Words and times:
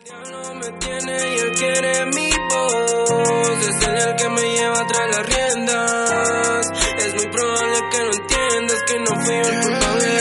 Es 0.00 0.12
él 3.86 3.96
el 3.96 4.16
que 4.16 4.28
me 4.30 4.40
lleva 4.40 4.86
tras 4.86 5.16
las 5.16 5.26
riendas. 5.26 6.70
Es 6.98 7.14
muy 7.14 7.26
probable 7.26 7.80
que 7.90 7.98
no 7.98 8.10
entiendas 8.12 8.82
que 8.86 8.98
no 8.98 9.20
fui 9.22 9.34
el 9.34 9.60
culpable 9.60 10.20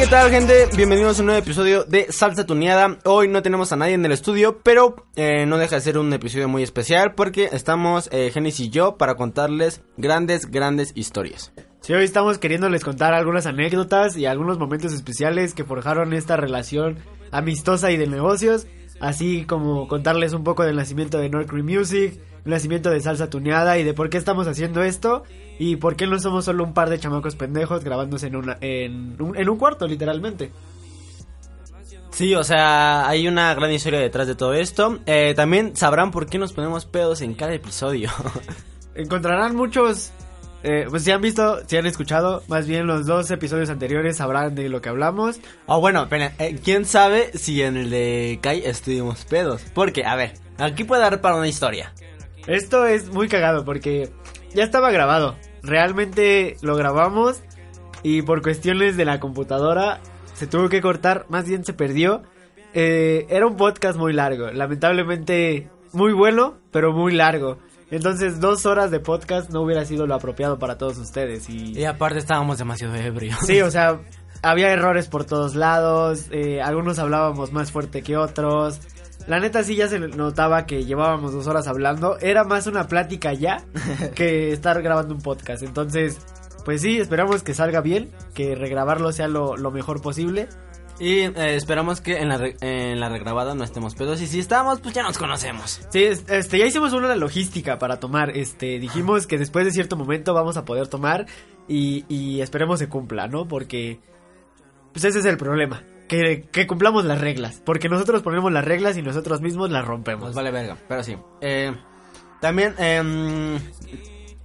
¿qué 0.00 0.06
tal, 0.06 0.30
gente? 0.30 0.66
Bienvenidos 0.74 1.18
a 1.18 1.20
un 1.20 1.26
nuevo 1.26 1.42
episodio 1.42 1.84
de 1.84 2.10
Salsa 2.10 2.46
Tuneada. 2.46 2.96
Hoy 3.04 3.28
no 3.28 3.42
tenemos 3.42 3.70
a 3.70 3.76
nadie 3.76 3.92
en 3.92 4.04
el 4.06 4.12
estudio, 4.12 4.58
pero 4.62 5.06
eh, 5.14 5.44
no 5.44 5.58
deja 5.58 5.74
de 5.74 5.82
ser 5.82 5.98
un 5.98 6.10
episodio 6.14 6.48
muy 6.48 6.62
especial 6.62 7.14
porque 7.14 7.50
estamos 7.52 8.08
eh, 8.10 8.32
y 8.34 8.70
yo 8.70 8.96
para 8.96 9.16
contarles 9.16 9.82
grandes, 9.98 10.50
grandes 10.50 10.92
historias. 10.94 11.52
Sí, 11.82 11.92
hoy 11.92 12.04
estamos 12.04 12.38
queriéndoles 12.38 12.82
contar 12.82 13.12
algunas 13.12 13.44
anécdotas 13.44 14.16
y 14.16 14.24
algunos 14.24 14.58
momentos 14.58 14.94
especiales 14.94 15.52
que 15.52 15.64
forjaron 15.64 16.14
esta 16.14 16.34
relación 16.38 16.96
amistosa 17.30 17.90
y 17.90 17.98
de 17.98 18.06
negocios, 18.06 18.66
así 19.00 19.44
como 19.44 19.88
contarles 19.88 20.32
un 20.32 20.44
poco 20.44 20.62
del 20.62 20.76
nacimiento 20.76 21.18
de 21.18 21.28
North 21.28 21.48
Cream 21.48 21.66
Music, 21.66 22.20
el 22.44 22.50
nacimiento 22.50 22.90
de 22.90 23.00
Salsa 23.00 23.28
Tuneada 23.28 23.78
y 23.78 23.84
de 23.84 23.94
por 23.94 24.10
qué 24.10 24.18
estamos 24.18 24.46
haciendo 24.46 24.82
esto 24.82 25.24
y 25.58 25.76
por 25.76 25.96
qué 25.96 26.06
no 26.06 26.18
somos 26.18 26.44
solo 26.44 26.64
un 26.64 26.74
par 26.74 26.88
de 26.90 26.98
chamacos 26.98 27.36
pendejos 27.36 27.82
grabándose 27.84 28.28
en, 28.28 28.36
una, 28.36 28.56
en, 28.60 29.20
un, 29.20 29.36
en 29.36 29.48
un 29.48 29.58
cuarto, 29.58 29.86
literalmente. 29.86 30.52
Sí, 32.10 32.34
o 32.34 32.44
sea, 32.44 33.08
hay 33.08 33.28
una 33.28 33.54
gran 33.54 33.72
historia 33.72 34.00
detrás 34.00 34.26
de 34.26 34.34
todo 34.34 34.52
esto. 34.54 34.98
Eh, 35.06 35.32
también 35.34 35.76
sabrán 35.76 36.10
por 36.10 36.26
qué 36.26 36.38
nos 36.38 36.52
ponemos 36.52 36.84
pedos 36.84 37.22
en 37.22 37.34
cada 37.34 37.54
episodio. 37.54 38.10
Encontrarán 38.94 39.56
muchos... 39.56 40.12
eh, 40.62 40.86
pues 40.90 41.04
si 41.04 41.10
han 41.10 41.22
visto, 41.22 41.60
si 41.66 41.76
han 41.76 41.86
escuchado, 41.86 42.42
más 42.48 42.66
bien 42.66 42.86
los 42.86 43.06
dos 43.06 43.30
episodios 43.30 43.70
anteriores 43.70 44.18
sabrán 44.18 44.54
de 44.54 44.68
lo 44.68 44.82
que 44.82 44.90
hablamos. 44.90 45.40
oh, 45.66 45.80
bueno, 45.80 46.02
espera, 46.02 46.32
eh, 46.38 46.58
¿quién 46.62 46.84
sabe 46.84 47.30
si 47.34 47.62
en 47.62 47.76
el 47.76 47.90
de 47.90 48.38
Kai 48.42 48.62
estuvimos 48.64 49.24
pedos? 49.24 49.62
Porque, 49.74 50.04
a 50.04 50.16
ver, 50.16 50.34
aquí 50.58 50.84
puede 50.84 51.02
dar 51.02 51.20
para 51.20 51.36
una 51.36 51.48
historia. 51.48 51.92
Esto 52.46 52.86
es 52.86 53.10
muy 53.10 53.28
cagado 53.28 53.64
porque 53.64 54.10
ya 54.54 54.64
estaba 54.64 54.90
grabado. 54.90 55.36
Realmente 55.62 56.56
lo 56.62 56.76
grabamos 56.76 57.42
y 58.02 58.22
por 58.22 58.42
cuestiones 58.42 58.96
de 58.96 59.04
la 59.04 59.20
computadora 59.20 60.00
se 60.34 60.46
tuvo 60.46 60.68
que 60.68 60.80
cortar, 60.80 61.26
más 61.28 61.46
bien 61.46 61.64
se 61.64 61.72
perdió. 61.72 62.22
Eh, 62.72 63.26
era 63.30 63.46
un 63.46 63.56
podcast 63.56 63.98
muy 63.98 64.12
largo, 64.12 64.50
lamentablemente 64.50 65.68
muy 65.92 66.12
bueno, 66.12 66.54
pero 66.70 66.92
muy 66.92 67.12
largo. 67.12 67.58
Entonces 67.90 68.40
dos 68.40 68.66
horas 68.66 68.90
de 68.90 69.00
podcast 69.00 69.50
no 69.50 69.62
hubiera 69.62 69.84
sido 69.84 70.06
lo 70.06 70.14
apropiado 70.14 70.58
para 70.58 70.78
todos 70.78 70.98
ustedes. 70.98 71.48
Y, 71.48 71.78
Y 71.78 71.84
aparte 71.84 72.18
estábamos 72.18 72.58
demasiado 72.58 72.94
ebrios. 72.94 73.38
sí, 73.46 73.60
o 73.60 73.70
sea, 73.70 74.00
había 74.42 74.70
errores 74.72 75.08
por 75.08 75.24
todos 75.24 75.54
lados, 75.54 76.26
eh, 76.30 76.60
algunos 76.62 76.98
hablábamos 76.98 77.52
más 77.52 77.72
fuerte 77.72 78.02
que 78.02 78.16
otros. 78.16 78.80
La 79.26 79.38
neta 79.38 79.62
sí 79.62 79.76
ya 79.76 79.86
se 79.86 79.98
notaba 79.98 80.66
que 80.66 80.84
llevábamos 80.84 81.32
dos 81.32 81.46
horas 81.46 81.66
hablando. 81.68 82.18
Era 82.20 82.44
más 82.44 82.66
una 82.66 82.86
plática 82.88 83.32
ya 83.32 83.64
que 84.14 84.52
estar 84.52 84.80
grabando 84.82 85.14
un 85.14 85.20
podcast. 85.20 85.62
Entonces, 85.62 86.18
pues 86.64 86.80
sí, 86.80 86.98
esperamos 86.98 87.42
que 87.42 87.54
salga 87.54 87.80
bien, 87.80 88.10
que 88.34 88.54
regrabarlo 88.54 89.12
sea 89.12 89.28
lo, 89.28 89.56
lo 89.56 89.70
mejor 89.70 90.00
posible. 90.00 90.48
Y 91.00 91.20
eh, 91.20 91.56
esperamos 91.56 92.00
que 92.02 92.18
en 92.18 92.28
la, 92.28 92.36
re- 92.36 92.56
en 92.60 93.00
la 93.00 93.08
regrabada 93.08 93.54
no 93.54 93.64
estemos 93.64 93.94
pedos. 93.94 94.20
Y 94.20 94.26
si 94.26 94.38
estamos, 94.38 94.80
pues 94.80 94.94
ya 94.94 95.02
nos 95.02 95.16
conocemos. 95.18 95.80
Sí, 95.90 96.04
es- 96.04 96.24
este, 96.28 96.58
ya 96.58 96.66
hicimos 96.66 96.92
una 96.92 97.16
logística 97.16 97.78
para 97.78 97.98
tomar. 97.98 98.36
Este, 98.36 98.78
dijimos 98.78 99.26
que 99.26 99.38
después 99.38 99.64
de 99.64 99.72
cierto 99.72 99.96
momento 99.96 100.34
vamos 100.34 100.56
a 100.58 100.64
poder 100.66 100.88
tomar 100.88 101.26
y, 101.66 102.04
y 102.08 102.42
esperemos 102.42 102.78
se 102.78 102.88
cumpla, 102.90 103.28
¿no? 103.28 103.48
Porque, 103.48 103.98
pues 104.92 105.04
ese 105.06 105.20
es 105.20 105.24
el 105.24 105.38
problema. 105.38 105.82
Que, 106.06 106.42
que 106.52 106.66
cumplamos 106.66 107.04
las 107.06 107.20
reglas. 107.20 107.62
Porque 107.64 107.88
nosotros 107.88 108.20
ponemos 108.22 108.52
las 108.52 108.64
reglas 108.64 108.96
y 108.98 109.02
nosotros 109.02 109.40
mismos 109.40 109.70
las 109.70 109.84
rompemos. 109.86 110.26
Nos 110.26 110.34
vale 110.34 110.50
verga, 110.50 110.76
pero 110.86 111.02
sí. 111.02 111.16
Eh, 111.40 111.72
también, 112.40 112.74
em, 112.78 113.58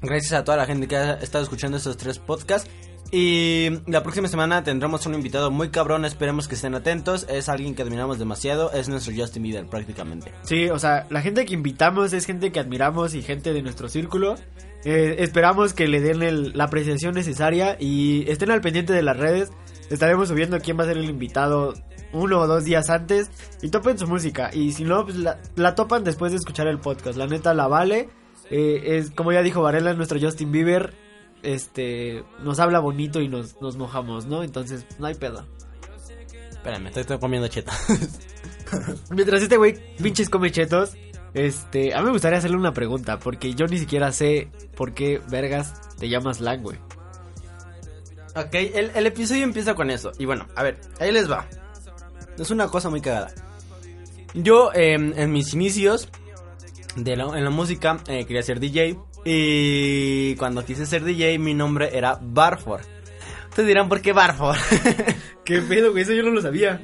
gracias 0.01 0.33
a 0.33 0.43
toda 0.45 0.57
la 0.57 0.65
gente 0.67 0.87
que 0.87 0.95
ha 0.95 1.13
estado 1.15 1.43
escuchando 1.43 1.75
estos 1.77 1.97
tres 1.97 2.19
podcasts. 2.19 2.69
Y 3.11 3.69
la 3.87 4.03
próxima 4.03 4.27
semana 4.27 4.63
tendremos 4.63 5.05
un 5.05 5.13
invitado 5.13 5.51
muy 5.51 5.69
cabrón, 5.69 6.05
esperemos 6.05 6.47
que 6.47 6.55
estén 6.55 6.75
atentos. 6.75 7.25
Es 7.29 7.49
alguien 7.49 7.75
que 7.75 7.83
admiramos 7.83 8.19
demasiado, 8.19 8.71
es 8.71 8.89
nuestro 8.89 9.13
Justin 9.15 9.43
Bieber 9.43 9.65
prácticamente. 9.67 10.31
Sí, 10.43 10.69
o 10.69 10.79
sea, 10.79 11.05
la 11.09 11.21
gente 11.21 11.45
que 11.45 11.53
invitamos 11.53 12.13
es 12.13 12.25
gente 12.25 12.51
que 12.51 12.59
admiramos 12.59 13.13
y 13.13 13.21
gente 13.21 13.53
de 13.53 13.61
nuestro 13.61 13.89
círculo. 13.89 14.35
Eh, 14.83 15.15
esperamos 15.19 15.73
que 15.73 15.87
le 15.87 15.99
den 16.01 16.55
la 16.57 16.65
apreciación 16.65 17.15
necesaria 17.15 17.77
y 17.79 18.29
estén 18.29 18.51
al 18.51 18.61
pendiente 18.61 18.93
de 18.93 19.01
las 19.01 19.17
redes. 19.17 19.51
Estaremos 19.89 20.29
subiendo 20.29 20.59
quién 20.59 20.77
va 20.77 20.83
a 20.83 20.87
ser 20.87 20.97
el 20.97 21.05
invitado 21.05 21.73
uno 22.13 22.39
o 22.39 22.47
dos 22.47 22.65
días 22.65 22.89
antes 22.89 23.29
y 23.61 23.69
topen 23.69 23.97
su 23.97 24.07
música. 24.07 24.49
Y 24.53 24.71
si 24.71 24.83
no, 24.83 25.03
pues 25.03 25.17
la, 25.17 25.39
la 25.55 25.75
topan 25.75 26.03
después 26.03 26.31
de 26.31 26.37
escuchar 26.37 26.67
el 26.67 26.79
podcast. 26.79 27.17
La 27.17 27.27
neta 27.27 27.53
la 27.53 27.67
vale. 27.67 28.09
Eh, 28.49 28.97
es 28.97 29.11
como 29.11 29.31
ya 29.31 29.41
dijo 29.41 29.61
Varela, 29.61 29.93
nuestro 29.93 30.19
Justin 30.19 30.51
Bieber. 30.51 30.93
Este 31.45 32.23
nos 32.39 32.59
habla 32.59 32.79
bonito 32.79 33.21
y 33.21 33.27
nos, 33.27 33.61
nos 33.61 33.77
mojamos, 33.77 34.25
¿no? 34.25 34.43
Entonces, 34.43 34.85
no 34.99 35.07
hay 35.07 35.15
pedo. 35.15 35.45
Espérame, 36.51 36.87
estoy, 36.87 37.01
estoy 37.01 37.19
comiendo 37.19 37.47
cheta. 37.47 37.71
Mientras 39.11 39.41
este 39.43 39.57
güey 39.57 39.75
pinches 39.97 40.29
come 40.29 40.51
chetos, 40.51 40.93
este, 41.35 41.93
a 41.93 41.99
mí 41.99 42.05
me 42.05 42.11
gustaría 42.11 42.39
hacerle 42.39 42.57
una 42.57 42.73
pregunta, 42.73 43.19
porque 43.19 43.53
yo 43.53 43.67
ni 43.67 43.77
siquiera 43.77 44.11
sé 44.11 44.49
por 44.75 44.93
qué 44.93 45.21
vergas 45.29 45.73
te 45.99 46.09
llamas 46.09 46.39
Lang, 46.41 46.63
güey. 46.63 46.77
ok, 48.35 48.53
el, 48.53 48.91
el 48.95 49.05
episodio 49.05 49.43
empieza 49.43 49.75
con 49.75 49.91
eso. 49.91 50.11
Y 50.17 50.25
bueno, 50.25 50.47
a 50.55 50.63
ver, 50.63 50.79
ahí 50.99 51.11
les 51.11 51.29
va. 51.29 51.47
Es 52.37 52.51
una 52.51 52.67
cosa 52.67 52.89
muy 52.89 53.01
cagada. 53.01 53.33
Yo, 54.33 54.71
em, 54.73 55.13
en 55.15 55.31
mis 55.31 55.53
inicios 55.53 56.09
de 56.95 57.15
la, 57.15 57.25
en 57.37 57.43
la 57.43 57.49
música, 57.49 57.99
eh, 58.07 58.25
quería 58.25 58.43
ser 58.43 58.59
DJ. 58.59 58.97
Y 59.25 60.35
cuando 60.35 60.63
quise 60.63 60.85
ser 60.85 61.03
DJ, 61.03 61.39
mi 61.39 61.53
nombre 61.53 61.97
era 61.97 62.19
Barford. 62.21 62.83
Ustedes 63.49 63.67
dirán, 63.67 63.89
¿por 63.89 64.01
qué 64.01 64.13
Barford? 64.13 64.57
¿Qué 65.43 65.61
pedo, 65.61 65.91
güey? 65.91 66.03
Eso 66.03 66.13
yo 66.13 66.23
no 66.23 66.29
lo 66.29 66.41
sabía. 66.41 66.81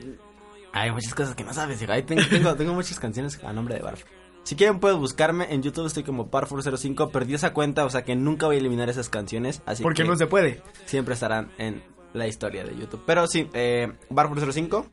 Hay 0.73 0.91
muchas 0.91 1.13
cosas 1.13 1.35
que 1.35 1.43
no 1.43 1.53
sabes. 1.53 1.81
hijo. 1.81 1.91
Ahí 1.91 2.03
tengo, 2.03 2.23
tengo, 2.29 2.55
tengo 2.55 2.73
muchas 2.73 2.99
canciones 2.99 3.39
a 3.43 3.53
nombre 3.53 3.75
de 3.75 3.81
Barford. 3.81 4.09
Si 4.43 4.55
quieren, 4.55 4.79
puedes 4.79 4.97
buscarme. 4.97 5.53
En 5.53 5.61
YouTube 5.61 5.85
estoy 5.85 6.03
como 6.03 6.31
Barford05. 6.31 7.11
Perdí 7.11 7.35
esa 7.35 7.53
cuenta, 7.53 7.85
o 7.85 7.89
sea 7.89 8.03
que 8.03 8.15
nunca 8.15 8.47
voy 8.47 8.55
a 8.55 8.59
eliminar 8.59 8.89
esas 8.89 9.09
canciones. 9.09 9.61
Así 9.65 9.83
Porque 9.83 10.01
que 10.01 10.09
no 10.09 10.15
se 10.15 10.25
puede. 10.27 10.63
siempre 10.85 11.13
estarán 11.13 11.51
en 11.59 11.83
la 12.13 12.27
historia 12.27 12.63
de 12.63 12.75
YouTube. 12.75 13.03
Pero 13.05 13.27
sí, 13.27 13.47
eh, 13.53 13.91
Barford05 14.09 14.85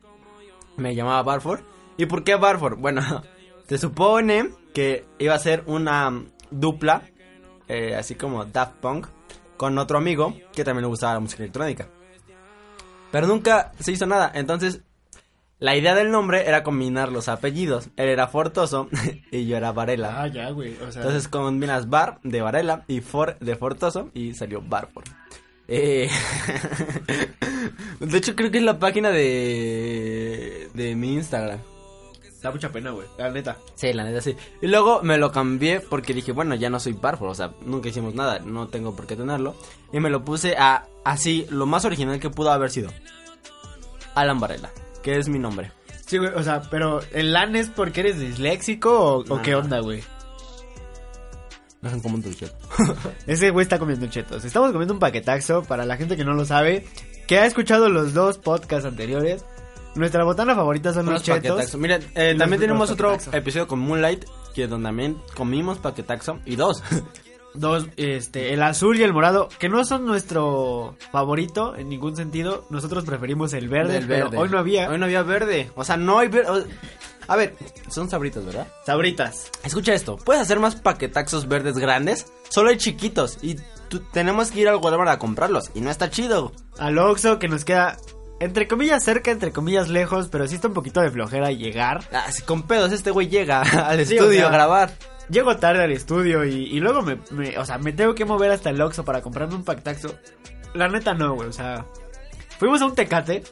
me 0.77 0.93
llamaba 0.95 1.23
Barford. 1.23 1.61
¿Y 1.97 2.05
por 2.05 2.23
qué 2.23 2.35
Barford? 2.35 2.77
Bueno, 2.77 3.01
se 3.67 3.77
supone 3.77 4.49
que 4.73 5.05
iba 5.17 5.33
a 5.33 5.39
ser 5.39 5.63
una 5.65 6.23
dupla, 6.51 7.03
eh, 7.69 7.95
así 7.95 8.15
como 8.15 8.43
Daft 8.45 8.73
Punk, 8.81 9.07
con 9.57 9.77
otro 9.77 9.97
amigo 9.97 10.35
que 10.53 10.63
también 10.63 10.83
le 10.83 10.89
gustaba 10.89 11.13
la 11.13 11.19
música 11.19 11.43
electrónica. 11.43 11.87
Pero 13.11 13.27
nunca 13.27 13.71
se 13.79 13.91
hizo 13.91 14.05
nada. 14.05 14.31
Entonces, 14.33 14.81
la 15.59 15.75
idea 15.75 15.93
del 15.93 16.09
nombre 16.09 16.47
era 16.47 16.63
combinar 16.63 17.11
los 17.11 17.27
apellidos. 17.27 17.89
Él 17.97 18.09
era 18.09 18.27
Fortoso 18.27 18.89
y 19.31 19.45
yo 19.45 19.57
era 19.57 19.71
Varela. 19.71 20.21
Ah, 20.23 20.27
ya, 20.27 20.49
güey. 20.51 20.75
O 20.77 20.91
sea, 20.91 21.01
Entonces 21.01 21.27
combinas 21.27 21.89
Bar 21.89 22.19
de 22.23 22.41
Varela 22.41 22.83
y 22.87 23.01
For 23.01 23.37
de 23.39 23.55
Fortoso 23.55 24.09
y 24.13 24.33
salió 24.33 24.61
Barford. 24.61 25.07
Eh, 25.67 26.09
de 27.99 28.17
hecho 28.17 28.35
creo 28.35 28.49
que 28.49 28.57
es 28.57 28.63
la 28.63 28.79
página 28.79 29.11
de 29.11 30.69
de 30.73 30.95
mi 30.95 31.13
Instagram. 31.13 31.59
Da 32.41 32.51
mucha 32.51 32.71
pena, 32.71 32.91
güey. 32.91 33.07
La 33.17 33.29
neta. 33.29 33.57
Sí, 33.75 33.91
la 33.93 34.03
neta 34.03 34.21
sí. 34.21 34.35
Y 34.61 34.67
luego 34.67 35.01
me 35.03 35.17
lo 35.17 35.31
cambié 35.31 35.79
porque 35.81 36.13
dije, 36.13 36.31
bueno, 36.31 36.55
ya 36.55 36.69
no 36.69 36.79
soy 36.79 36.93
Barford, 36.93 37.29
o 37.29 37.35
sea, 37.35 37.51
nunca 37.65 37.89
hicimos 37.89 38.15
nada, 38.15 38.39
no 38.39 38.67
tengo 38.67 38.95
por 38.95 39.07
qué 39.07 39.15
tenerlo. 39.15 39.55
Y 39.91 39.99
me 39.99 40.09
lo 40.09 40.23
puse 40.23 40.55
a 40.57 40.85
así, 41.03 41.45
lo 41.49 41.65
más 41.65 41.85
original 41.85 42.19
que 42.19 42.29
pudo 42.29 42.51
haber 42.51 42.71
sido. 42.71 42.89
Alan 44.15 44.39
Varela, 44.39 44.71
que 45.03 45.17
es 45.17 45.29
mi 45.29 45.39
nombre. 45.39 45.71
Sí, 46.05 46.17
güey, 46.17 46.31
o 46.33 46.43
sea, 46.43 46.61
pero 46.71 47.01
¿el 47.11 47.33
LAN 47.33 47.55
es 47.55 47.69
porque 47.69 47.99
eres 47.99 48.19
disléxico 48.19 48.99
o, 48.99 49.19
o 49.19 49.23
No, 49.37 49.41
qué 49.41 49.51
no. 49.51 49.59
onda, 49.59 49.79
güey? 49.79 50.03
Dejan 51.81 52.01
como 52.01 52.15
un 52.15 52.21
dulce. 52.21 52.51
Ese 53.27 53.51
güey 53.51 53.63
está 53.63 53.79
comiendo 53.79 54.07
chetos. 54.07 54.43
Estamos 54.43 54.71
comiendo 54.71 54.93
un 54.93 54.99
paquetaxo 54.99 55.63
para 55.63 55.85
la 55.85 55.95
gente 55.97 56.17
que 56.17 56.25
no 56.25 56.33
lo 56.33 56.45
sabe, 56.45 56.85
que 57.27 57.39
ha 57.39 57.45
escuchado 57.45 57.89
los 57.89 58.13
dos 58.13 58.37
podcasts 58.37 58.85
anteriores. 58.85 59.45
Nuestra 59.95 60.23
botana 60.23 60.55
favorita 60.55 60.93
son 60.93 61.05
los 61.07 61.27
Unos 61.27 61.41
chetos. 61.41 61.75
Miren, 61.75 62.03
eh, 62.15 62.31
Los- 62.33 62.39
también 62.39 62.61
tenemos 62.61 62.89
los 62.89 62.91
otro 62.99 63.17
episodio 63.33 63.67
con 63.67 63.79
Moonlight, 63.79 64.25
que 64.53 64.67
donde 64.67 64.87
también 64.87 65.17
comimos 65.35 65.77
paquetaxo. 65.79 66.39
Y 66.45 66.55
dos. 66.55 66.83
Dos, 67.55 67.87
este, 67.97 68.53
el 68.53 68.61
azul 68.61 68.95
y 68.99 69.03
el 69.03 69.11
morado, 69.11 69.49
que 69.57 69.69
no 69.69 69.83
son 69.83 70.05
nuestro 70.05 70.95
favorito 71.11 71.75
en 71.75 71.89
ningún 71.89 72.15
sentido. 72.15 72.67
Nosotros 72.69 73.05
preferimos 73.05 73.53
el 73.53 73.67
verde, 73.67 73.93
Del 73.93 74.07
pero 74.07 74.29
hoy 74.39 74.49
no 74.49 74.59
había 74.59 74.87
Hoy 74.87 74.99
no 74.99 75.05
había 75.05 75.23
verde. 75.23 75.71
O 75.75 75.83
sea, 75.83 75.97
no 75.97 76.19
hay 76.19 76.27
verde. 76.27 76.65
A 77.27 77.35
ver, 77.35 77.55
son 77.89 78.07
sabritas, 78.07 78.45
¿verdad? 78.45 78.67
sabritas. 78.85 79.49
Escucha 79.63 79.95
esto. 79.95 80.17
Puedes 80.17 80.43
hacer 80.43 80.59
más 80.59 80.75
paquetaxos 80.75 81.47
verdes 81.47 81.79
grandes. 81.79 82.31
Solo 82.49 82.69
hay 82.69 82.77
chiquitos. 82.77 83.39
Y 83.41 83.55
tú- 83.89 84.01
tenemos 84.13 84.51
que 84.51 84.61
ir 84.61 84.69
al 84.69 84.75
Walmart 84.75 85.09
a 85.09 85.17
comprarlos. 85.17 85.71
Y 85.73 85.81
no 85.81 85.89
está 85.89 86.11
chido. 86.11 86.51
Al 86.77 86.99
Oxxo 86.99 87.39
que 87.39 87.47
nos 87.47 87.65
queda 87.65 87.97
entre 88.39 88.67
comillas 88.67 89.03
cerca, 89.03 89.31
entre 89.31 89.51
comillas 89.51 89.89
lejos, 89.89 90.29
pero 90.29 90.47
sí 90.47 90.55
está 90.55 90.67
un 90.67 90.73
poquito 90.73 91.01
de 91.01 91.11
flojera 91.11 91.51
llegar. 91.51 92.07
Ah, 92.13 92.25
con 92.45 92.63
pedos 92.63 92.91
este 92.91 93.11
güey 93.11 93.27
llega 93.27 93.61
al 93.87 94.05
Sí, 94.05 94.15
estudio 94.15 94.31
o 94.31 94.33
sea, 94.41 94.47
a 94.47 94.51
grabar. 94.51 94.91
Llego 95.29 95.55
tarde 95.57 95.83
al 95.83 95.91
estudio 95.91 96.43
y, 96.45 96.55
y 96.65 96.79
luego 96.79 97.01
me, 97.03 97.19
me- 97.31 97.57
o 97.57 97.65
sea, 97.65 97.77
me 97.77 97.93
tengo 97.93 98.15
que 98.15 98.25
mover 98.25 98.51
hasta 98.51 98.69
el 98.71 98.81
Oxxo 98.81 99.05
para 99.05 99.21
comprarme 99.21 99.55
un 99.55 99.63
paquetaxo. 99.63 100.15
La 100.73 100.87
neta 100.87 101.13
no, 101.13 101.35
güey, 101.35 101.49
o 101.49 101.53
sea, 101.53 101.85
fuimos 102.57 102.81
a 102.81 102.85
un 102.85 102.95
Tecate 102.95 103.43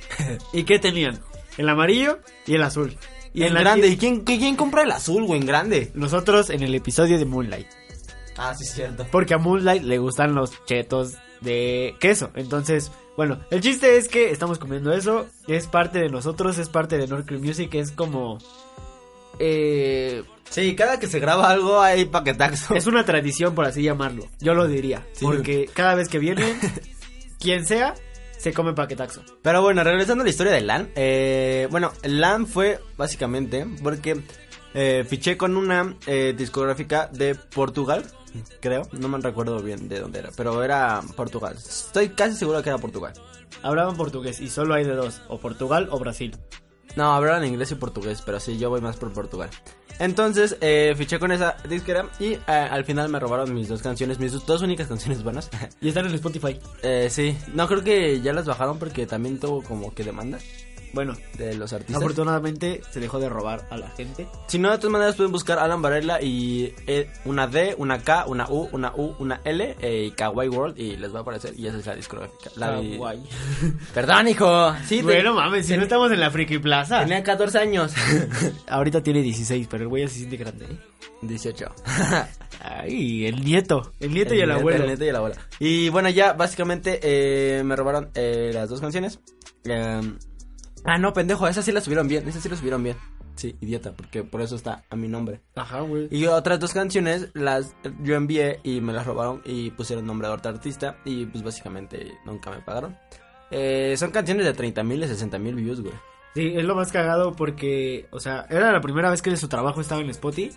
y 0.52 0.64
¿qué 0.64 0.78
tenían? 0.78 1.20
El 1.56 1.68
amarillo 1.68 2.18
y 2.46 2.54
el 2.54 2.62
azul. 2.62 2.96
Y 3.32 3.44
en 3.44 3.54
la 3.54 3.60
grande. 3.60 3.86
¿Y 3.88 3.96
quién, 3.96 4.20
quién 4.22 4.56
compra 4.56 4.82
el 4.82 4.90
azul, 4.90 5.24
güey, 5.24 5.40
en 5.40 5.46
grande? 5.46 5.92
Nosotros 5.94 6.50
en 6.50 6.62
el 6.64 6.74
episodio 6.74 7.16
de 7.18 7.24
Moonlight. 7.26 7.68
Ah, 8.36 8.54
sí, 8.56 8.64
es 8.64 8.72
cierto. 8.72 9.06
Porque 9.12 9.34
a 9.34 9.38
Moonlight 9.38 9.82
le 9.84 9.98
gustan 9.98 10.34
los 10.34 10.64
chetos 10.64 11.14
de 11.40 11.94
queso. 12.00 12.30
Entonces, 12.34 12.90
bueno, 13.20 13.38
el 13.50 13.60
chiste 13.60 13.98
es 13.98 14.08
que 14.08 14.30
estamos 14.30 14.58
comiendo 14.58 14.94
eso. 14.94 15.26
Es 15.46 15.66
parte 15.66 15.98
de 15.98 16.08
nosotros, 16.08 16.56
es 16.56 16.70
parte 16.70 16.96
de 16.96 17.06
North 17.06 17.26
Creek 17.26 17.42
Music. 17.42 17.74
Es 17.74 17.92
como. 17.92 18.38
Eh, 19.38 20.22
Sí, 20.48 20.74
cada 20.74 20.98
que 20.98 21.06
se 21.06 21.20
graba 21.20 21.50
algo 21.50 21.82
hay 21.82 22.06
paquetaxo. 22.06 22.74
es 22.74 22.86
una 22.86 23.04
tradición, 23.04 23.54
por 23.54 23.66
así 23.66 23.82
llamarlo. 23.82 24.26
Yo 24.40 24.54
lo 24.54 24.66
diría. 24.68 25.06
Sí. 25.12 25.26
Porque 25.26 25.68
cada 25.70 25.94
vez 25.94 26.08
que 26.08 26.18
vienen, 26.18 26.58
quien 27.38 27.66
sea, 27.66 27.94
se 28.38 28.54
come 28.54 28.72
paquetaxo. 28.72 29.22
Pero 29.42 29.60
bueno, 29.60 29.84
regresando 29.84 30.22
a 30.22 30.24
la 30.24 30.30
historia 30.30 30.54
de 30.54 30.62
LAN. 30.62 30.88
Eh, 30.94 31.68
bueno, 31.70 31.92
LAN 32.04 32.46
fue 32.46 32.80
básicamente 32.96 33.66
porque 33.82 34.22
eh, 34.74 35.04
fiché 35.08 35.36
con 35.36 35.56
una 35.56 35.96
eh, 36.06 36.34
discográfica 36.36 37.08
de 37.12 37.34
Portugal, 37.34 38.04
creo. 38.60 38.82
No 38.92 39.08
me 39.08 39.18
recuerdo 39.18 39.60
bien 39.62 39.88
de 39.88 40.00
dónde 40.00 40.20
era, 40.20 40.30
pero 40.36 40.62
era 40.62 41.00
Portugal. 41.16 41.54
Estoy 41.56 42.10
casi 42.10 42.36
seguro 42.36 42.62
que 42.62 42.68
era 42.70 42.78
Portugal. 42.78 43.12
Hablaban 43.62 43.96
portugués 43.96 44.40
y 44.40 44.48
solo 44.48 44.74
hay 44.74 44.84
de 44.84 44.94
dos: 44.94 45.20
o 45.28 45.38
Portugal 45.38 45.88
o 45.90 45.98
Brasil. 45.98 46.36
No, 46.96 47.12
hablaban 47.12 47.44
inglés 47.44 47.70
y 47.70 47.76
portugués, 47.76 48.22
pero 48.24 48.40
sí, 48.40 48.58
yo 48.58 48.68
voy 48.70 48.80
más 48.80 48.96
por 48.96 49.12
Portugal. 49.12 49.48
Entonces, 50.00 50.56
eh, 50.60 50.94
fiché 50.96 51.18
con 51.18 51.30
esa 51.30 51.56
disquera 51.68 52.08
y 52.18 52.32
eh, 52.32 52.40
al 52.48 52.84
final 52.84 53.08
me 53.10 53.20
robaron 53.20 53.52
mis 53.54 53.68
dos 53.68 53.82
canciones, 53.82 54.18
mis 54.18 54.32
dos- 54.32 54.46
dos 54.46 54.62
únicas 54.62 54.88
canciones 54.88 55.22
buenas. 55.22 55.50
Y 55.80 55.88
están 55.88 56.06
en 56.06 56.14
Spotify. 56.14 56.58
eh, 56.82 57.08
sí, 57.10 57.36
no 57.54 57.68
creo 57.68 57.84
que 57.84 58.20
ya 58.22 58.32
las 58.32 58.46
bajaron 58.46 58.78
porque 58.78 59.06
también 59.06 59.38
tuvo 59.38 59.62
como 59.62 59.94
que 59.94 60.02
demanda 60.04 60.38
Bueno, 60.92 61.14
de 61.38 61.54
los 61.54 61.72
artistas. 61.72 61.96
afortunadamente 61.98 62.80
se 62.90 63.00
dejó 63.00 63.18
de 63.20 63.28
robar 63.28 63.66
a 63.70 63.76
la 63.76 63.88
gente. 63.90 64.26
Si 64.48 64.58
no, 64.58 64.70
de 64.70 64.76
todas 64.78 64.90
maneras 64.92 65.14
pueden 65.16 65.30
buscar 65.32 65.58
Alan 65.58 65.80
Varela 65.82 66.20
y 66.20 66.74
eh, 66.86 67.08
una 67.24 67.46
D, 67.46 67.74
una 67.78 68.00
K, 68.00 68.24
una 68.26 68.48
U, 68.50 68.68
una 68.72 68.92
U, 68.96 69.14
una 69.18 69.40
L 69.44 69.76
eh, 69.80 70.04
y 70.06 70.10
Kawaii 70.10 70.48
World 70.48 70.78
y 70.78 70.96
les 70.96 71.14
va 71.14 71.18
a 71.18 71.22
aparecer 71.22 71.54
y 71.56 71.66
esa 71.66 71.78
es 71.78 71.86
la 71.86 71.94
discográfica. 71.94 72.50
La 72.56 72.80
de- 72.80 72.96
Kawaii. 72.96 73.22
Perdón, 73.94 74.28
hijo. 74.28 74.74
Sí, 74.86 75.02
Bueno, 75.02 75.34
mames, 75.34 75.66
si 75.66 75.76
no 75.76 75.84
estamos 75.84 76.10
en 76.12 76.20
la 76.20 76.30
Friki 76.30 76.58
Plaza. 76.58 77.00
tenía 77.00 77.22
14 77.22 77.58
años. 77.58 77.92
Ahorita 78.68 79.02
tiene 79.02 79.22
16, 79.22 79.68
pero 79.70 79.84
el 79.84 79.88
güey 79.88 80.02
ya 80.04 80.08
se 80.08 80.16
siente 80.16 80.36
grande. 80.36 80.64
¿eh? 80.66 80.78
18. 81.22 81.66
Ay, 82.62 83.26
el 83.26 83.44
nieto. 83.44 83.92
El 84.00 84.12
nieto 84.12 84.34
y 84.34 84.40
el 84.40 84.50
abuelo. 84.50 84.80
El 84.84 84.86
nieto 84.88 85.04
y 85.04 85.08
el 85.08 85.16
abuelo. 85.16 85.36
Y 85.58 85.88
bueno, 85.88 86.08
ya 86.10 86.32
básicamente 86.34 87.00
eh, 87.02 87.62
me 87.64 87.76
robaron 87.76 88.10
eh, 88.14 88.50
las 88.52 88.68
dos 88.68 88.80
canciones. 88.80 89.18
Eh, 89.64 90.00
ah, 90.84 90.98
no, 90.98 91.12
pendejo, 91.12 91.48
esas 91.48 91.64
sí 91.64 91.72
las 91.72 91.84
subieron 91.84 92.08
bien. 92.08 92.28
Esas 92.28 92.42
sí 92.42 92.48
las 92.48 92.58
subieron 92.58 92.82
bien. 92.82 92.96
Sí, 93.36 93.56
idiota, 93.60 93.92
porque 93.92 94.22
por 94.22 94.42
eso 94.42 94.56
está 94.56 94.84
a 94.90 94.96
mi 94.96 95.08
nombre. 95.08 95.40
Ajá, 95.54 95.80
güey. 95.80 96.08
Y 96.10 96.26
otras 96.26 96.60
dos 96.60 96.74
canciones 96.74 97.28
las 97.32 97.74
yo 98.02 98.14
envié 98.14 98.60
y 98.64 98.80
me 98.80 98.92
las 98.92 99.06
robaron 99.06 99.40
y 99.44 99.70
pusieron 99.70 100.06
nombre 100.06 100.28
de 100.28 100.34
artista 100.34 100.98
y 101.04 101.24
pues 101.26 101.42
básicamente 101.42 102.12
nunca 102.26 102.50
me 102.50 102.60
pagaron. 102.60 102.98
Eh, 103.50 103.94
son 103.96 104.10
canciones 104.10 104.44
de 104.44 104.52
30 104.52 104.82
mil 104.82 105.02
y 105.02 105.08
60 105.08 105.38
mil 105.38 105.54
views, 105.54 105.80
güey. 105.80 105.94
Sí, 106.34 106.52
es 106.54 106.64
lo 106.64 106.76
más 106.76 106.92
cagado 106.92 107.34
porque, 107.34 108.06
o 108.10 108.20
sea, 108.20 108.46
era 108.50 108.72
la 108.72 108.80
primera 108.80 109.10
vez 109.10 109.22
que 109.22 109.34
su 109.36 109.48
trabajo 109.48 109.80
estaba 109.80 110.00
en 110.00 110.10
Spotify. 110.10 110.54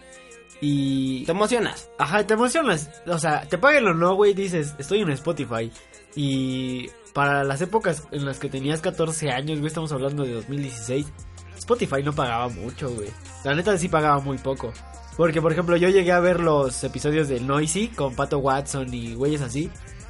Y. 0.62 1.26
Te 1.26 1.32
emocionas. 1.32 1.90
Ajá, 1.98 2.26
te 2.26 2.36
emocionas. 2.36 2.90
O 3.08 3.18
sea, 3.18 3.48
te 3.48 3.58
paguen 3.58 3.88
o 3.88 3.94
no, 3.94 4.16
güey, 4.16 4.34
dices, 4.34 4.76
estoy 4.78 5.02
en 5.02 5.10
Spotify. 5.12 5.72
Y 6.16 6.90
para 7.14 7.44
las 7.44 7.62
épocas 7.62 8.04
en 8.12 8.26
las 8.26 8.40
que 8.40 8.50
tenías 8.50 8.82
14 8.82 9.32
años, 9.32 9.60
güey, 9.60 9.68
estamos 9.68 9.92
hablando 9.92 10.24
de 10.24 10.34
2016, 10.34 11.06
Spotify 11.58 12.04
no 12.04 12.14
pagaba 12.14 12.50
mucho, 12.50 12.90
güey. 12.90 13.10
La 13.44 13.56
neta 13.56 13.78
sí 13.78 13.88
pagaba 13.88 14.20
muy 14.20 14.38
poco. 14.38 14.74
Porque, 15.16 15.42
por 15.42 15.52
ejemplo, 15.52 15.78
yo 15.78 15.90
llegué 15.90 16.12
a 16.12 16.20
ver 16.20 16.40
los 16.40 16.84
episodios 16.84 17.28
de 17.28 17.40
Noisy 17.40 17.90
con 17.90 18.16
Pato 18.16 18.40
Watson 18.40 18.92
y 18.94 19.14
güeyes 19.14 19.42
así. 19.42 19.70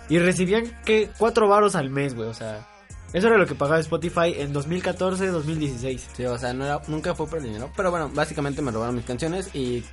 Y 0.09 0.19
recibían, 0.19 0.65
que 0.85 1.09
Cuatro 1.17 1.47
varos 1.47 1.75
al 1.75 1.89
mes, 1.89 2.15
güey, 2.15 2.29
o 2.29 2.33
sea... 2.33 2.67
Eso 3.11 3.27
era 3.27 3.37
lo 3.37 3.45
que 3.45 3.53
pagaba 3.53 3.79
Spotify 3.79 4.33
en 4.37 4.53
2014, 4.53 5.27
2016. 5.27 6.09
Sí, 6.17 6.25
o 6.25 6.37
sea, 6.39 6.51
nunca 6.87 7.13
fue 7.13 7.27
por 7.27 7.37
el 7.37 7.43
dinero. 7.43 7.69
Pero 7.75 7.91
bueno, 7.91 8.09
básicamente 8.11 8.63
me 8.63 8.71
robaron 8.71 8.95
mis 8.95 9.05
canciones 9.05 9.53
y 9.53 9.83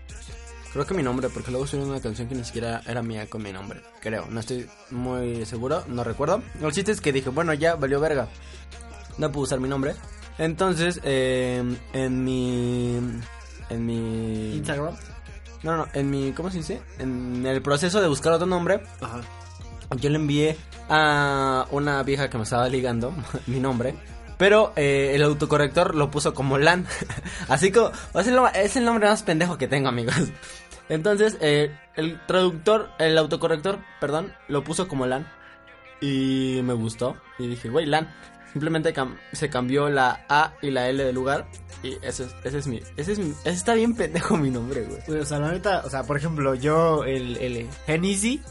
creo 0.72 0.86
que 0.86 0.94
mi 0.94 1.02
nombre, 1.02 1.28
porque 1.28 1.50
luego 1.50 1.66
subieron 1.66 1.90
una 1.90 2.00
canción 2.00 2.28
que 2.28 2.34
ni 2.34 2.44
siquiera 2.44 2.80
era 2.86 3.02
mía 3.02 3.28
con 3.28 3.42
mi 3.42 3.52
nombre. 3.52 3.82
Creo, 4.00 4.26
no 4.30 4.40
estoy 4.40 4.68
muy 4.90 5.44
seguro, 5.46 5.84
no 5.88 6.04
recuerdo. 6.04 6.42
El 6.60 6.72
chiste 6.72 6.92
es 6.92 7.00
que 7.00 7.12
dije, 7.12 7.30
bueno, 7.30 7.54
ya 7.54 7.74
valió 7.74 8.00
verga. 8.00 8.28
No 9.18 9.30
puedo 9.30 9.44
usar 9.44 9.60
mi 9.60 9.68
nombre. 9.68 9.94
Entonces, 10.38 11.00
eh, 11.04 11.62
en 11.92 12.24
mi. 12.24 12.96
En 13.68 13.86
mi. 13.86 14.56
Instagram. 14.56 14.96
No, 15.62 15.76
no, 15.76 15.86
en 15.92 16.10
mi. 16.10 16.32
¿Cómo 16.32 16.50
se 16.50 16.58
dice? 16.58 16.80
En 16.98 17.44
el 17.44 17.60
proceso 17.60 18.00
de 18.00 18.08
buscar 18.08 18.32
otro 18.32 18.46
nombre, 18.46 18.80
Ajá. 19.02 19.20
yo 19.96 20.08
le 20.08 20.16
envié 20.16 20.56
a 20.88 21.66
una 21.70 22.02
vieja 22.02 22.30
que 22.30 22.38
me 22.38 22.44
estaba 22.44 22.68
ligando 22.68 23.12
mi 23.46 23.60
nombre. 23.60 23.94
Pero 24.38 24.72
eh, 24.74 25.12
el 25.14 25.22
autocorrector 25.22 25.94
lo 25.94 26.10
puso 26.10 26.32
como 26.32 26.56
LAN. 26.56 26.86
Así 27.48 27.70
como. 27.70 27.90
Es 28.14 28.26
el, 28.26 28.38
es 28.54 28.76
el 28.76 28.86
nombre 28.86 29.06
más 29.06 29.22
pendejo 29.22 29.58
que 29.58 29.68
tengo, 29.68 29.90
amigos. 29.90 30.14
Entonces, 30.90 31.38
eh, 31.40 31.74
el 31.96 32.20
traductor, 32.26 32.90
el 32.98 33.16
autocorrector, 33.16 33.78
perdón, 34.00 34.34
lo 34.48 34.62
puso 34.62 34.86
como 34.88 35.06
LAN. 35.06 35.26
Y 36.02 36.60
me 36.64 36.74
gustó. 36.74 37.16
Y 37.38 37.46
dije, 37.46 37.68
güey, 37.70 37.86
LAN. 37.86 38.12
Simplemente 38.52 38.92
cam- 38.92 39.16
se 39.32 39.48
cambió 39.48 39.88
la 39.88 40.24
A 40.28 40.54
y 40.60 40.70
la 40.70 40.88
L 40.88 41.02
de 41.04 41.12
lugar. 41.12 41.46
Y 41.82 41.92
ese 42.02 42.24
es, 42.24 42.34
ese 42.44 42.58
es 42.58 42.66
mi. 42.66 42.80
Ese 42.96 43.12
es 43.12 43.18
mi. 43.18 43.30
Ese 43.30 43.50
está 43.50 43.74
bien 43.74 43.94
pendejo 43.94 44.36
mi 44.36 44.50
nombre, 44.50 44.82
güey. 44.82 45.20
O 45.20 45.24
sea, 45.24 45.38
la 45.38 45.52
neta, 45.52 45.82
o 45.84 45.88
sea, 45.90 46.02
por 46.02 46.16
ejemplo, 46.16 46.54
yo, 46.56 47.04
el, 47.04 47.36
el 47.36 47.68
Genesi, 47.86 48.42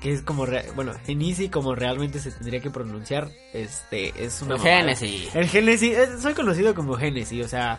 que 0.00 0.12
es 0.12 0.22
como, 0.22 0.46
re- 0.46 0.70
bueno, 0.76 0.92
Genesi 1.04 1.48
como 1.48 1.74
realmente 1.74 2.20
se 2.20 2.30
tendría 2.30 2.60
que 2.60 2.70
pronunciar, 2.70 3.28
este, 3.52 4.24
es 4.24 4.40
una... 4.42 4.54
El. 4.54 4.60
Genesi. 4.60 5.28
El 5.34 5.48
Genesi, 5.48 5.92
soy 6.20 6.34
conocido 6.34 6.72
como 6.74 6.94
Genesi, 6.94 7.42
o 7.42 7.48
sea, 7.48 7.78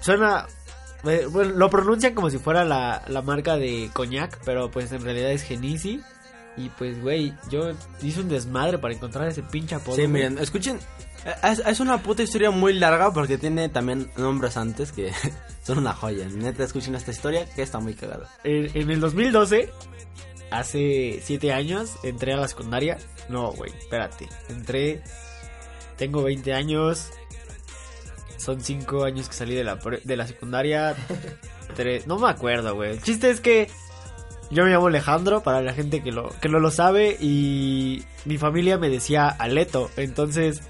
suena... 0.00 0.46
eh, 1.04 1.26
Bueno, 1.30 1.52
lo 1.52 1.70
pronuncian 1.70 2.14
como 2.14 2.30
si 2.30 2.38
fuera 2.38 2.64
la, 2.64 3.02
la 3.08 3.22
marca 3.22 3.56
de 3.56 3.90
coñac, 3.92 4.38
pero 4.44 4.70
pues 4.70 4.92
en 4.92 5.02
realidad 5.02 5.30
es 5.32 5.42
Genesi. 5.42 6.02
Y 6.56 6.70
pues, 6.70 7.00
güey, 7.02 7.34
yo 7.50 7.72
hice 8.02 8.20
un 8.20 8.28
desmadre 8.28 8.78
para 8.78 8.94
encontrar 8.94 9.28
ese 9.28 9.42
pinche 9.42 9.74
apodo. 9.74 9.96
Sí, 9.96 10.06
miren, 10.06 10.38
escuchen. 10.38 10.78
Es, 11.42 11.58
es 11.58 11.80
una 11.80 12.02
puta 12.02 12.22
historia 12.22 12.50
muy 12.50 12.72
larga 12.72 13.12
porque 13.12 13.36
tiene 13.36 13.68
también 13.68 14.10
nombres 14.16 14.56
antes 14.56 14.92
que 14.92 15.12
son 15.62 15.78
una 15.78 15.92
joya. 15.92 16.26
Neta, 16.28 16.64
escuchen 16.64 16.94
esta 16.94 17.10
historia 17.10 17.44
que 17.54 17.62
está 17.62 17.78
muy 17.78 17.94
cagada. 17.94 18.30
En, 18.44 18.70
en 18.74 18.90
el 18.90 19.00
2012, 19.00 19.70
hace 20.50 21.20
7 21.22 21.52
años, 21.52 21.96
entré 22.02 22.32
a 22.32 22.36
la 22.36 22.48
secundaria. 22.48 22.96
No, 23.28 23.52
güey, 23.52 23.72
espérate. 23.76 24.28
Entré. 24.48 25.02
Tengo 25.96 26.22
20 26.22 26.54
años. 26.54 27.10
Son 28.38 28.60
5 28.60 29.04
años 29.04 29.28
que 29.28 29.34
salí 29.34 29.54
de 29.54 29.64
la, 29.64 29.76
de 30.04 30.16
la 30.16 30.26
secundaria. 30.26 30.94
Tres- 31.74 32.06
no 32.06 32.18
me 32.18 32.28
acuerdo, 32.28 32.74
güey. 32.74 32.92
El 32.92 33.02
chiste 33.02 33.30
es 33.30 33.40
que. 33.40 33.68
Yo 34.50 34.64
me 34.64 34.70
llamo 34.70 34.86
Alejandro, 34.86 35.42
para 35.42 35.60
la 35.60 35.72
gente 35.74 36.02
que, 36.04 36.12
lo, 36.12 36.28
que 36.40 36.48
no 36.48 36.60
lo 36.60 36.70
sabe. 36.70 37.16
Y 37.20 38.04
mi 38.24 38.38
familia 38.38 38.78
me 38.78 38.88
decía 38.88 39.28
Aleto. 39.28 39.90
Entonces. 39.96 40.62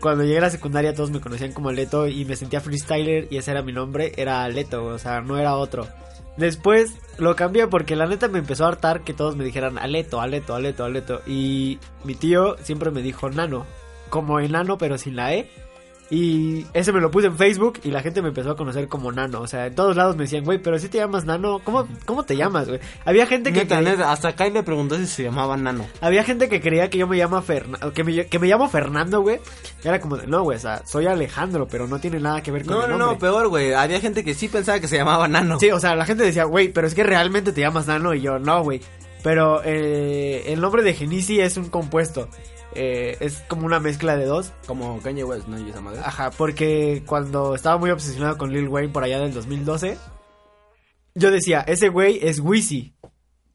cuando 0.00 0.24
llegué 0.24 0.38
a 0.38 0.42
la 0.42 0.50
secundaria 0.50 0.94
todos 0.94 1.10
me 1.10 1.20
conocían 1.20 1.52
como 1.52 1.72
Leto 1.72 2.06
y 2.08 2.24
me 2.24 2.34
sentía 2.36 2.60
freestyler 2.62 3.26
y 3.30 3.36
ese 3.36 3.50
era 3.50 3.60
mi 3.62 3.72
nombre, 3.72 4.12
era 4.16 4.48
Leto, 4.48 4.84
o 4.84 4.98
sea, 4.98 5.20
no 5.20 5.36
era 5.36 5.56
otro. 5.56 5.86
Después 6.38 6.94
lo 7.18 7.36
cambié 7.36 7.66
porque 7.66 7.96
la 7.96 8.06
neta 8.06 8.28
me 8.28 8.38
empezó 8.38 8.64
a 8.64 8.68
hartar 8.68 9.02
que 9.02 9.12
todos 9.12 9.36
me 9.36 9.44
dijeran 9.44 9.76
Aleto, 9.76 10.20
Aleto, 10.22 10.54
Aleto, 10.54 10.84
Aleto. 10.84 11.20
Y 11.26 11.78
mi 12.04 12.14
tío 12.14 12.56
siempre 12.62 12.90
me 12.90 13.02
dijo 13.02 13.28
Nano, 13.28 13.66
como 14.08 14.40
enano 14.40 14.78
pero 14.78 14.96
sin 14.96 15.16
la 15.16 15.34
E. 15.34 15.50
Y 16.12 16.66
ese 16.74 16.92
me 16.92 17.00
lo 17.00 17.08
puse 17.12 17.28
en 17.28 17.36
Facebook 17.38 17.78
y 17.84 17.92
la 17.92 18.02
gente 18.02 18.20
me 18.20 18.28
empezó 18.30 18.50
a 18.50 18.56
conocer 18.56 18.88
como 18.88 19.12
Nano. 19.12 19.40
O 19.42 19.46
sea, 19.46 19.66
en 19.66 19.76
todos 19.76 19.94
lados 19.96 20.16
me 20.16 20.24
decían, 20.24 20.44
güey, 20.44 20.58
pero 20.60 20.76
si 20.80 20.88
te 20.88 20.98
llamas 20.98 21.24
Nano, 21.24 21.60
¿cómo, 21.62 21.86
cómo 22.04 22.24
te 22.24 22.36
llamas, 22.36 22.66
güey? 22.68 22.80
Había 23.04 23.26
gente 23.28 23.52
que... 23.52 23.60
Neta, 23.60 23.76
creía- 23.76 23.90
neta, 23.92 24.10
hasta 24.10 24.34
Kai 24.34 24.50
le 24.50 24.64
preguntó 24.64 24.96
si 24.96 25.06
se 25.06 25.22
llamaba 25.22 25.56
Nano. 25.56 25.86
Había 26.00 26.24
gente 26.24 26.48
que 26.48 26.60
creía 26.60 26.90
que 26.90 26.98
yo 26.98 27.06
me 27.06 27.16
llamo 27.16 27.40
Ferna- 27.42 27.92
que 27.92 28.02
me, 28.02 28.26
que 28.26 28.38
me 28.40 28.48
llamo 28.48 28.68
Fernando, 28.68 29.20
güey. 29.20 29.38
Y 29.84 29.86
era 29.88 30.00
como 30.00 30.16
de, 30.16 30.26
no, 30.26 30.42
güey, 30.42 30.58
o 30.58 30.60
sea, 30.60 30.82
soy 30.84 31.06
Alejandro, 31.06 31.68
pero 31.70 31.86
no 31.86 32.00
tiene 32.00 32.18
nada 32.18 32.42
que 32.42 32.50
ver 32.50 32.64
con 32.64 32.74
No, 32.74 32.84
el 32.86 32.90
no, 32.90 32.98
nombre. 32.98 33.14
no, 33.14 33.18
peor, 33.20 33.46
güey. 33.48 33.72
Había 33.72 34.00
gente 34.00 34.24
que 34.24 34.34
sí 34.34 34.48
pensaba 34.48 34.80
que 34.80 34.88
se 34.88 34.96
llamaba 34.96 35.28
Nano. 35.28 35.60
Sí, 35.60 35.70
o 35.70 35.78
sea, 35.78 35.94
la 35.94 36.06
gente 36.06 36.24
decía, 36.24 36.42
güey, 36.42 36.72
pero 36.72 36.88
es 36.88 36.94
que 36.96 37.04
realmente 37.04 37.52
te 37.52 37.60
llamas 37.60 37.86
Nano 37.86 38.14
y 38.14 38.20
yo, 38.20 38.40
no, 38.40 38.64
güey. 38.64 38.80
Pero 39.22 39.60
eh, 39.64 40.42
el 40.46 40.60
nombre 40.60 40.82
de 40.82 40.92
Genisi 40.94 41.38
es 41.40 41.56
un 41.56 41.68
compuesto. 41.68 42.28
Eh, 42.74 43.16
es 43.20 43.42
como 43.48 43.66
una 43.66 43.80
mezcla 43.80 44.16
de 44.16 44.26
dos. 44.26 44.52
Como 44.66 45.00
Kanye 45.00 45.24
West, 45.24 45.48
¿no? 45.48 45.58
Y 45.58 45.70
esa 45.70 45.80
madre. 45.80 46.00
Ajá, 46.04 46.30
porque 46.30 47.02
cuando 47.06 47.54
estaba 47.54 47.78
muy 47.78 47.90
obsesionado 47.90 48.38
con 48.38 48.52
Lil 48.52 48.68
Wayne 48.68 48.92
por 48.92 49.02
allá 49.02 49.18
del 49.20 49.34
2012, 49.34 49.98
yo 51.14 51.30
decía, 51.30 51.60
ese 51.60 51.88
güey 51.88 52.20
es 52.22 52.40
Wheezy. 52.40 52.94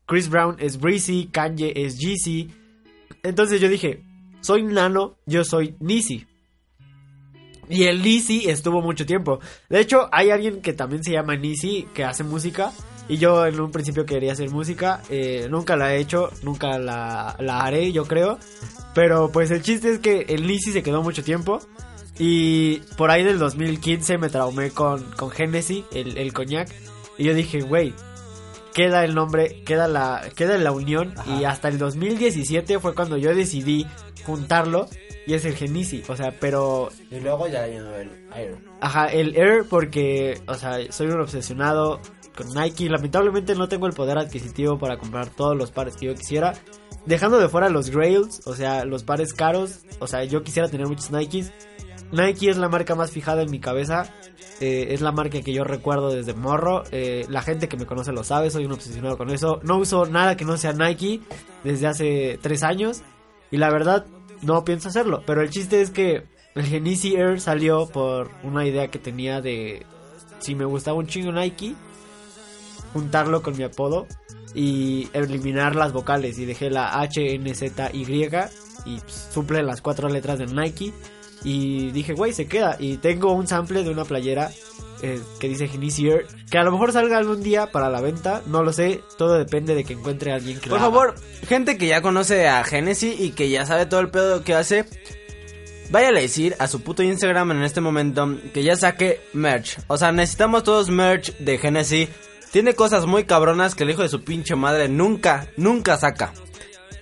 Chris 0.05 0.29
Brown 0.29 0.55
es 0.59 0.79
Breezy, 0.79 1.29
Kanye 1.31 1.73
es 1.75 1.97
Jeezy. 1.97 2.51
Entonces 3.23 3.59
yo 3.59 3.69
dije, 3.69 4.03
soy 4.41 4.63
Nano, 4.63 5.17
yo 5.25 5.43
soy 5.43 5.75
Nisi. 5.79 6.27
Y 7.67 7.85
el 7.85 8.03
Nisi 8.03 8.47
estuvo 8.47 8.81
mucho 8.81 9.07
tiempo. 9.07 9.39
De 9.69 9.79
hecho, 9.79 10.07
hay 10.11 10.29
alguien 10.29 10.61
que 10.61 10.73
también 10.73 11.03
se 11.03 11.13
llama 11.13 11.35
Nisi, 11.35 11.87
que 11.95 12.03
hace 12.03 12.23
música. 12.23 12.71
Y 13.07 13.17
yo 13.17 13.45
en 13.45 13.59
un 13.59 13.71
principio 13.71 14.05
quería 14.05 14.33
hacer 14.33 14.49
música. 14.49 15.01
eh, 15.09 15.47
nunca 15.49 15.75
la 15.75 15.93
he 15.93 15.99
hecho, 15.99 16.31
nunca 16.43 16.79
la, 16.79 17.35
la 17.39 17.61
haré, 17.61 17.91
yo 17.91 18.05
creo. 18.05 18.39
Pero 18.93 19.31
pues 19.31 19.51
el 19.51 19.61
chiste 19.61 19.91
es 19.91 19.99
que 19.99 20.21
el 20.29 20.47
Nisi 20.47 20.71
se 20.71 20.83
quedó 20.83 21.03
mucho 21.03 21.23
tiempo. 21.23 21.59
Y 22.17 22.77
por 22.97 23.11
ahí 23.11 23.23
del 23.23 23.39
2015 23.39 24.17
me 24.17 24.29
traumé 24.29 24.71
con, 24.71 25.03
con 25.11 25.29
Genesis, 25.29 25.83
el, 25.93 26.17
el 26.17 26.33
coñac. 26.33 26.69
Y 27.17 27.25
yo 27.25 27.33
dije, 27.33 27.61
güey, 27.61 27.93
queda 28.73 29.03
el 29.03 29.15
nombre, 29.15 29.63
queda 29.65 29.87
la, 29.87 30.21
queda 30.35 30.57
la 30.57 30.71
unión. 30.71 31.13
Ajá. 31.17 31.29
Y 31.39 31.45
hasta 31.45 31.67
el 31.67 31.77
2017 31.77 32.79
fue 32.79 32.95
cuando 32.95 33.17
yo 33.17 33.35
decidí 33.35 33.85
juntarlo. 34.25 34.87
Y 35.27 35.33
es 35.33 35.43
el 35.43 35.55
Genisi, 35.55 36.03
o 36.07 36.15
sea, 36.15 36.35
pero 36.39 36.89
Y 37.09 37.19
luego 37.19 37.47
ya 37.47 37.65
llenó 37.65 37.95
el 37.95 38.11
Air. 38.35 38.57
Ajá, 38.79 39.07
el 39.07 39.35
Air 39.35 39.65
porque, 39.67 40.39
o 40.47 40.53
sea, 40.53 40.77
soy 40.91 41.07
un 41.07 41.19
obsesionado 41.19 41.99
con 42.35 42.49
Nike. 42.49 42.89
Lamentablemente 42.89 43.55
no 43.55 43.67
tengo 43.67 43.87
el 43.87 43.93
poder 43.93 44.17
adquisitivo 44.17 44.77
para 44.77 44.97
comprar 44.97 45.29
todos 45.29 45.55
los 45.55 45.71
pares 45.71 45.95
que 45.95 46.07
yo 46.07 46.15
quisiera. 46.15 46.53
Dejando 47.05 47.39
de 47.39 47.49
fuera 47.49 47.69
los 47.69 47.89
Grails, 47.89 48.41
o 48.45 48.55
sea, 48.55 48.85
los 48.85 49.03
pares 49.03 49.33
caros. 49.33 49.85
O 49.99 50.07
sea, 50.07 50.23
yo 50.23 50.43
quisiera 50.43 50.67
tener 50.69 50.87
muchos 50.87 51.11
Nikes. 51.11 51.51
Nike 52.11 52.49
es 52.49 52.57
la 52.57 52.69
marca 52.69 52.95
más 52.95 53.11
fijada 53.11 53.41
en 53.41 53.51
mi 53.51 53.59
cabeza. 53.59 54.13
eh, 54.61 54.87
es 54.91 55.01
la 55.01 55.11
marca 55.11 55.41
que 55.41 55.53
yo 55.53 55.63
recuerdo 55.63 56.11
desde 56.11 56.33
morro. 56.33 56.83
eh, 56.91 57.25
la 57.29 57.41
gente 57.41 57.67
que 57.67 57.77
me 57.77 57.85
conoce 57.85 58.11
lo 58.11 58.23
sabe, 58.23 58.49
soy 58.51 58.65
un 58.65 58.71
obsesionado 58.73 59.17
con 59.17 59.29
eso. 59.29 59.59
No 59.63 59.77
uso 59.77 60.05
nada 60.05 60.37
que 60.37 60.45
no 60.45 60.57
sea 60.57 60.73
Nike 60.73 61.21
desde 61.63 61.87
hace 61.87 62.39
tres 62.41 62.63
años. 62.63 63.01
Y 63.51 63.57
la 63.57 63.69
verdad, 63.69 64.05
no 64.41 64.63
pienso 64.63 64.89
hacerlo. 64.89 65.23
Pero 65.25 65.41
el 65.41 65.49
chiste 65.49 65.81
es 65.81 65.89
que 65.91 66.23
el 66.55 66.65
Genesi 66.65 67.15
Air 67.15 67.41
salió 67.41 67.87
por 67.87 68.31
una 68.43 68.65
idea 68.65 68.89
que 68.89 68.97
tenía 68.99 69.41
de 69.41 69.85
si 70.39 70.55
me 70.55 70.65
gustaba 70.65 70.97
un 70.97 71.07
chingo 71.07 71.31
Nike, 71.31 71.75
juntarlo 72.95 73.41
con 73.41 73.57
mi 73.57 73.63
apodo 73.63 74.07
y 74.53 75.09
eliminar 75.11 75.75
las 75.75 75.91
vocales. 75.91 76.39
Y 76.39 76.45
dejé 76.45 76.69
la 76.69 77.01
H, 77.01 77.35
N, 77.35 77.53
Z, 77.53 77.89
Y 77.91 78.03
y 78.09 78.99
pues, 78.99 79.29
suple 79.33 79.61
las 79.63 79.81
cuatro 79.81 80.07
letras 80.07 80.39
de 80.39 80.45
Nike. 80.45 80.93
Y 81.43 81.91
dije, 81.91 82.13
güey, 82.13 82.31
se 82.31 82.47
queda. 82.47 82.77
Y 82.79 82.95
tengo 82.97 83.33
un 83.33 83.47
sample 83.47 83.83
de 83.83 83.89
una 83.89 84.05
playera 84.05 84.49
eh, 85.01 85.19
que 85.41 85.49
dice 85.49 85.67
Genesi 85.67 86.07
Air, 86.07 86.25
que 86.49 86.57
a 86.57 86.63
lo 86.63 86.71
mejor 86.71 86.93
salga 86.93 87.17
algún 87.17 87.43
día 87.43 87.69
para 87.69 87.89
la 87.89 87.99
venta. 87.99 88.41
No 88.45 88.63
lo 88.63 88.71
sé, 88.71 89.01
todo 89.17 89.37
depende 89.37 89.75
de 89.75 89.83
que 89.83 89.91
encuentre 89.91 90.31
a 90.31 90.35
alguien 90.35 90.61
que 90.61 90.69
Por 90.69 90.79
la 90.79 90.85
haga. 90.85 90.93
favor, 90.95 91.15
gente 91.49 91.77
que 91.77 91.87
ya 91.87 92.01
conoce 92.01 92.47
a 92.47 92.63
Genesis 92.63 93.19
y 93.19 93.31
que 93.31 93.49
ya 93.49 93.65
sabe 93.65 93.85
todo 93.87 93.99
el 93.99 94.09
pedo 94.09 94.41
que 94.45 94.55
hace, 94.55 94.85
váyale 95.89 96.19
a 96.19 96.21
decir 96.21 96.55
a 96.59 96.67
su 96.67 96.81
puto 96.81 97.03
Instagram 97.03 97.51
en 97.51 97.63
este 97.63 97.81
momento 97.81 98.37
que 98.53 98.63
ya 98.63 98.77
saque 98.77 99.19
merch. 99.33 99.79
O 99.87 99.97
sea, 99.97 100.13
necesitamos 100.13 100.63
todos 100.63 100.89
merch 100.89 101.35
de 101.39 101.57
Genesis. 101.57 102.07
Tiene 102.55 102.73
cosas 102.73 103.05
muy 103.05 103.25
cabronas 103.25 103.75
que 103.75 103.83
el 103.83 103.89
hijo 103.89 104.01
de 104.01 104.07
su 104.07 104.23
pinche 104.23 104.55
madre 104.55 104.87
nunca, 104.87 105.49
nunca 105.57 105.97
saca. 105.97 106.31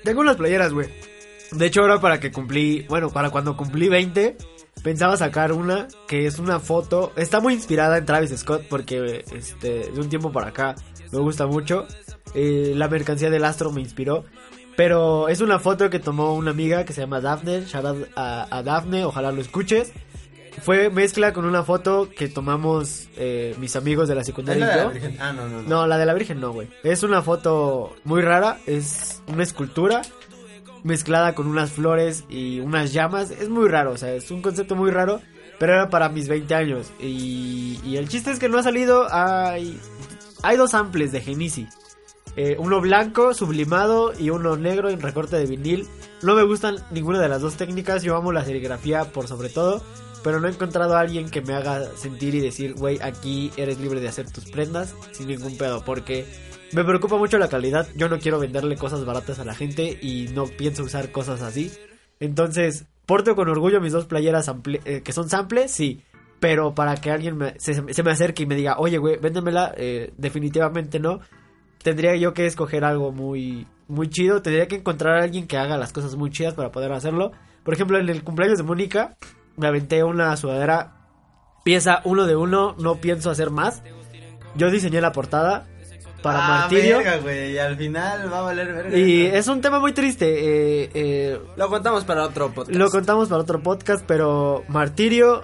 Tengo 0.03 0.21
unas 0.21 0.35
playeras, 0.35 0.73
güey. 0.73 0.89
De 1.51 1.67
hecho, 1.67 1.81
ahora 1.81 2.01
para 2.01 2.19
que 2.19 2.31
cumplí, 2.31 2.87
bueno, 2.89 3.11
para 3.11 3.29
cuando 3.29 3.55
cumplí 3.55 3.87
20, 3.87 4.35
pensaba 4.81 5.15
sacar 5.15 5.51
una 5.51 5.89
que 6.07 6.25
es 6.25 6.39
una 6.39 6.59
foto. 6.59 7.13
Está 7.17 7.39
muy 7.39 7.53
inspirada 7.53 7.99
en 7.99 8.05
Travis 8.07 8.35
Scott 8.35 8.63
porque 8.67 9.23
este, 9.31 9.91
de 9.91 9.99
un 10.01 10.09
tiempo 10.09 10.31
para 10.31 10.47
acá 10.47 10.73
me 11.11 11.19
gusta 11.19 11.45
mucho. 11.45 11.85
Eh, 12.33 12.73
la 12.75 12.87
mercancía 12.87 13.29
del 13.29 13.45
astro 13.45 13.71
me 13.71 13.81
inspiró. 13.81 14.25
Pero 14.75 15.27
es 15.27 15.39
una 15.39 15.59
foto 15.59 15.91
que 15.91 15.99
tomó 15.99 16.33
una 16.33 16.49
amiga 16.49 16.83
que 16.83 16.93
se 16.93 17.01
llama 17.01 17.21
Daphne. 17.21 17.65
Shout 17.67 17.85
out 17.85 18.07
a, 18.15 18.47
a 18.49 18.63
Daphne, 18.63 19.05
ojalá 19.05 19.31
lo 19.31 19.39
escuches. 19.39 19.93
Fue 20.61 20.89
mezcla 20.89 21.33
con 21.33 21.45
una 21.45 21.63
foto 21.63 22.09
que 22.09 22.27
tomamos 22.27 23.07
eh, 23.17 23.55
mis 23.59 23.75
amigos 23.75 24.07
de 24.07 24.15
la 24.15 24.23
secundaria 24.23 24.91
y 24.93 24.99
yo. 24.99 25.15
Ah, 25.19 25.33
no, 25.33 25.49
no, 25.49 25.61
no. 25.61 25.69
No, 25.69 25.87
la 25.87 25.97
de 25.97 26.05
la 26.05 26.13
Virgen 26.13 26.39
no, 26.39 26.51
güey. 26.51 26.69
Es 26.83 27.03
una 27.03 27.21
foto 27.21 27.95
muy 28.03 28.21
rara, 28.21 28.59
es 28.65 29.21
una 29.27 29.43
escultura 29.43 30.01
mezclada 30.83 31.33
con 31.33 31.47
unas 31.47 31.71
flores 31.71 32.25
y 32.29 32.59
unas 32.59 32.93
llamas. 32.93 33.31
Es 33.31 33.49
muy 33.49 33.67
raro, 33.67 33.91
o 33.91 33.97
sea, 33.97 34.13
es 34.13 34.29
un 34.31 34.41
concepto 34.41 34.75
muy 34.75 34.91
raro, 34.91 35.21
pero 35.59 35.73
era 35.73 35.89
para 35.89 36.09
mis 36.09 36.27
20 36.27 36.53
años. 36.55 36.91
Y, 36.99 37.79
y 37.83 37.97
el 37.97 38.07
chiste 38.07 38.31
es 38.31 38.39
que 38.39 38.49
no 38.49 38.57
ha 38.57 38.63
salido, 38.63 39.07
hay, 39.11 39.79
hay 40.43 40.57
dos 40.57 40.71
samples 40.71 41.11
de 41.11 41.21
Genisi. 41.21 41.67
Eh, 42.35 42.55
uno 42.57 42.81
blanco, 42.81 43.33
sublimado 43.33 44.11
y 44.17 44.31
uno 44.31 44.55
negro 44.57 44.89
en 44.89 45.01
recorte 45.01 45.35
de 45.37 45.45
vinil. 45.45 45.87
No 46.23 46.35
me 46.35 46.43
gustan 46.43 46.77
ninguna 46.91 47.19
de 47.19 47.29
las 47.29 47.41
dos 47.41 47.55
técnicas, 47.55 48.01
yo 48.01 48.15
amo 48.15 48.31
la 48.31 48.43
serigrafía 48.43 49.05
por 49.05 49.27
sobre 49.27 49.49
todo. 49.49 49.83
Pero 50.23 50.39
no 50.39 50.47
he 50.47 50.51
encontrado 50.51 50.95
a 50.95 51.01
alguien 51.01 51.29
que 51.29 51.41
me 51.41 51.53
haga 51.53 51.85
sentir 51.97 52.33
y 52.35 52.39
decir, 52.39 52.75
güey, 52.75 52.99
aquí 53.01 53.51
eres 53.57 53.79
libre 53.79 53.99
de 53.99 54.07
hacer 54.07 54.31
tus 54.31 54.45
prendas 54.45 54.95
sin 55.11 55.27
ningún 55.27 55.57
pedo. 55.57 55.83
Porque 55.83 56.25
me 56.73 56.83
preocupa 56.83 57.17
mucho 57.17 57.37
la 57.37 57.49
calidad. 57.49 57.87
Yo 57.95 58.09
no 58.09 58.19
quiero 58.19 58.39
venderle 58.39 58.77
cosas 58.77 59.05
baratas 59.05 59.39
a 59.39 59.45
la 59.45 59.53
gente 59.53 59.99
y 60.01 60.29
no 60.33 60.45
pienso 60.45 60.83
usar 60.83 61.11
cosas 61.11 61.41
así. 61.41 61.71
Entonces, 62.19 62.85
porto 63.05 63.35
con 63.35 63.49
orgullo 63.49 63.81
mis 63.81 63.93
dos 63.93 64.05
playeras 64.05 64.49
eh, 64.85 65.01
que 65.03 65.11
son 65.11 65.29
samples, 65.29 65.71
sí. 65.71 66.03
Pero 66.39 66.73
para 66.73 66.95
que 66.95 67.11
alguien 67.11 67.37
se 67.57 68.03
me 68.03 68.11
acerque 68.11 68.43
y 68.43 68.45
me 68.45 68.55
diga, 68.55 68.75
oye, 68.77 68.97
güey, 68.97 69.17
véndemela, 69.17 69.73
eh, 69.77 70.13
definitivamente 70.17 70.99
no. 70.99 71.19
Tendría 71.83 72.15
yo 72.15 72.33
que 72.33 72.45
escoger 72.45 72.85
algo 72.85 73.11
muy, 73.11 73.67
muy 73.87 74.09
chido. 74.09 74.41
Tendría 74.41 74.67
que 74.67 74.75
encontrar 74.75 75.19
a 75.19 75.23
alguien 75.23 75.47
que 75.47 75.57
haga 75.57 75.77
las 75.77 75.93
cosas 75.93 76.15
muy 76.15 76.31
chidas 76.31 76.53
para 76.53 76.71
poder 76.71 76.91
hacerlo. 76.91 77.31
Por 77.63 77.73
ejemplo, 77.73 77.99
en 77.99 78.09
el 78.09 78.23
cumpleaños 78.23 78.57
de 78.57 78.63
Mónica, 78.63 79.15
me 79.57 79.67
aventé 79.67 80.03
una 80.03 80.35
sudadera 80.37 80.93
pieza 81.63 82.01
uno 82.05 82.25
de 82.25 82.35
uno. 82.35 82.75
No 82.79 82.95
pienso 82.95 83.29
hacer 83.29 83.49
más. 83.49 83.81
Yo 84.55 84.69
diseñé 84.69 85.01
la 85.01 85.11
portada 85.11 85.65
para 86.21 86.39
Martirio. 86.47 86.99
Ah, 87.05 87.17
güey, 87.21 87.53
y 87.53 87.57
al 87.57 87.75
final 87.75 88.31
va 88.31 88.39
a 88.39 88.41
valer 88.43 88.73
verga. 88.73 88.97
Y 88.97 89.25
es 89.25 89.47
un 89.47 89.61
tema 89.61 89.79
muy 89.79 89.93
triste. 89.93 90.25
eh, 90.83 90.89
eh, 90.93 91.39
Lo 91.57 91.67
contamos 91.69 92.03
para 92.05 92.23
otro 92.23 92.51
podcast. 92.51 92.77
lo 92.77 92.89
contamos 92.89 93.29
para 93.29 93.41
otro 93.41 93.61
podcast, 93.61 94.03
pero 94.07 94.63
Martirio 94.67 95.43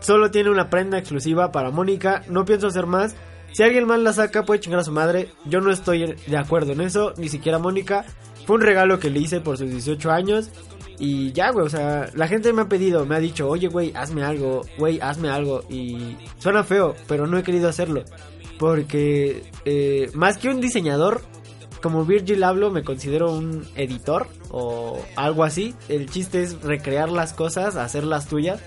solo 0.00 0.30
tiene 0.30 0.50
una 0.50 0.68
prenda 0.70 0.98
exclusiva 0.98 1.52
para 1.52 1.70
Mónica. 1.70 2.22
No 2.28 2.44
pienso 2.44 2.66
hacer 2.68 2.86
más. 2.86 3.14
Si 3.52 3.62
alguien 3.62 3.86
más 3.86 4.00
la 4.00 4.12
saca, 4.12 4.42
puede 4.44 4.60
chingar 4.60 4.80
a 4.80 4.84
su 4.84 4.92
madre. 4.92 5.30
Yo 5.46 5.60
no 5.60 5.70
estoy 5.70 6.14
de 6.26 6.36
acuerdo 6.36 6.72
en 6.72 6.80
eso, 6.82 7.12
ni 7.16 7.28
siquiera 7.28 7.58
Mónica. 7.58 8.04
Fue 8.46 8.56
un 8.56 8.62
regalo 8.62 8.98
que 8.98 9.10
le 9.10 9.20
hice 9.20 9.40
por 9.40 9.56
sus 9.58 9.70
18 9.70 10.10
años. 10.10 10.50
Y 10.98 11.32
ya, 11.32 11.50
güey, 11.50 11.66
o 11.66 11.70
sea, 11.70 12.10
la 12.14 12.26
gente 12.26 12.52
me 12.52 12.62
ha 12.62 12.68
pedido, 12.68 13.04
me 13.04 13.16
ha 13.16 13.20
dicho, 13.20 13.48
oye, 13.48 13.68
güey, 13.68 13.92
hazme 13.94 14.22
algo, 14.22 14.62
güey, 14.78 14.98
hazme 15.00 15.28
algo. 15.28 15.62
Y 15.68 16.16
suena 16.38 16.64
feo, 16.64 16.94
pero 17.06 17.26
no 17.26 17.38
he 17.38 17.42
querido 17.42 17.68
hacerlo. 17.68 18.04
Porque 18.58 19.44
eh, 19.64 20.10
más 20.14 20.38
que 20.38 20.48
un 20.48 20.60
diseñador, 20.60 21.20
como 21.82 22.04
Virgil 22.04 22.42
hablo, 22.42 22.70
me 22.70 22.82
considero 22.82 23.30
un 23.30 23.66
editor 23.74 24.26
o 24.50 24.98
algo 25.16 25.44
así. 25.44 25.74
El 25.88 26.08
chiste 26.08 26.42
es 26.42 26.62
recrear 26.62 27.10
las 27.10 27.34
cosas, 27.34 27.76
hacerlas 27.76 28.26
tuyas. 28.26 28.60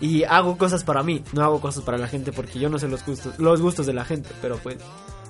Y 0.00 0.22
hago 0.24 0.58
cosas 0.58 0.84
para 0.84 1.02
mí, 1.02 1.24
no 1.32 1.42
hago 1.42 1.60
cosas 1.60 1.82
para 1.82 1.98
la 1.98 2.06
gente 2.06 2.30
porque 2.30 2.60
yo 2.60 2.68
no 2.68 2.78
sé 2.78 2.86
los 2.86 3.04
gustos, 3.04 3.36
los 3.38 3.60
gustos 3.60 3.86
de 3.86 3.94
la 3.94 4.04
gente. 4.04 4.30
Pero 4.40 4.56
pues, 4.58 4.76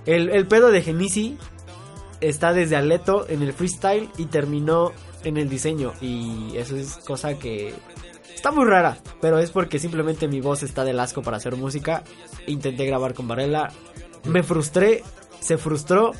el, 0.05 0.28
el 0.28 0.47
pedo 0.47 0.71
de 0.71 0.83
Genisi 0.83 1.38
está 2.21 2.52
desde 2.52 2.76
Aleto 2.76 3.26
en 3.28 3.43
el 3.43 3.52
freestyle 3.52 4.11
y 4.19 4.26
terminó 4.26 4.93
en 5.25 5.37
el 5.37 5.49
diseño. 5.49 5.93
Y 6.01 6.57
eso 6.57 6.77
es 6.77 6.97
cosa 6.99 7.39
que 7.39 7.75
Está 8.39 8.53
muy 8.53 8.67
rara, 8.67 8.97
pero 9.21 9.41
es 9.41 9.51
porque 9.51 9.81
simplemente 9.81 10.29
mi 10.29 10.41
voz 10.41 10.63
está 10.63 10.85
del 10.85 11.01
asco 11.01 11.23
para 11.23 11.39
hacer 11.39 11.57
música. 11.57 12.05
Intenté 12.47 12.87
grabar 12.87 13.13
con 13.13 13.27
Varela, 13.27 13.73
me 14.27 14.45
frustré, 14.45 15.03
se 15.41 15.59
frustró. 15.59 16.13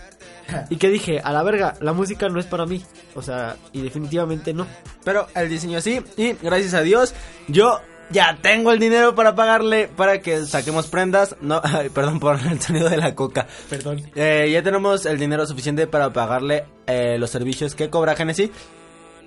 ¿Y 0.69 0.79
qué 0.79 0.89
dije? 0.89 1.21
A 1.23 1.33
la 1.33 1.45
verga, 1.45 1.75
la 1.81 1.93
música 1.93 2.29
no 2.29 2.41
es 2.41 2.47
para 2.47 2.67
mí. 2.67 2.83
O 3.15 3.23
sea, 3.23 3.55
y 3.73 3.83
definitivamente 3.83 4.53
no. 4.53 4.67
Pero 5.05 5.29
el 5.37 5.49
diseño 5.49 5.81
sí, 5.81 6.01
y 6.17 6.33
gracias 6.43 6.75
a 6.75 6.81
Dios, 6.81 7.15
yo 7.47 7.79
ya 8.11 8.37
tengo 8.43 8.73
el 8.73 8.81
dinero 8.81 9.15
para 9.15 9.37
pagarle 9.37 9.87
para 9.87 10.21
que 10.21 10.45
saquemos 10.45 10.89
prendas. 10.89 11.37
No, 11.41 11.61
ay, 11.65 11.89
perdón 11.89 12.19
por 12.19 12.41
el 12.41 12.61
sonido 12.61 12.89
de 12.89 12.97
la 12.97 13.15
coca. 13.15 13.47
Perdón. 13.71 14.11
Eh, 14.17 14.51
ya 14.53 14.61
tenemos 14.65 15.07
el 15.07 15.19
dinero 15.19 15.47
suficiente 15.47 15.87
para 15.87 16.13
pagarle 16.13 16.65
eh, 16.89 17.17
los 17.17 17.31
servicios 17.31 17.77
que 17.77 17.91
cobra 17.91 18.17
Genesis. 18.17 18.51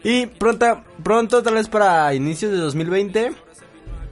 Y 0.03 0.25
pronto, 0.25 0.83
pronto, 1.03 1.43
tal 1.43 1.55
vez 1.55 1.67
para 1.67 2.13
inicios 2.13 2.51
de 2.51 2.57
2020, 2.57 3.33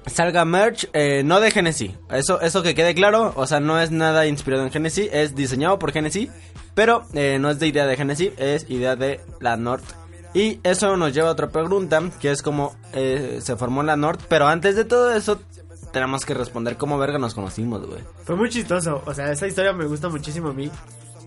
salga 0.06 0.46
merch, 0.46 0.88
eh, 0.94 1.24
no 1.24 1.40
de 1.40 1.52
Genesis. 1.52 1.92
Eso, 2.12 2.42
eso 2.42 2.62
que 2.62 2.76
quede 2.76 2.94
claro, 2.94 3.34
o 3.36 3.48
sea, 3.48 3.60
no 3.60 3.80
es 3.80 3.92
nada 3.92 4.28
inspirado 4.28 4.64
en 4.64 4.72
Genesis, 4.72 5.10
es 5.12 5.36
diseñado 5.36 5.80
por 5.80 5.92
Genesis, 5.92 6.30
pero 6.76 7.06
eh, 7.14 7.38
no 7.40 7.50
es 7.50 7.60
de 7.60 7.68
idea 7.68 7.86
de 7.88 7.98
Genesis, 7.98 8.32
es 8.38 8.70
idea 8.70 8.96
de 8.96 9.20
la 9.40 9.58
Nord. 9.58 9.84
Y 10.34 10.60
eso 10.64 10.96
nos 10.96 11.14
lleva 11.14 11.30
a 11.30 11.32
otra 11.32 11.50
pregunta, 11.50 12.02
que 12.22 12.30
es 12.30 12.44
cómo 12.44 12.76
eh, 12.94 13.40
se 13.42 13.56
formó 13.56 13.82
la 13.82 13.96
Nord. 13.96 14.20
Pero 14.30 14.48
antes 14.48 14.76
de 14.76 14.86
todo 14.86 15.12
eso, 15.12 15.40
tenemos 15.92 16.24
que 16.24 16.36
responder 16.36 16.78
cómo 16.78 17.00
verga 17.00 17.18
nos 17.18 17.34
conocimos, 17.34 17.86
güey. 17.88 18.04
Fue 18.26 18.36
muy 18.36 18.50
chistoso, 18.50 19.02
o 19.06 19.14
sea, 19.14 19.32
esa 19.32 19.48
historia 19.48 19.74
me 19.74 19.86
gusta 19.86 20.08
muchísimo 20.08 20.50
a 20.50 20.54
mí. 20.54 20.70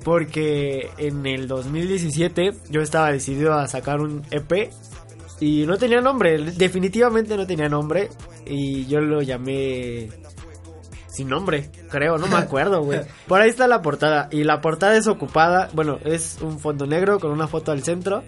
Porque 0.05 0.91
en 0.99 1.27
el 1.27 1.49
2017 1.49 2.53
yo 2.71 2.81
estaba 2.81 3.13
decidido 3.13 3.55
a 3.55 3.69
sacar 3.69 4.01
un 4.01 4.23
EP 4.31 4.71
y 5.41 5.67
no 5.67 5.77
tenía 5.77 6.01
nombre, 6.01 6.39
definitivamente 6.39 7.37
no 7.37 7.47
tenía 7.47 7.69
nombre. 7.69 8.09
Y 8.47 8.87
yo 8.87 9.01
lo 9.01 9.23
llamé 9.23 10.09
sin 11.09 11.29
nombre, 11.29 11.71
creo, 11.91 12.17
no 12.17 12.27
me 12.27 12.37
acuerdo, 12.37 12.83
güey. 12.83 13.01
Por 13.29 13.41
ahí 13.41 13.51
está 13.51 13.69
la 13.69 13.83
portada. 13.83 14.29
Y 14.31 14.45
la 14.45 14.61
portada 14.61 14.97
es 14.97 15.07
ocupada, 15.07 15.69
bueno, 15.75 15.99
es 16.05 16.39
un 16.41 16.59
fondo 16.59 16.87
negro 16.87 17.21
con 17.21 17.31
una 17.31 17.47
foto 17.47 17.71
al 17.71 17.83
centro. 17.83 18.23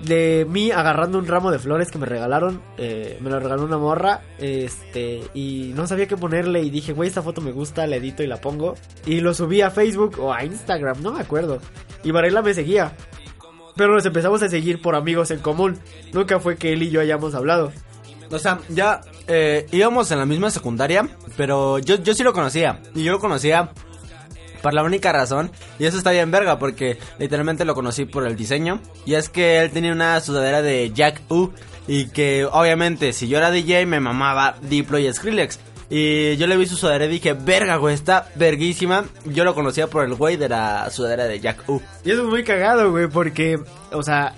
De 0.00 0.46
mí 0.48 0.70
agarrando 0.70 1.18
un 1.18 1.26
ramo 1.26 1.50
de 1.50 1.58
flores 1.58 1.90
que 1.90 1.98
me 1.98 2.06
regalaron. 2.06 2.62
eh, 2.76 3.18
me 3.20 3.30
lo 3.30 3.40
regaló 3.40 3.64
una 3.64 3.78
morra. 3.78 4.22
Este. 4.38 5.22
Y 5.34 5.72
no 5.74 5.86
sabía 5.86 6.06
qué 6.06 6.16
ponerle. 6.16 6.62
Y 6.62 6.70
dije, 6.70 6.92
güey, 6.92 7.08
esta 7.08 7.22
foto 7.22 7.40
me 7.40 7.52
gusta. 7.52 7.86
La 7.86 7.96
edito 7.96 8.22
y 8.22 8.26
la 8.26 8.40
pongo. 8.40 8.74
Y 9.06 9.20
lo 9.20 9.34
subí 9.34 9.60
a 9.60 9.70
Facebook 9.70 10.18
o 10.20 10.32
a 10.32 10.44
Instagram, 10.44 11.02
no 11.02 11.12
me 11.12 11.20
acuerdo. 11.20 11.58
Y 12.04 12.10
Varela 12.12 12.42
me 12.42 12.54
seguía. 12.54 12.92
Pero 13.76 13.94
nos 13.94 14.06
empezamos 14.06 14.42
a 14.42 14.48
seguir 14.48 14.80
por 14.82 14.94
amigos 14.94 15.30
en 15.30 15.40
común. 15.40 15.78
Nunca 16.12 16.40
fue 16.40 16.56
que 16.56 16.72
él 16.72 16.82
y 16.82 16.90
yo 16.90 17.00
hayamos 17.00 17.34
hablado. 17.34 17.72
O 18.30 18.38
sea, 18.38 18.58
ya 18.68 19.00
eh, 19.26 19.66
íbamos 19.72 20.10
en 20.10 20.18
la 20.18 20.26
misma 20.26 20.50
secundaria, 20.50 21.08
pero 21.36 21.78
yo, 21.78 21.96
yo 21.96 22.12
sí 22.14 22.22
lo 22.22 22.32
conocía. 22.32 22.82
Y 22.94 23.04
yo 23.04 23.12
lo 23.12 23.20
conocía 23.20 23.70
por 24.62 24.74
la 24.74 24.82
única 24.82 25.12
razón, 25.12 25.50
y 25.78 25.84
eso 25.84 25.98
está 25.98 26.10
bien 26.10 26.30
verga, 26.30 26.58
porque 26.58 26.98
literalmente 27.18 27.64
lo 27.64 27.74
conocí 27.74 28.04
por 28.04 28.26
el 28.26 28.36
diseño. 28.36 28.80
Y 29.04 29.14
es 29.14 29.28
que 29.28 29.60
él 29.60 29.70
tenía 29.70 29.92
una 29.92 30.20
sudadera 30.20 30.62
de 30.62 30.90
Jack 30.92 31.22
U, 31.28 31.50
y 31.86 32.08
que 32.08 32.44
obviamente 32.44 33.12
si 33.12 33.28
yo 33.28 33.38
era 33.38 33.50
DJ 33.50 33.86
me 33.86 34.00
mamaba 34.00 34.56
Diplo 34.62 34.98
y 34.98 35.12
Skrillex. 35.12 35.58
Y 35.90 36.36
yo 36.36 36.46
le 36.46 36.58
vi 36.58 36.66
su 36.66 36.76
sudadera 36.76 37.06
y 37.06 37.08
dije, 37.08 37.32
verga, 37.32 37.76
güey, 37.76 37.94
está 37.94 38.28
verguísima. 38.34 39.06
Yo 39.24 39.44
lo 39.44 39.54
conocía 39.54 39.86
por 39.86 40.04
el 40.04 40.14
güey 40.14 40.36
de 40.36 40.50
la 40.50 40.90
sudadera 40.90 41.24
de 41.24 41.40
Jack 41.40 41.66
U. 41.66 41.80
Y 42.04 42.10
eso 42.10 42.24
es 42.24 42.28
muy 42.28 42.44
cagado, 42.44 42.90
güey, 42.90 43.08
porque, 43.08 43.58
o 43.90 44.02
sea, 44.02 44.34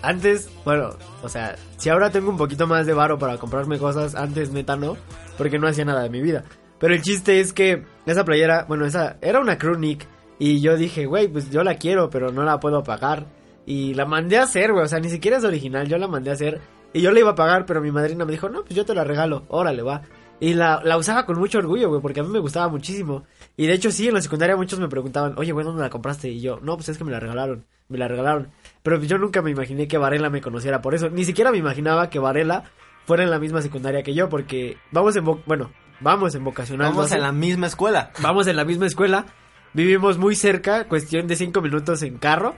antes, 0.00 0.48
bueno, 0.64 0.96
o 1.22 1.28
sea, 1.28 1.56
si 1.76 1.90
ahora 1.90 2.10
tengo 2.10 2.30
un 2.30 2.38
poquito 2.38 2.66
más 2.66 2.86
de 2.86 2.94
varo 2.94 3.18
para 3.18 3.36
comprarme 3.36 3.78
cosas, 3.78 4.14
antes 4.14 4.50
neta 4.50 4.76
no, 4.76 4.96
porque 5.36 5.58
no 5.58 5.68
hacía 5.68 5.84
nada 5.84 6.02
de 6.02 6.10
mi 6.10 6.22
vida. 6.22 6.44
Pero 6.78 6.94
el 6.94 7.02
chiste 7.02 7.40
es 7.40 7.52
que 7.52 7.84
esa 8.06 8.24
playera, 8.24 8.64
bueno, 8.68 8.84
esa 8.86 9.16
era 9.20 9.40
una 9.40 9.58
crew 9.58 9.76
Nick 9.76 10.06
y 10.38 10.60
yo 10.60 10.76
dije, 10.76 11.06
güey, 11.06 11.28
pues 11.28 11.50
yo 11.50 11.62
la 11.62 11.76
quiero, 11.76 12.10
pero 12.10 12.32
no 12.32 12.42
la 12.42 12.60
puedo 12.60 12.82
pagar. 12.82 13.26
Y 13.66 13.94
la 13.94 14.04
mandé 14.04 14.38
a 14.38 14.42
hacer, 14.42 14.72
güey, 14.72 14.84
o 14.84 14.88
sea, 14.88 15.00
ni 15.00 15.08
siquiera 15.08 15.38
es 15.38 15.44
original, 15.44 15.88
yo 15.88 15.96
la 15.96 16.08
mandé 16.08 16.30
a 16.30 16.34
hacer 16.34 16.60
y 16.92 17.00
yo 17.00 17.10
la 17.10 17.20
iba 17.20 17.30
a 17.30 17.34
pagar, 17.34 17.66
pero 17.66 17.80
mi 17.80 17.90
madrina 17.90 18.24
me 18.24 18.32
dijo, 18.32 18.48
no, 18.48 18.62
pues 18.62 18.74
yo 18.74 18.84
te 18.84 18.94
la 18.94 19.04
regalo, 19.04 19.44
órale, 19.48 19.82
va. 19.82 20.02
Y 20.40 20.54
la, 20.54 20.80
la 20.84 20.98
usaba 20.98 21.24
con 21.24 21.38
mucho 21.38 21.58
orgullo, 21.58 21.88
güey, 21.88 22.02
porque 22.02 22.20
a 22.20 22.22
mí 22.22 22.28
me 22.28 22.38
gustaba 22.40 22.68
muchísimo. 22.68 23.24
Y 23.56 23.66
de 23.66 23.72
hecho, 23.72 23.90
sí, 23.90 24.08
en 24.08 24.14
la 24.14 24.20
secundaria 24.20 24.56
muchos 24.56 24.78
me 24.78 24.88
preguntaban, 24.88 25.34
oye, 25.36 25.52
güey, 25.52 25.64
¿dónde 25.64 25.82
la 25.82 25.90
compraste? 25.90 26.28
Y 26.28 26.40
yo, 26.40 26.58
no, 26.60 26.76
pues 26.76 26.88
es 26.90 26.98
que 26.98 27.04
me 27.04 27.12
la 27.12 27.20
regalaron, 27.20 27.64
me 27.88 27.98
la 27.98 28.08
regalaron. 28.08 28.48
Pero 28.82 29.00
yo 29.02 29.16
nunca 29.16 29.42
me 29.42 29.50
imaginé 29.50 29.88
que 29.88 29.96
Varela 29.96 30.30
me 30.30 30.40
conociera 30.40 30.82
por 30.82 30.94
eso. 30.94 31.08
Ni 31.08 31.24
siquiera 31.24 31.50
me 31.50 31.58
imaginaba 31.58 32.10
que 32.10 32.18
Varela 32.18 32.64
fuera 33.06 33.22
en 33.22 33.30
la 33.30 33.38
misma 33.38 33.62
secundaria 33.62 34.02
que 34.02 34.14
yo, 34.14 34.28
porque 34.28 34.76
vamos 34.90 35.16
en, 35.16 35.24
bueno, 35.24 35.70
vamos 36.04 36.34
en 36.36 36.44
vocacional. 36.44 36.88
Vamos 36.88 37.06
12, 37.06 37.16
en 37.16 37.22
la 37.22 37.32
misma 37.32 37.66
escuela. 37.66 38.12
vamos 38.20 38.46
en 38.46 38.54
la 38.56 38.64
misma 38.64 38.86
escuela, 38.86 39.26
vivimos 39.72 40.18
muy 40.18 40.36
cerca, 40.36 40.84
cuestión 40.84 41.26
de 41.26 41.34
cinco 41.34 41.60
minutos 41.60 42.02
en 42.02 42.18
carro. 42.18 42.54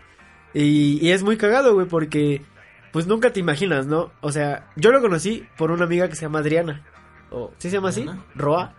Y, 0.53 0.99
y 1.07 1.11
es 1.13 1.23
muy 1.23 1.37
cagado, 1.37 1.75
güey, 1.75 1.87
porque 1.87 2.43
pues 2.93 3.07
nunca 3.07 3.33
te 3.33 3.41
imaginas, 3.41 3.87
¿no? 3.87 4.11
O 4.21 4.33
sea, 4.33 4.71
yo 4.77 4.91
lo 4.91 5.01
conocí 5.01 5.47
por 5.57 5.71
una 5.71 5.85
amiga 5.85 6.09
que 6.09 6.17
se 6.17 6.23
llama 6.23 6.41
Adriana. 6.41 6.83
O, 7.31 7.53
¿Sí 7.59 7.69
se 7.71 7.77
llama 7.77 7.91
así? 7.91 8.03
Adriana. 8.03 8.25
Roa. 8.35 8.75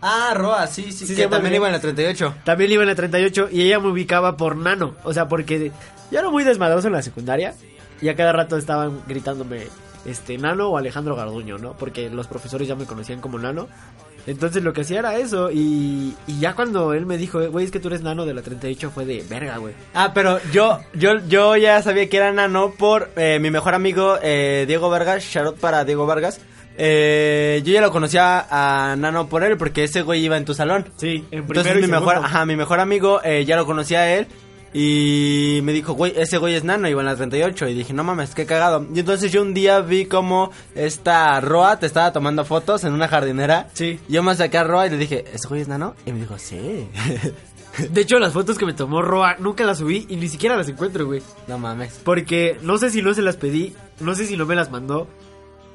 Ah, 0.00 0.32
Roa, 0.34 0.66
sí, 0.66 0.92
sí, 0.92 1.06
Sí, 1.06 1.16
que 1.16 1.26
también 1.26 1.54
iba 1.54 1.66
en 1.66 1.72
la 1.72 1.80
38. 1.80 2.36
También 2.44 2.70
iba 2.70 2.82
en 2.82 2.88
la 2.88 2.94
38 2.94 3.48
y 3.50 3.62
ella 3.62 3.80
me 3.80 3.88
ubicaba 3.88 4.36
por 4.36 4.56
Nano. 4.56 4.94
O 5.04 5.12
sea, 5.12 5.28
porque 5.28 5.72
yo 6.10 6.18
era 6.18 6.30
muy 6.30 6.44
desmadroso 6.44 6.86
en 6.86 6.94
la 6.94 7.02
secundaria 7.02 7.54
y 8.00 8.08
a 8.08 8.16
cada 8.16 8.32
rato 8.32 8.56
estaban 8.56 9.00
gritándome 9.08 9.66
este 10.08 10.38
Nano 10.38 10.70
o 10.70 10.78
Alejandro 10.78 11.14
Garduño, 11.16 11.58
¿no? 11.58 11.74
Porque 11.74 12.10
los 12.10 12.26
profesores 12.26 12.66
ya 12.66 12.74
me 12.74 12.84
conocían 12.84 13.20
como 13.20 13.38
Nano. 13.38 13.68
Entonces 14.26 14.62
lo 14.62 14.72
que 14.72 14.82
hacía 14.82 14.98
era 14.98 15.16
eso 15.16 15.50
y, 15.50 16.14
y 16.26 16.38
ya 16.38 16.54
cuando 16.54 16.92
él 16.92 17.06
me 17.06 17.16
dijo, 17.16 17.48
güey, 17.50 17.64
es 17.64 17.70
que 17.70 17.80
tú 17.80 17.88
eres 17.88 18.02
Nano 18.02 18.26
de 18.26 18.34
la 18.34 18.42
38 18.42 18.90
fue 18.90 19.06
de 19.06 19.24
verga, 19.28 19.56
güey. 19.56 19.74
Ah, 19.94 20.12
pero 20.12 20.38
yo, 20.52 20.80
yo, 20.92 21.18
yo 21.28 21.56
ya 21.56 21.80
sabía 21.82 22.08
que 22.10 22.18
era 22.18 22.30
nano 22.32 22.72
por 22.76 23.10
eh, 23.16 23.38
mi 23.40 23.50
mejor 23.50 23.74
amigo 23.74 24.18
eh, 24.22 24.64
Diego 24.66 24.90
Vargas, 24.90 25.34
out 25.36 25.56
para 25.58 25.84
Diego 25.84 26.04
Vargas. 26.04 26.40
Eh, 26.80 27.60
yo 27.64 27.72
ya 27.72 27.80
lo 27.80 27.90
conocía 27.90 28.46
a 28.48 28.94
Nano 28.94 29.28
por 29.28 29.42
él 29.42 29.56
porque 29.56 29.82
ese 29.82 30.02
güey 30.02 30.24
iba 30.24 30.36
en 30.36 30.44
tu 30.44 30.54
salón. 30.54 30.86
Sí, 30.96 31.24
en 31.32 31.40
Entonces 31.40 31.72
primero 31.72 31.80
y 31.80 31.82
mi 31.82 31.88
mejor, 31.88 32.16
ajá, 32.16 32.46
mi 32.46 32.54
mejor 32.54 32.78
amigo 32.78 33.20
eh, 33.24 33.44
ya 33.44 33.56
lo 33.56 33.66
conocía 33.66 34.00
a 34.00 34.14
él 34.14 34.28
y 34.72 35.60
me 35.62 35.72
dijo, 35.72 35.94
güey, 35.94 36.12
ese 36.16 36.38
güey 36.38 36.54
es 36.54 36.64
Nano, 36.64 36.88
iba 36.88 37.00
en 37.00 37.06
la 37.06 37.16
38 37.16 37.68
y 37.68 37.74
dije, 37.74 37.92
no 37.92 38.04
mames, 38.04 38.34
qué 38.34 38.46
cagado. 38.46 38.86
Y 38.94 39.00
entonces 39.00 39.32
yo 39.32 39.42
un 39.42 39.54
día 39.54 39.80
vi 39.80 40.06
como 40.06 40.50
esta 40.74 41.40
Roa 41.40 41.78
te 41.78 41.86
estaba 41.86 42.12
tomando 42.12 42.44
fotos 42.44 42.84
en 42.84 42.92
una 42.92 43.08
jardinera. 43.08 43.68
Sí. 43.72 43.98
Yo 44.08 44.22
me 44.22 44.34
saqué 44.34 44.58
a 44.58 44.64
Roa 44.64 44.86
y 44.86 44.90
le 44.90 44.98
dije, 44.98 45.24
¿ese 45.32 45.48
güey 45.48 45.62
es 45.62 45.68
Nano? 45.68 45.94
Y 46.04 46.12
me 46.12 46.20
dijo, 46.20 46.38
sí. 46.38 46.88
De 47.90 48.00
hecho, 48.00 48.18
las 48.18 48.32
fotos 48.32 48.58
que 48.58 48.66
me 48.66 48.72
tomó 48.72 49.02
Roa 49.02 49.36
nunca 49.38 49.64
las 49.64 49.78
subí 49.78 50.06
y 50.08 50.16
ni 50.16 50.28
siquiera 50.28 50.56
las 50.56 50.68
encuentro, 50.68 51.06
güey. 51.06 51.22
no 51.46 51.58
mames. 51.58 52.00
Porque 52.04 52.58
no 52.62 52.76
sé 52.76 52.90
si 52.90 53.02
no 53.02 53.14
se 53.14 53.22
las 53.22 53.36
pedí, 53.36 53.74
no 54.00 54.14
sé 54.14 54.26
si 54.26 54.36
no 54.36 54.46
me 54.46 54.56
las 54.56 54.70
mandó, 54.70 55.06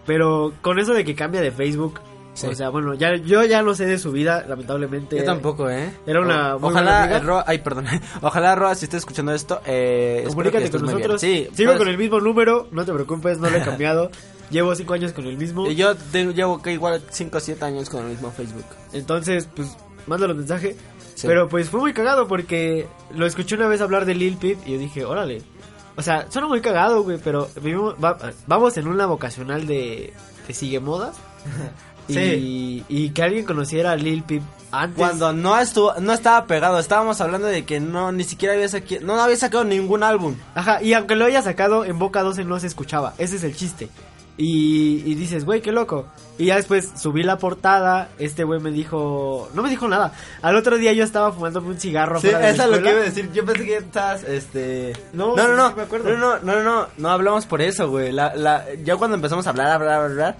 pero 0.05 0.53
con 0.61 0.79
eso 0.79 0.93
de 0.93 1.05
que 1.05 1.15
cambia 1.15 1.41
de 1.41 1.51
Facebook, 1.51 2.01
Sí. 2.43 2.53
o 2.53 2.55
sea, 2.55 2.69
bueno, 2.69 2.93
ya 2.93 3.15
yo 3.15 3.43
ya 3.43 3.61
no 3.61 3.75
sé 3.75 3.85
de 3.85 3.97
su 3.97 4.11
vida, 4.11 4.45
lamentablemente. 4.47 5.17
Yo 5.17 5.23
tampoco, 5.23 5.69
¿eh? 5.69 5.91
Era 6.05 6.21
una 6.21 6.57
muy 6.57 6.69
ojalá, 6.69 7.19
Roa, 7.19 7.43
ay, 7.47 7.59
perdón. 7.59 7.85
Ojalá, 8.21 8.55
Roa, 8.55 8.75
si 8.75 8.85
estás 8.85 8.99
escuchando 8.99 9.33
esto, 9.33 9.61
eh, 9.65 10.23
Comunícate 10.27 10.69
con 10.71 10.83
nosotros. 10.83 11.21
Sí, 11.21 11.47
Sigo 11.53 11.71
pues, 11.71 11.79
con 11.79 11.87
el 11.89 11.97
mismo 11.97 12.19
número, 12.19 12.67
no 12.71 12.85
te 12.85 12.93
preocupes, 12.93 13.39
no 13.39 13.49
lo 13.49 13.57
he 13.57 13.61
cambiado. 13.61 14.09
Llevo 14.49 14.75
cinco 14.75 14.93
años 14.93 15.13
con 15.13 15.25
el 15.25 15.37
mismo. 15.37 15.67
y 15.67 15.75
Yo 15.75 15.95
tengo, 15.95 16.31
llevo 16.31 16.61
que 16.61 16.73
igual 16.73 17.01
5 17.09 17.37
o 17.37 17.39
7 17.39 17.65
años 17.65 17.89
con 17.89 18.03
el 18.03 18.09
mismo 18.09 18.29
Facebook. 18.29 18.65
Entonces, 18.91 19.49
pues, 19.55 19.75
mándalo 20.05 20.35
mensaje. 20.35 20.75
Sí. 21.15 21.25
Pero 21.27 21.47
pues 21.49 21.69
fue 21.69 21.79
muy 21.79 21.93
cagado 21.93 22.27
porque 22.27 22.87
lo 23.15 23.25
escuché 23.25 23.55
una 23.55 23.67
vez 23.67 23.81
hablar 23.81 24.05
de 24.05 24.13
Lil 24.13 24.37
Peep 24.37 24.59
y 24.67 24.73
yo 24.73 24.77
dije, 24.77 25.05
órale. 25.05 25.41
O 25.95 26.01
sea, 26.01 26.25
suena 26.29 26.47
muy 26.47 26.59
cagado, 26.61 27.03
güey, 27.03 27.19
pero 27.23 27.47
vivimos, 27.61 27.95
va- 28.03 28.17
vamos 28.47 28.77
en 28.77 28.87
una 28.87 29.05
vocacional 29.05 29.65
de, 29.65 30.13
de 30.47 30.53
sigue 30.53 30.79
modas. 30.79 31.15
Sí. 32.07 32.83
Y, 32.89 33.05
y 33.05 33.09
que 33.11 33.23
alguien 33.23 33.45
conociera 33.45 33.91
a 33.91 33.95
Lil 33.95 34.23
Peep 34.23 34.43
antes. 34.71 34.97
Cuando 34.97 35.33
no 35.33 35.57
estuvo, 35.59 35.93
no 35.99 36.13
estaba 36.13 36.45
pegado, 36.45 36.79
estábamos 36.79 37.21
hablando 37.21 37.47
de 37.47 37.63
que 37.65 37.79
no, 37.79 38.11
ni 38.11 38.23
siquiera 38.23 38.55
había 38.55 38.67
sacado, 38.67 39.01
no 39.01 39.21
había 39.21 39.37
sacado 39.37 39.63
ningún 39.63 40.03
álbum. 40.03 40.35
Ajá, 40.55 40.81
y 40.81 40.93
aunque 40.93 41.15
lo 41.15 41.25
haya 41.25 41.41
sacado, 41.41 41.85
en 41.85 41.99
Boca 41.99 42.23
12 42.23 42.43
no 42.43 42.59
se 42.59 42.67
escuchaba. 42.67 43.13
Ese 43.17 43.35
es 43.35 43.43
el 43.43 43.55
chiste. 43.55 43.89
Y, 44.35 45.03
y 45.05 45.13
dices, 45.13 45.45
güey, 45.45 45.61
qué 45.61 45.71
loco. 45.71 46.07
Y 46.39 46.45
ya 46.45 46.55
después 46.55 46.89
subí 46.95 47.21
la 47.21 47.37
portada. 47.37 48.09
Este 48.17 48.43
güey 48.43 48.59
me 48.59 48.71
dijo. 48.71 49.47
No 49.53 49.61
me 49.61 49.69
dijo 49.69 49.87
nada. 49.87 50.11
Al 50.41 50.55
otro 50.55 50.79
día 50.79 50.91
yo 50.93 51.03
estaba 51.03 51.31
fumándome 51.31 51.67
un 51.67 51.79
cigarro. 51.79 52.19
Sí, 52.19 52.29
eso 52.29 52.63
es 52.63 52.69
lo 52.69 52.81
que 52.81 52.89
iba 52.89 52.99
a 52.99 53.03
decir. 53.03 53.31
Yo 53.31 53.45
pensé 53.45 53.63
que 53.63 53.77
estabas, 53.77 54.23
este... 54.23 54.93
No, 55.13 55.35
no, 55.35 55.47
no, 55.49 55.55
no, 55.55 55.75
no, 55.75 55.85
no, 55.85 56.17
no, 56.17 56.39
no, 56.39 56.63
no, 56.63 56.87
no 56.97 57.09
hablamos 57.09 57.45
por 57.45 57.61
eso, 57.61 57.89
güey. 57.89 58.11
La, 58.11 58.35
la, 58.35 58.65
ya 58.83 58.97
cuando 58.97 59.15
empezamos 59.15 59.45
a 59.45 59.51
hablar, 59.51 59.67
hablar, 59.67 59.93
hablar, 59.93 60.11
hablar, 60.11 60.35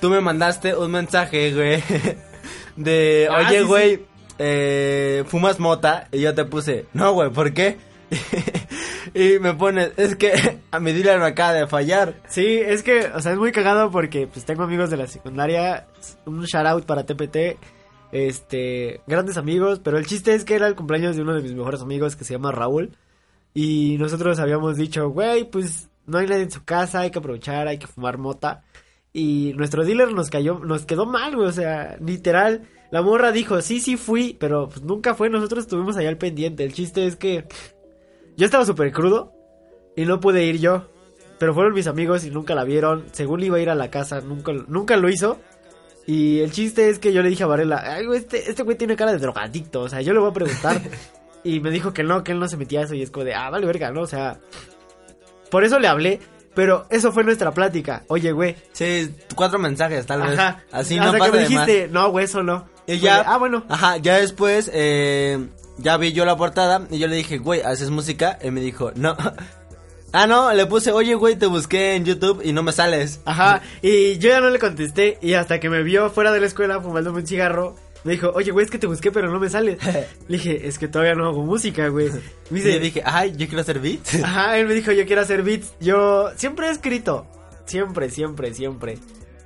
tú 0.00 0.10
me 0.10 0.20
mandaste 0.20 0.76
un 0.76 0.90
mensaje, 0.90 1.52
güey, 1.52 1.82
de, 2.76 3.28
Ah, 3.30 3.46
oye, 3.48 3.60
sí, 3.60 3.64
güey, 3.64 4.06
eh, 4.38 5.24
fumas 5.26 5.58
mota, 5.58 6.08
y 6.12 6.20
yo 6.20 6.34
te 6.34 6.44
puse, 6.44 6.86
no, 6.92 7.12
güey, 7.12 7.30
¿por 7.30 7.52
qué? 7.52 7.76
y 9.14 9.38
me 9.38 9.54
pone, 9.54 9.92
es 9.96 10.16
que 10.16 10.60
a 10.70 10.80
mi 10.80 10.92
dealer 10.92 11.18
me 11.18 11.26
acaba 11.26 11.52
de 11.52 11.66
fallar. 11.66 12.14
Sí, 12.28 12.46
es 12.46 12.82
que, 12.82 13.06
o 13.14 13.20
sea, 13.20 13.32
es 13.32 13.38
muy 13.38 13.52
cagado 13.52 13.90
porque 13.90 14.26
pues 14.26 14.44
tengo 14.44 14.62
amigos 14.62 14.90
de 14.90 14.96
la 14.96 15.06
secundaria, 15.06 15.86
un 16.24 16.44
shout 16.44 16.66
out 16.66 16.86
para 16.86 17.04
TPT, 17.04 17.58
este, 18.12 19.00
grandes 19.06 19.36
amigos, 19.36 19.80
pero 19.82 19.98
el 19.98 20.06
chiste 20.06 20.34
es 20.34 20.44
que 20.44 20.54
era 20.54 20.66
el 20.66 20.74
cumpleaños 20.74 21.16
de 21.16 21.22
uno 21.22 21.34
de 21.34 21.42
mis 21.42 21.54
mejores 21.54 21.82
amigos 21.82 22.16
que 22.16 22.24
se 22.24 22.34
llama 22.34 22.52
Raúl. 22.52 22.96
Y 23.54 23.96
nosotros 23.98 24.38
habíamos 24.38 24.76
dicho, 24.76 25.08
güey, 25.10 25.44
pues 25.50 25.88
no 26.06 26.18
hay 26.18 26.26
nadie 26.26 26.42
en 26.42 26.50
su 26.50 26.64
casa, 26.64 27.00
hay 27.00 27.10
que 27.10 27.18
aprovechar, 27.18 27.66
hay 27.66 27.78
que 27.78 27.86
fumar 27.86 28.18
mota 28.18 28.62
y 29.12 29.52
nuestro 29.56 29.84
dealer 29.84 30.12
nos 30.12 30.30
cayó, 30.30 30.58
nos 30.58 30.86
quedó 30.86 31.06
mal, 31.06 31.34
güey, 31.34 31.48
o 31.48 31.52
sea, 31.52 31.96
literal, 32.00 32.68
la 32.90 33.02
morra 33.02 33.32
dijo, 33.32 33.60
sí, 33.62 33.80
sí 33.80 33.96
fui, 33.96 34.36
pero 34.38 34.68
pues 34.68 34.82
nunca 34.82 35.14
fue, 35.14 35.30
nosotros 35.30 35.64
estuvimos 35.64 35.96
allá 35.96 36.08
al 36.08 36.18
pendiente, 36.18 36.64
el 36.64 36.72
chiste 36.72 37.06
es 37.06 37.16
que 37.16 37.44
yo 38.36 38.44
estaba 38.46 38.64
súper 38.64 38.92
crudo 38.92 39.32
y 39.96 40.04
no 40.04 40.20
pude 40.20 40.44
ir 40.44 40.58
yo. 40.58 40.86
Pero 41.38 41.54
fueron 41.54 41.74
mis 41.74 41.88
amigos 41.88 42.24
y 42.24 42.30
nunca 42.30 42.54
la 42.54 42.64
vieron. 42.64 43.06
Según 43.12 43.42
iba 43.42 43.56
a 43.56 43.60
ir 43.60 43.70
a 43.70 43.74
la 43.74 43.90
casa, 43.90 44.20
nunca, 44.20 44.52
nunca 44.52 44.96
lo 44.96 45.08
hizo. 45.08 45.40
Y 46.06 46.38
el 46.38 46.52
chiste 46.52 46.88
es 46.88 47.00
que 47.00 47.12
yo 47.12 47.22
le 47.22 47.30
dije 47.30 47.42
a 47.42 47.46
Varela, 47.46 47.82
ay, 47.84 48.06
este, 48.14 48.48
este 48.48 48.62
güey 48.62 48.76
tiene 48.76 48.94
cara 48.94 49.12
de 49.12 49.18
drogadicto. 49.18 49.82
O 49.82 49.88
sea, 49.88 50.00
yo 50.00 50.12
le 50.12 50.20
voy 50.20 50.30
a 50.30 50.34
preguntar. 50.34 50.80
y 51.44 51.58
me 51.60 51.70
dijo 51.70 51.92
que 51.92 52.04
no, 52.04 52.22
que 52.22 52.32
él 52.32 52.38
no 52.38 52.48
se 52.48 52.56
metía 52.56 52.80
a 52.80 52.84
eso. 52.84 52.94
Y 52.94 53.02
es 53.02 53.10
como 53.10 53.24
de, 53.24 53.34
ah, 53.34 53.50
vale, 53.50 53.66
verga, 53.66 53.90
¿no? 53.90 54.02
O 54.02 54.06
sea, 54.06 54.38
por 55.50 55.64
eso 55.64 55.78
le 55.78 55.88
hablé. 55.88 56.20
Pero 56.58 56.86
eso 56.90 57.12
fue 57.12 57.22
nuestra 57.22 57.52
plática. 57.54 58.02
Oye, 58.08 58.32
güey. 58.32 58.56
Sí, 58.72 59.14
cuatro 59.36 59.60
mensajes, 59.60 60.04
tal 60.06 60.22
vez. 60.22 60.36
Ajá. 60.36 60.64
Así 60.72 60.98
Hasta 60.98 61.12
no 61.12 61.16
pasa 61.16 61.30
que 61.30 61.36
me 61.38 61.44
de 61.44 61.50
más. 61.54 61.66
dijiste, 61.66 61.88
no, 61.92 62.10
güey, 62.10 62.24
eso 62.24 62.42
no. 62.42 62.66
Y 62.84 62.98
ya, 62.98 63.20
ah, 63.20 63.38
bueno. 63.38 63.62
Ajá, 63.68 63.98
ya 63.98 64.16
después, 64.16 64.68
eh, 64.74 65.38
ya 65.76 65.96
vi 65.98 66.12
yo 66.12 66.24
la 66.24 66.36
portada 66.36 66.84
y 66.90 66.98
yo 66.98 67.06
le 67.06 67.14
dije, 67.14 67.38
güey, 67.38 67.62
¿haces 67.62 67.90
música? 67.90 68.40
Y 68.42 68.50
me 68.50 68.60
dijo, 68.60 68.90
no. 68.96 69.16
ah, 70.12 70.26
no, 70.26 70.52
le 70.52 70.66
puse, 70.66 70.90
oye, 70.90 71.14
güey, 71.14 71.36
te 71.36 71.46
busqué 71.46 71.94
en 71.94 72.04
YouTube 72.04 72.40
y 72.42 72.52
no 72.52 72.64
me 72.64 72.72
sales. 72.72 73.20
Ajá, 73.24 73.62
y 73.80 74.18
yo 74.18 74.30
ya 74.30 74.40
no 74.40 74.50
le 74.50 74.58
contesté 74.58 75.16
y 75.22 75.34
hasta 75.34 75.60
que 75.60 75.70
me 75.70 75.84
vio 75.84 76.10
fuera 76.10 76.32
de 76.32 76.40
la 76.40 76.46
escuela 76.46 76.80
fumándome 76.80 77.20
un 77.20 77.26
cigarro, 77.28 77.76
me 78.04 78.12
dijo, 78.12 78.30
oye, 78.34 78.50
güey, 78.50 78.64
es 78.64 78.70
que 78.70 78.78
te 78.78 78.86
busqué 78.86 79.10
pero 79.10 79.30
no 79.30 79.40
me 79.40 79.48
sales. 79.48 79.78
le 80.28 80.36
dije, 80.36 80.66
es 80.66 80.78
que 80.78 80.88
todavía 80.88 81.14
no 81.14 81.26
hago 81.26 81.42
música, 81.42 81.88
güey. 81.88 82.10
Me 82.50 82.58
Y 82.58 82.62
dice, 82.62 82.72
le 82.72 82.80
dije, 82.80 83.02
ay, 83.04 83.34
yo 83.36 83.46
quiero 83.46 83.60
hacer 83.60 83.80
beats. 83.80 84.14
ajá, 84.24 84.58
él 84.58 84.66
me 84.66 84.74
dijo, 84.74 84.92
yo 84.92 85.04
quiero 85.06 85.22
hacer 85.22 85.42
beats. 85.42 85.74
Yo 85.80 86.30
siempre 86.36 86.68
he 86.68 86.70
escrito, 86.70 87.26
siempre, 87.66 88.10
siempre, 88.10 88.54
siempre. 88.54 88.98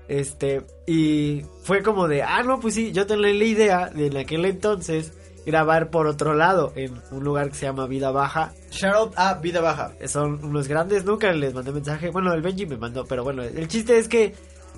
Este, 0.08 0.62
y 0.86 1.42
fue 1.64 1.82
como 1.82 2.06
de, 2.06 2.22
ah, 2.22 2.42
no, 2.42 2.60
pues 2.60 2.74
sí, 2.74 2.92
yo 2.92 3.06
tenía 3.06 3.32
la 3.32 3.44
idea 3.44 3.88
de 3.88 4.06
en 4.06 4.16
aquel 4.16 4.44
entonces 4.44 5.12
grabar 5.44 5.90
por 5.90 6.06
otro 6.06 6.34
lado, 6.34 6.72
en 6.76 7.00
un 7.10 7.24
lugar 7.24 7.48
que 7.48 7.56
se 7.56 7.66
llama 7.66 7.86
Vida 7.86 8.10
Baja. 8.10 8.52
Shout 8.70 8.94
out 8.94 9.12
a 9.16 9.34
Vida 9.34 9.60
Baja. 9.60 9.92
Son 10.06 10.44
unos 10.44 10.68
grandes, 10.68 11.04
nunca 11.04 11.32
les 11.32 11.54
mandé 11.54 11.72
mensaje. 11.72 12.10
Bueno, 12.10 12.32
el 12.32 12.42
Benji 12.42 12.66
me 12.66 12.76
mandó, 12.76 13.04
pero 13.06 13.24
bueno, 13.24 13.42
el 13.42 13.68
chiste 13.68 13.98
es 13.98 14.08
que 14.08 14.34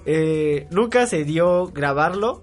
eh, 0.07 0.67
nunca 0.71 1.07
se 1.07 1.25
dio 1.25 1.67
grabarlo 1.67 2.43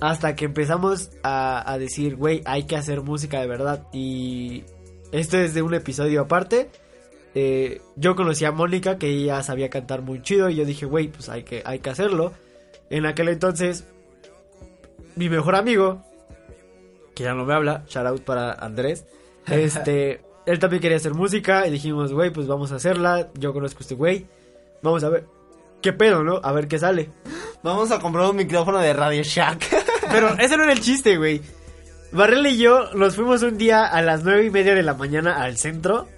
hasta 0.00 0.36
que 0.36 0.44
empezamos 0.44 1.10
a, 1.22 1.70
a 1.70 1.78
decir, 1.78 2.16
güey, 2.16 2.42
hay 2.44 2.64
que 2.64 2.76
hacer 2.76 3.02
música 3.02 3.40
de 3.40 3.46
verdad. 3.46 3.86
Y 3.92 4.64
esto 5.12 5.38
es 5.38 5.54
de 5.54 5.62
un 5.62 5.74
episodio 5.74 6.22
aparte. 6.22 6.70
Eh, 7.38 7.82
yo 7.96 8.16
conocí 8.16 8.46
a 8.46 8.50
Mónica, 8.50 8.96
que 8.96 9.08
ella 9.08 9.42
sabía 9.42 9.68
cantar 9.68 10.00
muy 10.00 10.22
chido, 10.22 10.48
y 10.48 10.56
yo 10.56 10.64
dije, 10.64 10.86
güey, 10.86 11.08
pues 11.08 11.28
hay 11.28 11.42
que, 11.42 11.62
hay 11.66 11.80
que 11.80 11.90
hacerlo. 11.90 12.32
En 12.88 13.04
aquel 13.04 13.28
entonces, 13.28 13.86
mi 15.16 15.28
mejor 15.28 15.54
amigo, 15.54 16.02
que 17.14 17.24
ya 17.24 17.34
no 17.34 17.44
me 17.44 17.52
habla, 17.52 17.84
shout 17.88 18.06
out 18.06 18.22
para 18.22 18.52
Andrés, 18.52 19.04
este, 19.48 20.22
él 20.46 20.58
también 20.58 20.80
quería 20.80 20.96
hacer 20.96 21.12
música, 21.12 21.66
y 21.66 21.70
dijimos, 21.70 22.10
güey, 22.14 22.30
pues 22.30 22.46
vamos 22.46 22.72
a 22.72 22.76
hacerla, 22.76 23.28
yo 23.34 23.52
conozco 23.52 23.80
a 23.80 23.82
este 23.82 23.96
güey, 23.96 24.26
vamos 24.82 25.04
a 25.04 25.10
ver, 25.10 25.26
qué 25.82 25.92
pedo, 25.92 26.24
¿no? 26.24 26.40
A 26.42 26.52
ver 26.52 26.68
qué 26.68 26.78
sale. 26.78 27.10
Vamos 27.62 27.90
a 27.90 27.98
comprar 27.98 28.30
un 28.30 28.36
micrófono 28.36 28.78
de 28.78 28.92
Radio 28.92 29.22
Shack. 29.24 29.84
Pero 30.10 30.36
ese 30.38 30.56
no 30.56 30.64
era 30.64 30.72
el 30.72 30.80
chiste, 30.80 31.16
güey. 31.16 31.40
Barrel 32.12 32.46
y 32.46 32.56
yo 32.56 32.92
nos 32.94 33.16
fuimos 33.16 33.42
un 33.42 33.58
día 33.58 33.84
a 33.84 34.00
las 34.02 34.22
nueve 34.24 34.44
y 34.46 34.50
media 34.50 34.74
de 34.74 34.82
la 34.82 34.94
mañana 34.94 35.42
al 35.42 35.56
centro. 35.58 36.08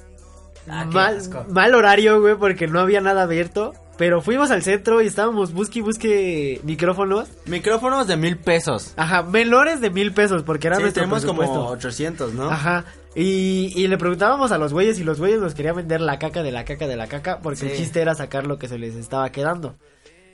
Ah, 0.68 0.84
mal, 0.84 1.18
mal 1.50 1.74
horario, 1.74 2.20
güey, 2.20 2.36
porque 2.36 2.66
no 2.66 2.80
había 2.80 3.00
nada 3.00 3.22
abierto. 3.22 3.72
Pero 3.96 4.20
fuimos 4.20 4.52
al 4.52 4.62
centro 4.62 5.02
y 5.02 5.06
estábamos 5.08 5.52
busque 5.52 5.80
y 5.80 5.82
busque 5.82 6.60
micrófonos. 6.62 7.28
Micrófonos 7.46 8.06
de 8.06 8.16
mil 8.16 8.36
pesos. 8.36 8.92
Ajá, 8.96 9.24
menores 9.24 9.80
de 9.80 9.90
mil 9.90 10.12
pesos, 10.12 10.44
porque 10.44 10.68
era 10.68 10.76
Sí, 10.76 10.82
nuestro 10.82 11.02
tenemos 11.02 11.24
como 11.24 11.38
presupuesto. 11.40 11.72
800, 11.72 12.34
¿no? 12.34 12.48
Ajá. 12.48 12.84
Y, 13.16 13.72
y 13.74 13.88
le 13.88 13.98
preguntábamos 13.98 14.52
a 14.52 14.58
los 14.58 14.72
güeyes 14.72 15.00
y 15.00 15.04
los 15.04 15.18
güeyes 15.18 15.40
nos 15.40 15.54
querían 15.54 15.74
vender 15.74 16.00
la 16.00 16.20
caca 16.20 16.44
de 16.44 16.52
la 16.52 16.64
caca 16.64 16.86
de 16.86 16.94
la 16.94 17.08
caca 17.08 17.40
porque 17.40 17.66
el 17.66 17.76
chiste 17.76 18.00
era 18.00 18.14
sacar 18.14 18.46
lo 18.46 18.56
que 18.58 18.68
se 18.68 18.78
les 18.78 18.94
estaba 18.94 19.32
quedando. 19.32 19.74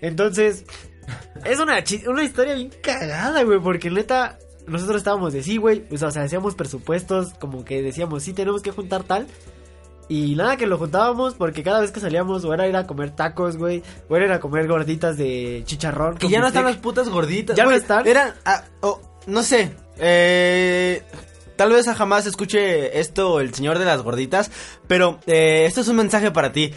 Entonces, 0.05 0.65
es 1.45 1.59
una, 1.61 1.83
una 2.07 2.23
historia 2.23 2.55
bien 2.55 2.71
cagada, 2.83 3.43
güey, 3.43 3.59
porque 3.59 3.91
neta, 3.91 4.39
nosotros 4.67 4.99
estábamos 4.99 5.33
de 5.33 5.43
sí, 5.43 5.57
güey, 5.57 5.81
pues, 5.81 6.03
o 6.03 6.11
sea, 6.11 6.23
hacíamos 6.23 6.55
presupuestos, 6.55 7.33
como 7.41 7.65
que 7.65 7.83
decíamos, 7.83 8.23
sí, 8.23 8.35
tenemos 8.35 8.61
que 8.61 8.71
juntar 8.71 9.05
tal. 9.05 9.27
Y 10.07 10.35
nada 10.35 10.59
que 10.59 10.67
lo 10.67 10.77
juntábamos 10.77 11.33
porque 11.33 11.63
cada 11.63 11.81
vez 11.81 11.91
que 11.91 12.01
salíamos 12.01 12.45
o 12.45 12.53
era 12.53 12.69
ir 12.69 12.77
a 12.77 12.87
comer 12.87 13.13
tacos, 13.13 13.57
güey, 13.57 13.83
o 14.11 14.17
era 14.17 14.27
ir 14.27 14.33
a 14.33 14.41
comer 14.41 14.69
gorditas 14.69 15.17
de 15.17 15.63
chicharrón. 15.65 16.19
Que 16.19 16.29
ya 16.29 16.41
no 16.41 16.49
están 16.49 16.67
las 16.67 16.77
putas 16.77 17.09
gorditas. 17.09 17.57
¿Ya 17.57 17.65
no 17.65 17.71
están? 17.71 18.07
Eran, 18.07 18.35
ah, 18.45 18.65
oh, 18.83 19.01
no 19.27 19.43
sé, 19.43 19.75
eh, 19.97 21.03
tal 21.57 21.71
vez 21.71 21.87
jamás 21.87 22.27
escuche 22.27 23.01
esto 23.01 23.41
el 23.41 23.55
señor 23.55 23.79
de 23.79 23.87
las 23.87 24.03
gorditas, 24.03 24.51
pero 24.87 25.21
eh, 25.27 25.65
esto 25.67 25.81
es 25.81 25.89
un 25.89 25.97
mensaje 25.97 26.31
para 26.31 26.53
ti. 26.53 26.75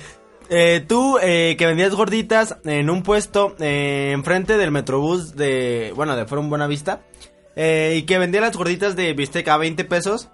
Eh, 0.49 0.85
tú 0.87 1.17
eh, 1.21 1.55
que 1.57 1.65
vendías 1.65 1.93
gorditas 1.93 2.57
en 2.63 2.89
un 2.89 3.03
puesto 3.03 3.55
eh, 3.59 4.11
enfrente 4.13 4.57
del 4.57 4.71
metrobús 4.71 5.35
de, 5.35 5.91
bueno, 5.95 6.15
de 6.15 6.25
Forum 6.25 6.49
Buenavista, 6.49 7.01
eh, 7.55 7.95
y 7.97 8.03
que 8.03 8.17
vendía 8.17 8.41
las 8.41 8.55
gorditas 8.55 8.95
de 8.95 9.13
bistec 9.13 9.47
a 9.47 9.57
20 9.57 9.83
pesos. 9.85 10.29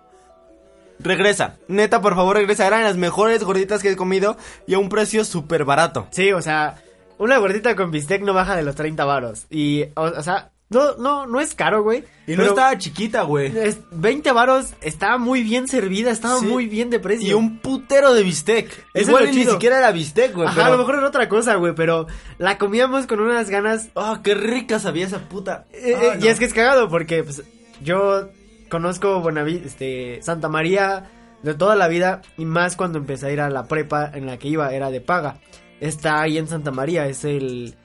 Regresa, 1.00 1.58
neta, 1.68 2.02
por 2.02 2.16
favor, 2.16 2.38
regresa. 2.38 2.68
Eran 2.68 2.84
las 2.84 2.98
mejores 2.98 3.44
gorditas 3.44 3.82
que 3.82 3.92
he 3.92 3.96
comido 3.96 4.38
y 4.68 4.76
a 4.76 4.80
un 4.80 4.90
precio 4.90 5.26
súper 5.26 5.66
barato. 5.66 6.08
Sí, 6.12 6.32
o 6.32 6.42
sea, 6.42 6.76
una 7.18 7.38
gordita 7.40 7.76
con 7.76 7.92
bistec 7.92 8.22
no 8.22 8.34
baja 8.34 8.56
de 8.56 8.64
los 8.64 8.76
30 8.76 9.04
varos. 9.06 9.48
Y, 9.50 9.86
o, 9.96 10.04
o 10.04 10.24
sea, 10.24 10.53
no, 10.74 10.96
no, 10.98 11.26
no 11.28 11.40
es 11.40 11.54
caro, 11.56 11.84
güey. 11.84 12.04
Y 12.26 12.36
no 12.36 12.44
estaba 12.44 12.78
chiquita, 12.78 13.24
güey. 13.24 13.56
es- 13.58 13.80
20 13.92 14.32
varos 14.32 14.74
estaba 14.82 15.18
muy 15.18 15.44
bien 15.44 15.68
servida, 15.68 16.10
estaba 16.12 16.40
Sí. 16.40 16.46
muy 16.46 16.68
bien 16.68 16.90
de 16.90 17.00
precio. 17.00 17.28
Y 17.30 17.34
un 17.34 17.60
putero 17.60 18.14
de 18.14 18.24
bistec. 18.24 18.86
es 18.94 19.08
Igual 19.08 19.34
ni 19.36 19.44
siquiera 19.46 19.78
era 19.78 19.92
bistec, 19.92 20.34
güey. 20.34 20.48
Ajá, 20.48 20.56
pero- 20.56 20.68
a 20.68 20.72
lo 20.72 20.78
mejor 20.78 20.96
era 20.96 21.08
otra 21.08 21.30
cosa, 21.30 21.56
güey, 21.56 21.76
pero 21.76 22.08
la 22.38 22.58
comíamos 22.58 23.08
con 23.08 23.20
unas 23.20 23.50
ganas. 23.50 23.90
Ah, 23.96 24.22
qué 24.24 24.36
rica 24.36 24.80
sabía 24.80 25.06
esa 25.06 25.20
puta. 25.30 25.66
Eh, 25.74 25.94
Ah, 25.96 26.16
eh, 26.16 26.20
Y 26.22 26.28
es 26.28 26.40
que 26.40 26.46
es 26.46 26.54
cagado 26.54 26.90
porque 26.90 27.24
pues, 27.24 27.44
yo 27.82 28.30
conozco 28.70 29.22
este, 29.66 30.20
Santa 30.24 30.50
María 30.50 31.10
de 31.44 31.54
toda 31.54 31.76
la 31.76 31.88
vida 31.88 32.22
y 32.38 32.46
más 32.46 32.76
cuando 32.76 32.98
empecé 33.00 33.28
a 33.28 33.32
ir 33.32 33.42
a 33.42 33.50
la 33.50 33.66
prepa 33.68 34.10
en 34.14 34.26
la 34.26 34.38
que 34.38 34.48
iba, 34.48 34.74
era 34.74 34.90
de 34.92 35.02
paga. 35.02 35.40
Está 35.82 36.22
ahí 36.22 36.38
en 36.38 36.48
Santa 36.48 36.72
María, 36.72 37.08
es 37.08 37.26
el 37.26 37.76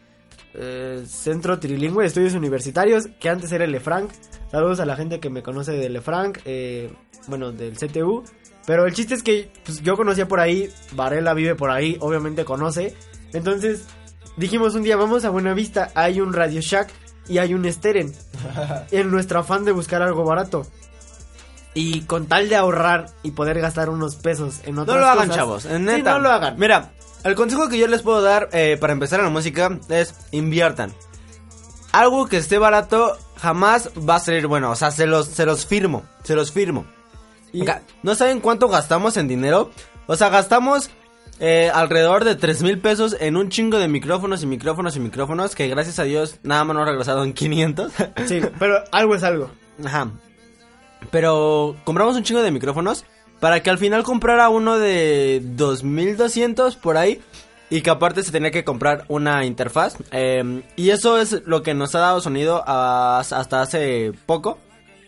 eh, 0.59 1.05
Centro 1.07 1.59
Trilingüe 1.59 2.03
de 2.03 2.09
Estudios 2.09 2.35
Universitarios, 2.35 3.09
que 3.21 3.29
antes 3.31 3.51
era 3.53 3.65
el 3.65 3.73
Lefranc. 3.73 4.11
Saludos 4.51 4.81
a 4.81 4.87
la 4.87 4.97
gente 4.97 5.21
que 5.21 5.31
me 5.31 5.43
conoce 5.43 5.73
del 5.73 5.93
Lefranc, 5.95 6.39
eh, 6.45 6.93
bueno, 7.27 7.53
del 7.53 7.77
CTU. 7.77 8.25
Pero 8.67 8.85
el 8.87 8.93
chiste 8.93 9.15
es 9.15 9.23
que 9.23 9.51
pues, 9.65 9.81
yo 9.83 9.97
conocía 9.97 10.29
por 10.29 10.41
ahí, 10.41 10.69
Varela 10.93 11.33
vive 11.35 11.55
por 11.55 11.71
ahí, 11.71 11.97
obviamente 12.01 12.45
conoce. 12.45 12.95
Entonces 13.33 13.85
dijimos 14.37 14.75
un 14.75 14.83
día, 14.83 14.97
vamos 14.97 15.25
a 15.25 15.31
Buenavista, 15.31 15.91
hay 15.95 16.21
un 16.21 16.33
Radio 16.33 16.61
Shack 16.61 16.91
y 17.29 17.39
hay 17.39 17.55
un 17.55 17.71
Steren. 17.71 18.13
en 18.91 19.11
nuestro 19.11 19.39
afán 19.41 19.65
de 19.65 19.73
buscar 19.73 20.03
algo 20.03 20.25
barato. 20.25 20.67
Y 21.75 22.01
con 22.03 22.27
tal 22.27 22.49
de 22.49 22.57
ahorrar 22.57 23.07
y 23.23 23.31
poder 23.33 23.61
gastar 23.61 23.89
unos 23.91 24.17
pesos 24.17 24.61
en 24.65 24.79
otras 24.79 24.97
No 24.97 25.01
lo 25.03 25.07
hagan, 25.09 25.29
cosas- 25.29 25.37
chavos. 25.37 25.65
En 25.67 25.79
Sí, 25.79 25.85
neta. 25.97 26.15
no 26.15 26.21
lo 26.21 26.31
hagan. 26.31 26.59
Mira, 26.59 26.91
el 27.25 27.35
consejo 27.35 27.69
que 27.69 27.79
yo 27.79 27.87
les 27.89 28.03
puedo 28.03 28.23
dar 28.23 28.49
eh, 28.53 28.77
para 28.81 28.93
empezar 28.93 29.19
en 29.21 29.27
la 29.27 29.31
música 29.31 29.79
es 29.89 30.15
inviertan. 30.33 30.93
Algo 31.93 32.27
que 32.27 32.37
esté 32.37 32.59
barato 32.59 33.17
jamás 33.37 33.91
va 34.09 34.17
a 34.17 34.21
salir 34.21 34.47
bueno. 34.47 34.71
O 34.71 34.77
sea, 34.77 34.91
se 34.91 35.07
los, 35.07 35.27
se 35.27 35.47
los 35.47 35.67
firmo. 35.67 36.05
Se 36.23 36.35
los 36.35 36.53
firmo. 36.53 36.87
Y- 37.53 37.65
¿No 38.03 38.15
saben 38.15 38.41
cuánto 38.41 38.69
gastamos 38.69 39.17
en 39.17 39.27
dinero? 39.29 39.71
O 40.07 40.15
sea, 40.17 40.29
gastamos 40.29 40.91
eh, 41.41 41.71
alrededor 41.73 42.25
de 42.25 42.35
3 42.35 42.63
mil 42.63 42.79
pesos 42.79 43.17
en 43.21 43.37
un 43.37 43.49
chingo 43.49 43.79
de 43.79 43.89
micrófonos 43.89 44.43
y 44.43 44.47
micrófonos 44.47 44.97
y 44.97 45.01
micrófonos 45.01 45.55
que 45.55 45.69
gracias 45.69 45.99
a 45.99 46.05
Dios 46.05 46.37
nada 46.43 46.65
más 46.65 46.75
nos 46.77 46.83
ha 46.87 46.91
regresado 46.91 47.25
en 47.25 47.33
500. 47.33 47.93
Sí, 48.27 48.41
pero 48.59 48.83
algo 48.93 49.15
es 49.15 49.23
algo. 49.23 49.51
Ajá. 49.85 50.11
Pero 51.11 51.77
compramos 51.85 52.17
un 52.17 52.23
chingo 52.25 52.43
de 52.43 52.51
micrófonos 52.51 53.05
para 53.41 53.63
que 53.63 53.71
al 53.71 53.79
final 53.79 54.03
comprara 54.03 54.49
uno 54.49 54.79
de 54.79 55.41
2200 55.43 56.77
por 56.77 56.97
ahí. 56.97 57.21
Y 57.71 57.83
que 57.83 57.91
aparte 57.91 58.23
se 58.23 58.33
tenía 58.33 58.51
que 58.51 58.65
comprar 58.65 59.05
una 59.09 59.45
interfaz. 59.45 59.97
eh, 60.11 60.63
y 60.77 60.89
eso 60.89 61.19
es 61.19 61.43
lo 61.45 61.63
que 61.63 61.75
nos 61.75 61.95
ha 61.95 61.99
dado 61.99 62.21
sonido 62.23 62.65
hasta 62.67 63.61
hace 63.61 64.13
poco. 64.25 64.59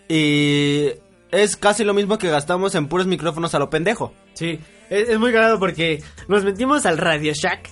Y 0.09 0.89
es 1.31 1.57
casi 1.57 1.85
lo 1.85 1.95
mismo 1.95 2.19
que 2.19 2.29
gastamos 2.29 2.75
en 2.75 2.89
puros 2.89 3.07
micrófonos 3.07 3.55
a 3.55 3.59
lo 3.59 3.71
pendejo. 3.71 4.13
Sí, 4.35 4.61
es, 4.91 5.09
es 5.09 5.19
muy 5.19 5.33
cagado 5.33 5.59
porque 5.59 6.03
nos 6.29 6.45
metimos 6.45 6.85
al 6.85 6.99
Radio 6.99 7.33
Shack 7.33 7.71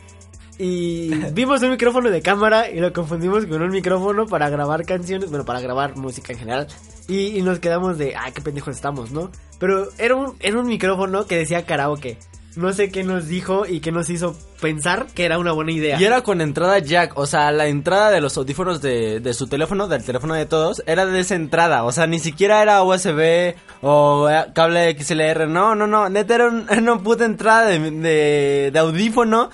y 0.59 1.09
vimos 1.33 1.62
un 1.62 1.71
micrófono 1.71 2.11
de 2.11 2.21
cámara 2.21 2.68
y 2.71 2.81
lo 2.81 2.92
confundimos 2.92 3.47
con 3.47 3.62
un 3.62 3.71
micrófono 3.71 4.27
para 4.27 4.51
grabar 4.51 4.85
canciones, 4.85 5.31
bueno, 5.31 5.44
para 5.44 5.61
grabar 5.61 5.97
música 5.97 6.33
en 6.33 6.38
general. 6.40 6.66
Y, 7.07 7.38
y 7.38 7.42
nos 7.42 7.59
quedamos 7.61 7.97
de, 7.97 8.14
ay, 8.16 8.33
qué 8.33 8.40
pendejos 8.42 8.75
estamos, 8.75 9.11
¿no? 9.12 9.31
Pero 9.59 9.88
era 9.99 10.14
un, 10.16 10.35
era 10.40 10.59
un 10.59 10.66
micrófono 10.66 11.27
que 11.27 11.37
decía 11.37 11.64
karaoke. 11.64 12.18
No 12.57 12.73
sé 12.73 12.90
qué 12.90 13.05
nos 13.05 13.29
dijo 13.29 13.66
y 13.66 13.79
qué 13.79 13.92
nos 13.92 14.11
hizo 14.11 14.35
pensar 14.61 15.07
que 15.14 15.25
era 15.25 15.38
una 15.38 15.53
buena 15.53 15.71
idea. 15.71 16.01
Y 16.01 16.05
era 16.05 16.23
con 16.23 16.40
entrada 16.40 16.81
jack, 16.81 17.16
o 17.16 17.25
sea, 17.25 17.53
la 17.53 17.68
entrada 17.68 18.11
de 18.11 18.21
los 18.21 18.37
audífonos 18.37 18.83
de, 18.83 19.21
de 19.21 19.33
su 19.35 19.47
teléfono, 19.47 19.87
del 19.87 20.03
teléfono 20.03 20.35
de 20.35 20.44
todos, 20.44 20.83
era 20.87 21.07
de 21.07 21.21
esa 21.21 21.37
entrada, 21.37 21.85
o 21.85 21.92
sea, 21.92 22.09
ni 22.09 22.18
siquiera 22.18 22.61
era 22.61 22.83
USB 22.83 23.55
o 23.81 24.29
eh, 24.29 24.47
cable 24.55 24.97
XLR, 25.01 25.47
no, 25.49 25.77
no, 25.77 25.87
no, 25.87 26.09
neta 26.09 26.35
era, 26.35 26.49
un- 26.49 26.66
una 26.68 26.99
puta 26.99 27.25
entrada 27.27 27.66
de, 27.66 28.71
de 28.73 28.79
audífono 28.79 29.51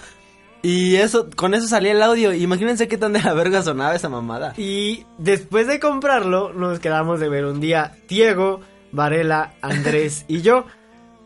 y 0.64 0.96
eso, 0.96 1.28
con 1.36 1.52
eso 1.52 1.68
salía 1.68 1.92
el 1.92 2.02
audio, 2.02 2.32
imagínense 2.32 2.88
qué 2.88 2.96
tan 2.96 3.12
de 3.12 3.20
la 3.22 3.34
verga 3.34 3.62
sonaba 3.62 3.94
esa 3.94 4.08
mamada. 4.08 4.54
Y 4.56 5.04
después 5.18 5.66
de 5.66 5.78
comprarlo, 5.78 6.54
nos 6.54 6.78
quedamos 6.80 7.20
de 7.20 7.28
ver 7.28 7.44
un 7.44 7.60
día 7.60 7.98
Diego, 8.08 8.60
Varela, 8.90 9.52
Andrés 9.60 10.24
y 10.28 10.40
yo. 10.40 10.64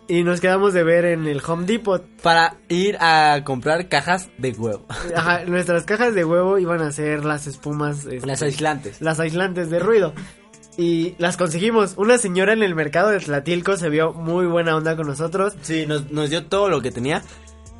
Y 0.09 0.24
nos 0.24 0.40
quedamos 0.40 0.74
de 0.74 0.83
ver 0.83 1.05
en 1.05 1.29
el 1.29 1.40
Home 1.46 1.66
Depot. 1.66 2.03
Para 2.20 2.57
ir 2.68 2.96
a 2.98 3.42
comprar 3.44 3.88
cajas 3.88 4.29
de 4.38 4.51
huevo, 4.51 4.87
Ajá, 5.14 5.44
nuestras 5.46 5.85
cajas 5.85 6.16
de 6.16 6.24
huevo 6.24 6.59
iban 6.59 6.81
a 6.81 6.90
ser 6.90 7.24
las 7.24 7.46
espumas. 7.46 8.07
este, 8.07 8.27
las 8.27 8.42
aislantes. 8.42 9.01
las 9.01 9.20
aislantes 9.20 9.70
de 9.70 9.79
ruido. 9.79 10.14
Y 10.77 11.14
las 11.18 11.37
conseguimos. 11.37 11.94
Una 11.96 12.18
señora 12.18 12.55
en 12.55 12.64
el 12.64 12.74
mercado 12.74 13.11
de 13.11 13.20
Tlatilco 13.20 13.77
se 13.77 13.88
vio 13.88 14.12
muy 14.14 14.46
buena 14.46 14.74
onda 14.74 14.96
con 14.96 15.07
nosotros. 15.07 15.55
Sí, 15.62 15.87
nos, 15.87 16.11
nos 16.11 16.29
dio 16.29 16.46
todo 16.46 16.68
lo 16.68 16.81
que 16.81 16.90
tenía. 16.90 17.22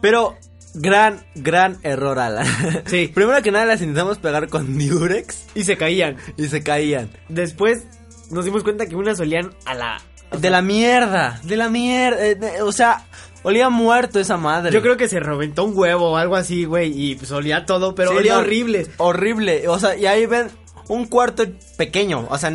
Pero, 0.01 0.37
gran, 0.75 1.25
gran 1.35 1.79
error, 1.83 2.19
Alan. 2.19 2.47
Sí. 2.87 3.09
Primero 3.15 3.43
que 3.43 3.51
nada 3.51 3.65
las 3.67 3.81
intentamos 3.81 4.19
pegar 4.19 4.49
con 4.49 4.79
Durex 4.79 5.47
Y 5.55 5.65
se 5.65 5.77
caían. 5.77 6.17
y 6.37 6.47
se 6.49 6.63
caían. 6.63 7.11
Después 7.29 7.85
nos 8.31 8.45
dimos 8.45 8.63
cuenta 8.63 8.87
que 8.87 8.97
unas 8.97 9.19
olían 9.21 9.51
a 9.65 9.75
la... 9.75 10.01
De 10.39 10.51
la 10.51 10.61
mierda, 10.61 11.41
de 11.45 11.57
la 11.57 11.69
mierda. 11.71 12.23
eh, 12.27 12.35
de- 12.35 12.61
o 12.63 12.71
sea, 12.71 13.07
olía 13.43 13.71
muerto 13.71 14.21
esa 14.21 14.37
madre. 14.37 14.73
Yo 14.73 14.83
creo 14.83 14.99
que 14.99 15.09
se 15.09 15.21
reventó 15.21 15.65
un 15.65 15.73
huevo 15.75 16.11
o 16.13 16.17
algo 16.19 16.37
así, 16.37 16.67
güey. 16.67 16.93
Y 16.95 17.15
pues 17.15 17.31
olía 17.33 17.65
todo, 17.65 17.95
pero 17.95 18.11
Sí, 18.11 18.19
olía 18.19 18.35
no, 18.35 18.41
horrible. 18.41 18.87
Horrible. 18.99 19.67
O 19.69 19.79
sea, 19.79 19.97
y 19.97 20.05
ahí 20.05 20.27
ven 20.27 20.49
un 20.89 21.07
cuarto 21.07 21.45
pequeño, 21.79 22.27
o 22.29 22.37
sea, 22.37 22.53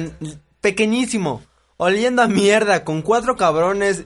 pequeñísimo. 0.62 1.42
Oliendo 1.78 2.22
a 2.22 2.28
mierda, 2.28 2.84
con 2.84 3.02
cuatro 3.02 3.36
cabrones. 3.36 4.06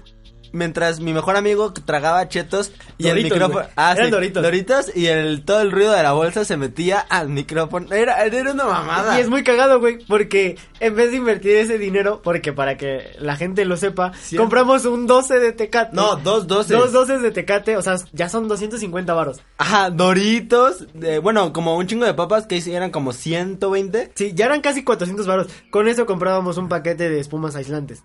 Mientras 0.51 0.99
mi 0.99 1.13
mejor 1.13 1.35
amigo 1.35 1.73
tragaba 1.73 2.27
chetos 2.29 2.71
y 2.97 3.07
el 3.07 3.23
micrófono. 3.23 3.65
Ah, 3.75 3.95
sí, 4.01 4.09
Doritos. 4.09 4.43
Doritos 4.43 4.95
y 4.95 5.07
el, 5.07 5.43
todo 5.43 5.61
el 5.61 5.71
ruido 5.71 5.91
de 5.93 6.03
la 6.03 6.13
bolsa 6.13 6.45
se 6.45 6.57
metía 6.57 6.99
al 6.99 7.29
micrófono. 7.29 7.93
Era, 7.93 8.23
era 8.23 8.51
una 8.51 8.65
mamada. 8.65 9.17
Y 9.17 9.21
es 9.21 9.29
muy 9.29 9.43
cagado, 9.43 9.79
güey, 9.79 9.99
porque 10.05 10.57
en 10.79 10.95
vez 10.95 11.11
de 11.11 11.17
invertir 11.17 11.55
ese 11.57 11.77
dinero, 11.77 12.21
porque 12.23 12.53
para 12.53 12.77
que 12.77 13.15
la 13.19 13.35
gente 13.35 13.65
lo 13.65 13.77
sepa, 13.77 14.13
Cierto. 14.13 14.43
compramos 14.43 14.85
un 14.85 15.07
12 15.07 15.39
de 15.39 15.51
Tecate. 15.53 15.95
No, 15.95 16.15
dos 16.17 16.47
doces. 16.47 16.77
Dos 16.77 16.91
doces 16.91 17.21
de 17.21 17.31
Tecate, 17.31 17.77
o 17.77 17.81
sea, 17.81 17.95
ya 18.13 18.29
son 18.29 18.47
250 18.47 19.13
varos. 19.13 19.41
Ajá, 19.57 19.89
Doritos. 19.89 20.85
bueno, 21.21 21.53
como 21.53 21.75
un 21.77 21.87
chingo 21.87 22.05
de 22.05 22.13
papas 22.13 22.47
que 22.47 22.57
eran 22.73 22.91
como 22.91 23.13
120. 23.13 24.11
Sí, 24.15 24.31
ya 24.33 24.45
eran 24.45 24.61
casi 24.61 24.83
400 24.83 25.25
varos. 25.27 25.47
Con 25.69 25.87
eso 25.87 26.05
comprábamos 26.05 26.57
un 26.57 26.67
paquete 26.69 27.09
de 27.09 27.19
espumas 27.19 27.55
aislantes. 27.55 28.03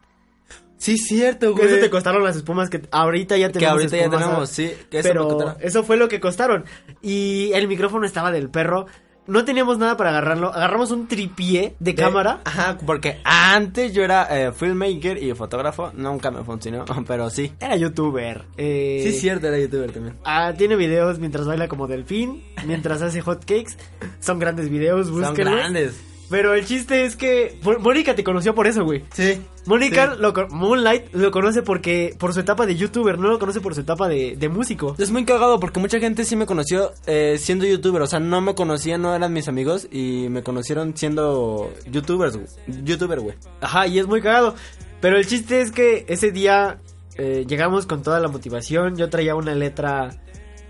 Sí, 0.82 0.98
cierto, 0.98 1.54
Que 1.54 1.64
eso 1.66 1.76
te 1.76 1.90
costaron 1.90 2.24
las 2.24 2.34
espumas 2.34 2.68
que 2.68 2.82
ahorita 2.90 3.36
ya 3.36 3.52
tenemos. 3.52 3.60
Que 3.60 3.66
ahorita 3.66 3.96
ya 3.98 4.10
tenemos, 4.10 4.34
¿sabes? 4.34 4.50
sí. 4.50 4.72
Que 4.90 4.98
eso 4.98 5.08
Pero 5.08 5.56
eso 5.60 5.84
fue 5.84 5.96
lo 5.96 6.08
que 6.08 6.18
costaron. 6.18 6.64
Y 7.00 7.52
el 7.54 7.68
micrófono 7.68 8.04
estaba 8.04 8.32
del 8.32 8.50
perro. 8.50 8.86
No 9.28 9.44
teníamos 9.44 9.78
nada 9.78 9.96
para 9.96 10.10
agarrarlo. 10.10 10.52
Agarramos 10.52 10.90
un 10.90 11.06
tripié 11.06 11.76
de 11.78 11.94
cámara. 11.94 12.40
Ajá, 12.44 12.78
porque 12.84 13.18
antes 13.22 13.92
yo 13.92 14.02
era 14.02 14.26
eh, 14.36 14.50
filmmaker 14.50 15.22
y 15.22 15.32
fotógrafo. 15.34 15.92
Nunca 15.94 16.32
me 16.32 16.42
funcionó, 16.42 16.84
pero 17.06 17.30
sí. 17.30 17.52
Era 17.60 17.76
youtuber. 17.76 18.42
Eh, 18.56 19.00
Sí, 19.04 19.12
cierto, 19.12 19.46
era 19.46 19.60
youtuber 19.60 19.92
también. 19.92 20.16
Ah, 20.24 20.52
tiene 20.58 20.74
videos 20.74 21.20
mientras 21.20 21.46
baila 21.46 21.68
como 21.68 21.86
delfín, 21.86 22.42
mientras 22.66 23.00
hace 23.02 23.20
hotcakes. 23.20 23.76
Son 24.18 24.40
grandes 24.40 24.68
videos, 24.68 25.06
Son 25.06 25.20
búsquenlos. 25.20 25.54
grandes. 25.54 25.94
Pero 26.32 26.54
el 26.54 26.64
chiste 26.64 27.04
es 27.04 27.14
que 27.14 27.58
Mónica 27.80 28.14
te 28.14 28.24
conoció 28.24 28.54
por 28.54 28.66
eso, 28.66 28.84
güey. 28.84 29.04
Sí. 29.12 29.38
Mónica, 29.66 30.14
Sí. 30.14 30.20
lo 30.22 30.32
Moonlight 30.48 31.12
lo 31.12 31.30
conoce 31.30 31.60
porque 31.60 32.16
por 32.18 32.32
su 32.32 32.40
etapa 32.40 32.64
de 32.64 32.74
youtuber, 32.74 33.18
no 33.18 33.28
lo 33.28 33.38
conoce 33.38 33.60
por 33.60 33.74
su 33.74 33.82
etapa 33.82 34.08
de, 34.08 34.34
de 34.36 34.48
músico. 34.48 34.96
Es 34.98 35.10
muy 35.10 35.26
cagado 35.26 35.60
porque 35.60 35.78
mucha 35.78 36.00
gente 36.00 36.24
sí 36.24 36.34
me 36.34 36.46
conoció 36.46 36.92
eh, 37.06 37.36
siendo 37.38 37.66
youtuber. 37.66 38.00
O 38.00 38.06
sea, 38.06 38.18
no 38.18 38.40
me 38.40 38.54
conocían, 38.54 39.02
no 39.02 39.14
eran 39.14 39.30
mis 39.34 39.46
amigos. 39.46 39.86
Y 39.92 40.28
me 40.30 40.42
conocieron 40.42 40.96
siendo 40.96 41.70
youtubers, 41.90 42.34
güey. 42.38 42.48
Youtuber, 42.82 43.20
güey. 43.20 43.36
Ajá, 43.60 43.86
y 43.86 43.98
es 43.98 44.06
muy 44.06 44.22
cagado. 44.22 44.54
Pero 45.02 45.18
el 45.18 45.26
chiste 45.26 45.60
es 45.60 45.70
que 45.70 46.06
ese 46.08 46.30
día 46.32 46.80
eh, 47.18 47.44
llegamos 47.46 47.84
con 47.84 48.02
toda 48.02 48.20
la 48.20 48.28
motivación. 48.28 48.96
Yo 48.96 49.10
traía 49.10 49.34
una 49.34 49.54
letra 49.54 50.08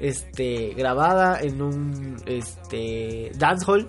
este 0.01 0.75
grabada 0.77 1.41
en 1.41 1.63
un 1.63 2.17
este 2.27 3.31
dancehall. 3.39 3.89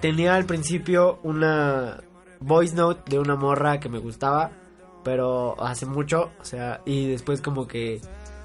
Tenía 0.00 0.34
al 0.34 0.44
principio 0.44 1.18
una 1.22 2.02
voice 2.40 2.74
note 2.74 3.02
de 3.10 3.18
una 3.18 3.34
morra 3.34 3.80
que 3.80 3.88
me 3.88 3.98
gustaba, 3.98 4.52
pero 5.02 5.60
hace 5.62 5.86
mucho, 5.86 6.30
o 6.40 6.44
sea, 6.44 6.80
y 6.84 7.08
después 7.08 7.40
como 7.40 7.66
que 7.66 8.00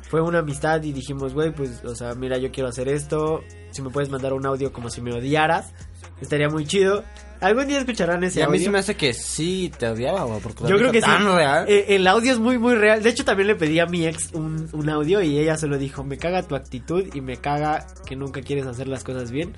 fue 0.10 0.22
una 0.22 0.39
amistad 0.39 0.82
y 0.84 0.92
dijimos, 0.94 1.34
güey, 1.34 1.52
pues, 1.54 1.84
o 1.86 1.96
sea, 1.96 2.16
mira, 2.16 2.38
yo 2.38 2.52
quiero 2.52 2.70
hacer 2.70 2.88
esto, 2.88 3.42
si 3.72 3.82
me 3.82 3.89
puedes 3.89 4.10
mandar 4.10 4.34
un 4.34 4.46
audio 4.46 4.74
como 4.74 4.89
si 4.89 5.02
me 5.02 5.13
odiaras, 5.13 5.74
estaría 6.22 6.50
muy 6.50 6.66
chido. 6.66 7.04
Algún 7.42 7.68
día 7.68 7.80
escucharán 7.80 8.24
ese 8.24 8.39
Y 8.39 8.44
a 8.44 8.48
mí 8.48 8.54
audio. 8.54 8.66
se 8.66 8.72
me 8.72 8.80
hace 8.80 8.96
que 8.96 9.13
sí 9.13 9.70
te 9.78 9.89
odiaba, 9.89 10.24
güey. 10.24 10.39
Porque 10.39 10.63
Yo 10.66 10.78
creo 10.78 10.94
que 10.94 11.02
sí. 11.02 11.10
real. 11.10 11.66
Eh, 11.68 11.88
el 11.89 12.08
audio 12.08 12.32
es 12.32 12.39
muy, 12.39 12.58
muy 12.58 12.74
real. 12.76 13.04
De 13.04 13.10
hecho, 13.10 13.26
también 13.26 13.48
le 13.48 13.56
pedí 13.56 13.80
a 13.82 13.86
mi 13.86 14.06
ex 14.08 14.32
un, 14.32 14.70
un 14.72 14.89
audio 14.89 15.22
y 15.22 15.38
ella 15.38 15.58
se 15.58 15.68
lo 15.68 15.78
dijo. 15.78 16.06
Me 16.06 16.18
caga 16.18 16.44
tu 16.44 16.56
actitud 16.56 17.04
y 17.13 17.20
me 17.20 17.36
caga 17.36 17.86
que 18.06 18.16
nunca 18.16 18.39
quieres 18.39 18.66
hacer 18.66 18.88
las 18.88 19.04
cosas 19.04 19.30
bien. 19.30 19.58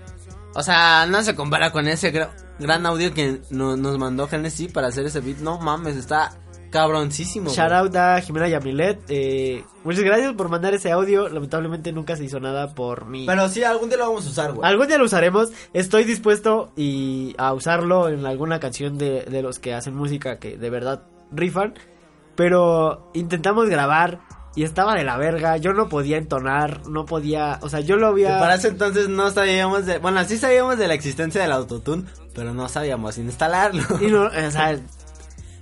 O 0.55 0.63
sea, 0.63 1.05
no 1.05 1.21
se 1.21 1.35
compara 1.35 1.71
con 1.71 1.87
ese 1.87 2.11
gra- 2.13 2.31
gran 2.59 2.85
audio 2.85 3.13
que 3.13 3.41
no- 3.51 3.75
nos 3.77 3.97
mandó 3.99 4.27
Genesis 4.27 4.71
para 4.71 4.87
hacer 4.87 5.05
ese 5.05 5.19
beat. 5.19 5.37
No 5.39 5.59
mames, 5.59 5.95
está 5.97 6.31
cabroncísimo. 6.71 7.49
Shout 7.51 7.71
out 7.71 7.95
a 7.95 8.19
Jimena 8.21 8.47
Yamilet. 8.49 8.99
Eh, 9.09 9.63
muchas 9.83 10.03
gracias 10.03 10.33
por 10.33 10.49
mandar 10.49 10.73
ese 10.73 10.91
audio. 10.91 11.29
Lamentablemente 11.29 11.91
nunca 11.93 12.15
se 12.17 12.25
hizo 12.25 12.39
nada 12.39 12.73
por 12.73 13.05
mí. 13.05 13.25
Pero 13.27 13.47
sí, 13.49 13.63
algún 13.63 13.89
día 13.89 13.97
lo 13.99 14.07
vamos 14.07 14.25
a 14.25 14.29
usar, 14.29 14.53
güey. 14.53 14.69
Algún 14.69 14.87
día 14.87 14.97
lo 14.97 15.05
usaremos. 15.05 15.51
Estoy 15.73 16.03
dispuesto 16.03 16.71
y 16.75 17.33
a 17.37 17.53
usarlo 17.53 18.09
en 18.09 18.25
alguna 18.25 18.59
canción 18.59 18.97
de, 18.97 19.21
de 19.23 19.41
los 19.41 19.59
que 19.59 19.73
hacen 19.73 19.95
música 19.95 20.37
que 20.39 20.57
de 20.57 20.69
verdad 20.69 21.03
rifan. 21.31 21.75
Pero 22.35 23.09
intentamos 23.13 23.69
grabar 23.69 24.19
y 24.55 24.63
estaba 24.63 24.95
de 24.95 25.03
la 25.03 25.17
verga. 25.17 25.57
Yo 25.57 25.73
no 25.73 25.89
podía 25.89 26.17
entonar, 26.17 26.87
no 26.87 27.05
podía. 27.05 27.59
O 27.61 27.69
sea, 27.69 27.81
yo 27.81 27.97
lo 27.97 28.07
había. 28.07 28.39
para 28.39 28.55
ese 28.55 28.69
entonces 28.69 29.09
no 29.09 29.29
sabíamos 29.31 29.85
de... 29.85 29.97
Bueno, 29.99 30.23
sí 30.23 30.37
sabíamos 30.37 30.77
de 30.77 30.87
la 30.87 30.93
existencia 30.93 31.41
del 31.41 31.51
autotune, 31.51 32.05
pero 32.33 32.53
no 32.53 32.69
sabíamos 32.69 33.17
instalarlo. 33.17 33.83
Y 34.01 34.07
no, 34.07 34.23
o 34.27 34.51
sea, 34.51 34.79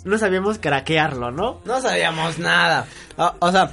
no 0.06 0.18
sabíamos 0.18 0.60
craquearlo, 0.60 1.32
¿no? 1.32 1.62
No 1.66 1.82
sabíamos 1.82 2.38
nada. 2.40 2.86
O, 3.18 3.32
o 3.40 3.52
sea, 3.52 3.72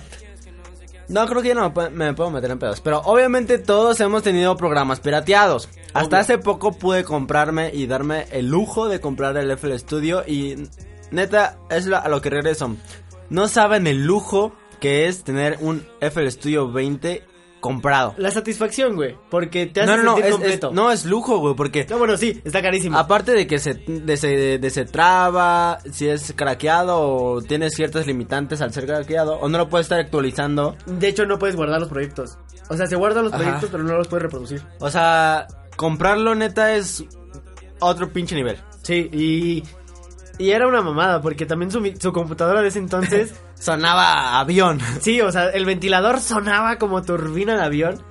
no 1.09 1.27
creo 1.27 1.43
que 1.43 1.49
ya 1.49 1.55
no 1.55 1.69
me, 1.69 1.75
pu- 1.75 1.91
me 1.91 2.15
puedo 2.15 2.31
meter 2.31 2.51
en 2.53 2.59
pedos. 2.59 2.81
Pero 2.81 3.01
obviamente 3.01 3.59
todos 3.59 3.99
hemos 4.01 4.23
tenido 4.23 4.57
programas 4.57 5.01
pirateados. 5.01 5.69
Hasta 5.93 6.07
Obvio. 6.09 6.19
hace 6.19 6.39
poco 6.39 6.73
pude 6.73 7.03
comprarme 7.03 7.71
y 7.75 7.87
darme 7.89 8.27
el 8.31 8.47
lujo 8.49 8.89
de 8.89 9.01
comprar 9.01 9.37
el 9.37 9.51
FL 9.51 9.77
Studio. 9.79 10.23
Y 10.27 10.69
neta, 11.11 11.59
es 11.69 11.87
lo- 11.87 11.97
a 11.99 12.09
lo 12.09 12.21
que 12.21 12.31
regreso. 12.31 12.77
No 13.29 13.49
saben 13.49 13.87
el 13.89 14.05
lujo 14.07 14.53
que 14.81 15.07
es 15.09 15.23
tener 15.25 15.59
un 15.61 15.87
FL 16.01 16.31
Studio 16.31 16.71
20 16.73 17.25
comprado. 17.61 18.15
La 18.17 18.31
satisfacción, 18.31 18.97
güey. 18.97 19.17
Porque 19.31 19.67
te 19.67 19.83
hace 19.83 19.91
No, 19.91 19.97
no, 19.99 20.03
no, 20.05 20.15
sentir 20.15 20.33
completo. 20.33 20.69
es- 20.69 20.75
no 20.75 20.91
es 20.91 21.05
lujo, 21.05 21.39
güey, 21.41 21.55
porque 21.55 21.87
No, 21.91 21.99
bueno, 21.99 22.17
sí, 22.17 22.41
está 22.43 22.63
carísimo. 22.63 22.97
Aparte 22.99 23.33
de 23.33 23.47
que 23.47 23.59
se, 23.59 23.75
de 23.75 24.17
se, 24.17 24.59
de 24.59 24.71
se 24.71 24.87
traba, 24.87 25.79
si 25.93 26.09
es 26.09 26.33
craqueado 26.35 26.99
o 27.01 27.43
tiene 27.43 27.69
ciertas 27.69 28.07
limitantes 28.07 28.63
al 28.63 28.73
ser 28.73 28.87
craqueado, 28.87 29.35
o 29.35 29.49
no 29.51 29.59
lo 29.59 29.69
puedes 29.69 29.85
estar 29.85 30.01
actualizando. 30.01 30.75
De 30.87 31.09
hecho, 31.09 31.27
no 31.27 31.39
puedes 31.39 31.55
guardar 31.55 31.81
los 31.81 31.91
proyectos. 31.91 32.39
O 32.71 32.77
sea, 32.79 32.87
se 32.87 32.97
guardan 32.97 33.25
los 33.25 33.33
Ajá. 33.35 33.43
proyectos, 33.43 33.69
pero 33.71 33.83
no 33.85 33.95
los 33.99 34.09
puedes 34.09 34.23
reproducir. 34.23 34.63
O 34.79 34.91
sea, 34.91 35.47
comprarlo 35.77 36.35
neta 36.35 36.75
es 36.77 37.05
otro 37.81 38.11
pinche 38.11 38.35
nivel. 38.37 38.57
Sí, 38.83 39.11
y. 39.13 39.63
Y 40.39 40.53
era 40.53 40.67
una 40.67 40.81
mamada, 40.81 41.21
porque 41.21 41.45
también 41.45 41.71
su, 41.71 41.85
su 42.01 42.11
computadora 42.15 42.63
de 42.63 42.69
ese 42.69 42.79
entonces. 42.79 43.35
Sonaba 43.61 44.41
avión. 44.41 44.81
sí, 45.01 45.21
o 45.21 45.31
sea, 45.31 45.51
el 45.51 45.65
ventilador 45.67 46.19
sonaba 46.21 46.77
como 46.79 47.03
turbina 47.03 47.57
de 47.57 47.63
avión. 47.63 48.03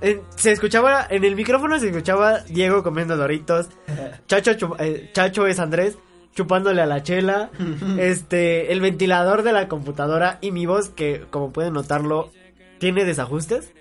En- 0.00 0.22
se 0.36 0.50
escuchaba, 0.50 1.06
en 1.08 1.24
el 1.24 1.36
micrófono 1.36 1.78
se 1.78 1.88
escuchaba 1.90 2.40
Diego 2.40 2.82
comiendo 2.82 3.16
doritos. 3.16 3.68
Chacho, 4.26 4.52
eh, 4.78 5.10
Chacho 5.12 5.46
es 5.46 5.60
Andrés. 5.60 5.98
chupándole 6.34 6.82
a 6.82 6.86
la 6.86 7.02
chela, 7.02 7.50
este, 7.98 8.72
el 8.72 8.80
ventilador 8.80 9.42
de 9.44 9.52
la 9.52 9.68
computadora 9.68 10.38
y 10.40 10.50
mi 10.50 10.66
voz 10.66 10.88
que, 10.88 11.26
como 11.30 11.52
pueden 11.52 11.74
notarlo, 11.74 12.32
tiene 12.78 13.04
desajustes 13.04 13.72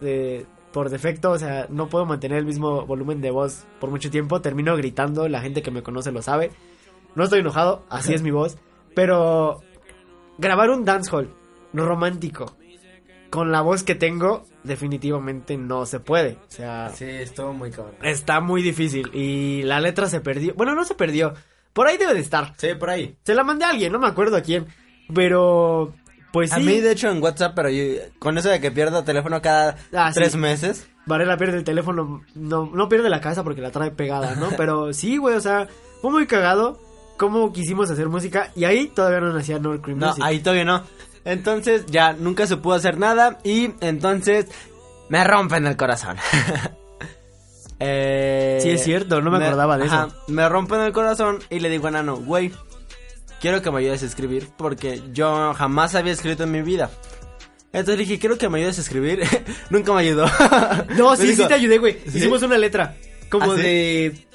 de, 0.00 0.46
por 0.72 0.90
defecto, 0.90 1.30
o 1.32 1.38
sea, 1.38 1.66
no 1.70 1.88
puedo 1.88 2.06
mantener 2.06 2.38
el 2.38 2.44
mismo 2.44 2.86
volumen 2.86 3.20
de 3.22 3.30
voz 3.32 3.64
por 3.80 3.90
mucho 3.90 4.10
tiempo, 4.10 4.40
termino 4.42 4.76
gritando, 4.76 5.26
la 5.28 5.40
gente 5.40 5.62
que 5.62 5.70
me 5.72 5.82
conoce 5.82 6.12
lo 6.12 6.22
sabe. 6.22 6.52
No 7.16 7.24
estoy 7.24 7.40
enojado, 7.40 7.82
así 7.88 8.12
es 8.14 8.22
mi 8.22 8.30
voz, 8.30 8.56
pero 8.94 9.62
grabar 10.38 10.70
un 10.70 10.84
dancehall 10.84 11.32
romántico 11.72 12.56
con 13.30 13.52
la 13.52 13.60
voz 13.60 13.82
que 13.82 13.94
tengo 13.94 14.44
definitivamente 14.62 15.56
no 15.56 15.84
se 15.86 16.00
puede, 16.00 16.38
o 16.48 16.50
sea, 16.50 16.90
Sí, 16.94 17.04
estuvo 17.04 17.52
muy 17.52 17.70
cabrón. 17.70 17.94
está 18.02 18.40
muy 18.40 18.62
difícil 18.62 19.10
y 19.14 19.62
la 19.62 19.80
letra 19.80 20.08
se 20.08 20.20
perdió. 20.20 20.54
Bueno, 20.54 20.74
no 20.74 20.84
se 20.84 20.94
perdió. 20.94 21.34
Por 21.72 21.86
ahí 21.86 21.98
debe 21.98 22.14
de 22.14 22.20
estar. 22.20 22.54
Sí, 22.56 22.68
por 22.78 22.88
ahí. 22.90 23.16
Se 23.24 23.34
la 23.34 23.44
mandé 23.44 23.64
a 23.66 23.70
alguien, 23.70 23.92
no 23.92 23.98
me 23.98 24.06
acuerdo 24.06 24.36
a 24.36 24.40
quién. 24.40 24.66
Pero, 25.14 25.94
pues 26.32 26.50
sí. 26.50 26.56
A 26.56 26.58
mí, 26.62 26.80
de 26.80 26.92
hecho, 26.92 27.10
en 27.10 27.22
WhatsApp, 27.22 27.52
pero 27.54 27.68
yo- 27.68 28.00
con 28.18 28.38
eso 28.38 28.48
de 28.48 28.60
que 28.60 28.70
pierdo 28.70 29.04
teléfono 29.04 29.42
cada 29.42 29.76
Ah, 29.92 30.12
sí. 30.12 30.18
tres 30.20 30.36
meses. 30.36 30.88
Varela 31.04 31.36
pierde 31.36 31.58
el 31.58 31.64
teléfono. 31.64 32.22
No, 32.34 32.70
no 32.72 32.88
pierde 32.88 33.10
la 33.10 33.20
cabeza 33.20 33.44
porque 33.44 33.60
la 33.60 33.70
trae 33.70 33.90
pegada, 33.90 34.34
¿no? 34.36 34.48
Pero 34.56 34.92
sí, 34.92 35.18
güey, 35.18 35.36
o 35.36 35.40
sea, 35.40 35.68
fue 36.00 36.10
muy 36.10 36.26
cagado 36.26 36.80
cómo 37.16 37.52
quisimos 37.52 37.90
hacer 37.90 38.08
música. 38.08 38.50
Y 38.54 38.64
ahí 38.64 38.86
todavía 38.88 39.20
no 39.20 39.32
nacía 39.32 39.58
No 39.58 39.80
Cream 39.80 39.98
No, 39.98 40.08
Music. 40.08 40.22
ahí 40.24 40.40
todavía 40.40 40.64
no. 40.64 40.82
Entonces, 41.24 41.86
ya 41.86 42.12
nunca 42.12 42.46
se 42.46 42.56
pudo 42.56 42.74
hacer 42.74 42.98
nada. 42.98 43.38
Y 43.42 43.70
entonces, 43.80 44.46
me 45.08 45.24
rompen 45.24 45.66
el 45.66 45.76
corazón. 45.76 46.16
eh, 47.80 48.58
Sí, 48.62 48.70
es 48.70 48.84
cierto, 48.84 49.20
no 49.20 49.30
me 49.30 49.44
acordaba 49.44 49.78
de 49.78 49.86
eso. 49.86 50.08
Me 50.28 50.48
rompen 50.48 50.80
el 50.80 50.92
corazón 50.92 51.38
y 51.50 51.60
le 51.60 51.68
digo 51.68 51.88
a 51.88 51.90
Nano, 51.90 52.16
güey, 52.16 52.52
quiero 53.40 53.62
que 53.62 53.70
me 53.70 53.80
ayudes 53.80 54.02
a 54.02 54.06
escribir 54.06 54.48
porque 54.56 55.02
yo 55.12 55.52
jamás 55.54 55.94
había 55.94 56.12
escrito 56.12 56.44
en 56.44 56.52
mi 56.52 56.62
vida. 56.62 56.90
Entonces 57.72 57.98
dije, 57.98 58.18
quiero 58.18 58.38
que 58.38 58.48
me 58.48 58.58
ayudes 58.58 58.78
a 58.78 58.80
escribir. 58.80 59.22
Nunca 59.70 59.92
me 59.92 60.00
ayudó. 60.00 60.26
No, 60.96 61.14
sí, 61.16 61.26
dijo, 61.26 61.42
sí 61.42 61.48
te 61.48 61.54
ayudé, 61.54 61.78
güey. 61.78 61.98
¿Sí? 62.08 62.18
Hicimos 62.18 62.42
una 62.42 62.56
letra. 62.56 62.96
Como 63.28 63.52
¿Ah, 63.52 63.56
sí? 63.56 63.62
de 63.62 64.26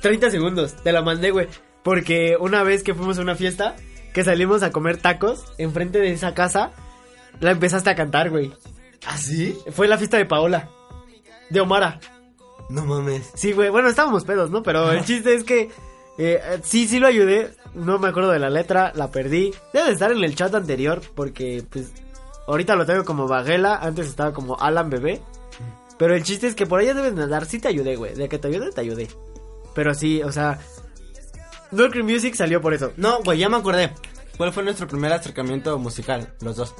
30 0.00 0.30
segundos. 0.30 0.74
Te 0.82 0.92
la 0.92 1.02
mandé, 1.02 1.30
güey. 1.30 1.48
Porque 1.88 2.36
una 2.38 2.62
vez 2.64 2.82
que 2.82 2.92
fuimos 2.92 3.16
a 3.16 3.22
una 3.22 3.34
fiesta, 3.34 3.74
que 4.12 4.22
salimos 4.22 4.62
a 4.62 4.72
comer 4.72 4.98
tacos 4.98 5.46
enfrente 5.56 5.98
de 5.98 6.12
esa 6.12 6.34
casa, 6.34 6.72
la 7.40 7.50
empezaste 7.50 7.88
a 7.88 7.94
cantar, 7.94 8.28
güey. 8.28 8.52
¿Ah, 9.06 9.16
sí? 9.16 9.58
Fue 9.70 9.88
la 9.88 9.96
fiesta 9.96 10.18
de 10.18 10.26
Paola. 10.26 10.68
De 11.48 11.62
Omara. 11.62 11.98
No 12.68 12.84
mames. 12.84 13.30
Sí, 13.34 13.52
güey. 13.52 13.70
Bueno, 13.70 13.88
estábamos 13.88 14.24
pedos, 14.24 14.50
¿no? 14.50 14.62
Pero 14.62 14.92
el 14.92 15.02
chiste 15.06 15.34
es 15.34 15.44
que 15.44 15.70
eh, 16.18 16.60
sí, 16.62 16.86
sí 16.86 16.98
lo 16.98 17.06
ayudé. 17.06 17.54
No 17.72 17.98
me 17.98 18.08
acuerdo 18.08 18.32
de 18.32 18.38
la 18.38 18.50
letra, 18.50 18.92
la 18.94 19.10
perdí. 19.10 19.54
Debe 19.72 19.86
de 19.86 19.92
estar 19.94 20.12
en 20.12 20.22
el 20.22 20.34
chat 20.34 20.54
anterior 20.54 21.00
porque, 21.14 21.64
pues, 21.70 21.90
ahorita 22.46 22.76
lo 22.76 22.84
tengo 22.84 23.06
como 23.06 23.28
Baguela. 23.28 23.76
Antes 23.76 24.08
estaba 24.08 24.34
como 24.34 24.60
Alan 24.60 24.90
Bebé. 24.90 25.22
Pero 25.96 26.14
el 26.14 26.22
chiste 26.22 26.48
es 26.48 26.54
que 26.54 26.66
por 26.66 26.80
allá 26.80 26.92
deben 26.92 27.14
de 27.14 27.22
andar. 27.22 27.46
Sí 27.46 27.58
te 27.58 27.68
ayudé, 27.68 27.96
güey. 27.96 28.14
De 28.14 28.28
que 28.28 28.38
te 28.38 28.48
ayudé, 28.48 28.72
te 28.72 28.82
ayudé. 28.82 29.08
Pero 29.74 29.94
sí, 29.94 30.22
o 30.22 30.30
sea... 30.30 30.58
Cream 31.70 32.06
Music 32.06 32.34
salió 32.34 32.60
por 32.60 32.74
eso. 32.74 32.92
No, 32.96 33.20
güey, 33.22 33.38
ya 33.38 33.48
me 33.48 33.56
acordé. 33.56 33.92
¿Cuál 34.36 34.52
fue 34.52 34.62
nuestro 34.62 34.86
primer 34.86 35.12
acercamiento 35.12 35.78
musical? 35.78 36.32
Los 36.40 36.56
dos. 36.56 36.74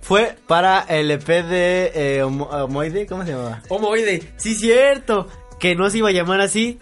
Fue 0.00 0.36
para 0.46 0.80
el 0.88 1.10
EP 1.10 1.26
de 1.26 1.92
eh, 1.94 2.22
Homo- 2.24 2.48
Homoide, 2.50 3.06
¿cómo 3.06 3.24
se 3.24 3.32
llamaba? 3.32 3.62
Homoide, 3.68 4.32
sí 4.36 4.54
cierto, 4.54 5.28
que 5.60 5.76
no 5.76 5.88
se 5.90 5.98
iba 5.98 6.08
a 6.08 6.12
llamar 6.12 6.40
así. 6.40 6.80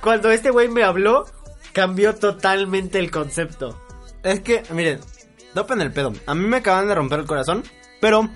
Cuando 0.00 0.30
este 0.30 0.50
güey 0.50 0.68
me 0.68 0.82
habló, 0.82 1.26
cambió 1.72 2.14
totalmente 2.14 2.98
el 2.98 3.10
concepto. 3.10 3.78
Es 4.22 4.40
que, 4.40 4.62
miren, 4.70 5.00
dopen 5.54 5.80
el 5.82 5.92
pedo. 5.92 6.12
A 6.26 6.34
mí 6.34 6.46
me 6.46 6.58
acaban 6.58 6.88
de 6.88 6.94
romper 6.94 7.20
el 7.20 7.26
corazón, 7.26 7.62
pero 8.00 8.28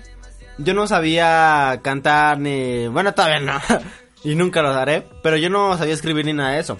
yo 0.59 0.73
no 0.73 0.87
sabía 0.87 1.79
cantar 1.81 2.39
ni... 2.39 2.87
Bueno, 2.87 3.13
todavía 3.13 3.39
no. 3.39 3.59
y 4.23 4.35
nunca 4.35 4.61
lo 4.61 4.69
haré. 4.69 5.07
Pero 5.23 5.37
yo 5.37 5.49
no 5.49 5.75
sabía 5.77 5.93
escribir 5.95 6.25
ni 6.25 6.33
nada 6.33 6.51
de 6.51 6.59
eso. 6.59 6.77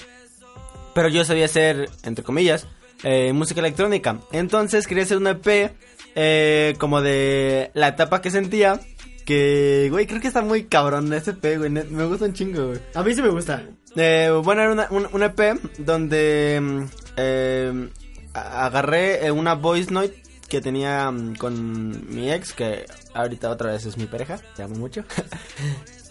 Pero 0.95 1.09
yo 1.09 1.23
sabía 1.25 1.45
hacer, 1.45 1.89
entre 2.03 2.23
comillas, 2.23 2.65
eh, 3.03 3.31
música 3.33 3.59
electrónica. 3.59 4.19
Entonces 4.31 4.87
quería 4.87 5.03
hacer 5.03 5.17
un 5.17 5.27
EP 5.27 5.71
eh, 6.15 6.73
como 6.79 7.01
de 7.01 7.69
la 7.75 7.89
etapa 7.89 8.21
que 8.21 8.31
sentía. 8.31 8.79
Que, 9.25 9.87
güey, 9.91 10.07
creo 10.07 10.21
que 10.21 10.27
está 10.27 10.41
muy 10.41 10.65
cabrón 10.65 11.11
ese 11.13 11.31
EP, 11.31 11.57
güey. 11.57 11.69
Me 11.69 12.05
gusta 12.05 12.25
un 12.25 12.33
chingo, 12.33 12.67
güey. 12.69 12.79
A 12.93 13.03
mí 13.03 13.13
sí 13.13 13.21
me 13.21 13.29
gusta. 13.29 13.63
Eh, 13.95 14.29
bueno, 14.43 14.61
era 14.61 14.71
una- 14.71 14.87
un, 14.89 15.07
un 15.11 15.23
EP 15.23 15.59
donde 15.79 16.59
mm, 16.61 16.83
eh, 17.17 17.89
agarré 18.33 19.31
una 19.31 19.55
voice 19.55 19.91
note 19.91 20.21
que 20.47 20.61
tenía 20.61 21.09
mm, 21.11 21.35
con 21.37 22.13
mi 22.13 22.31
ex, 22.31 22.53
que 22.53 22.85
ahorita 23.13 23.49
otra 23.49 23.71
vez 23.71 23.85
es 23.85 23.97
mi 23.97 24.05
pareja, 24.05 24.39
te 24.55 24.63
amo 24.63 24.75
mucho. 24.75 25.03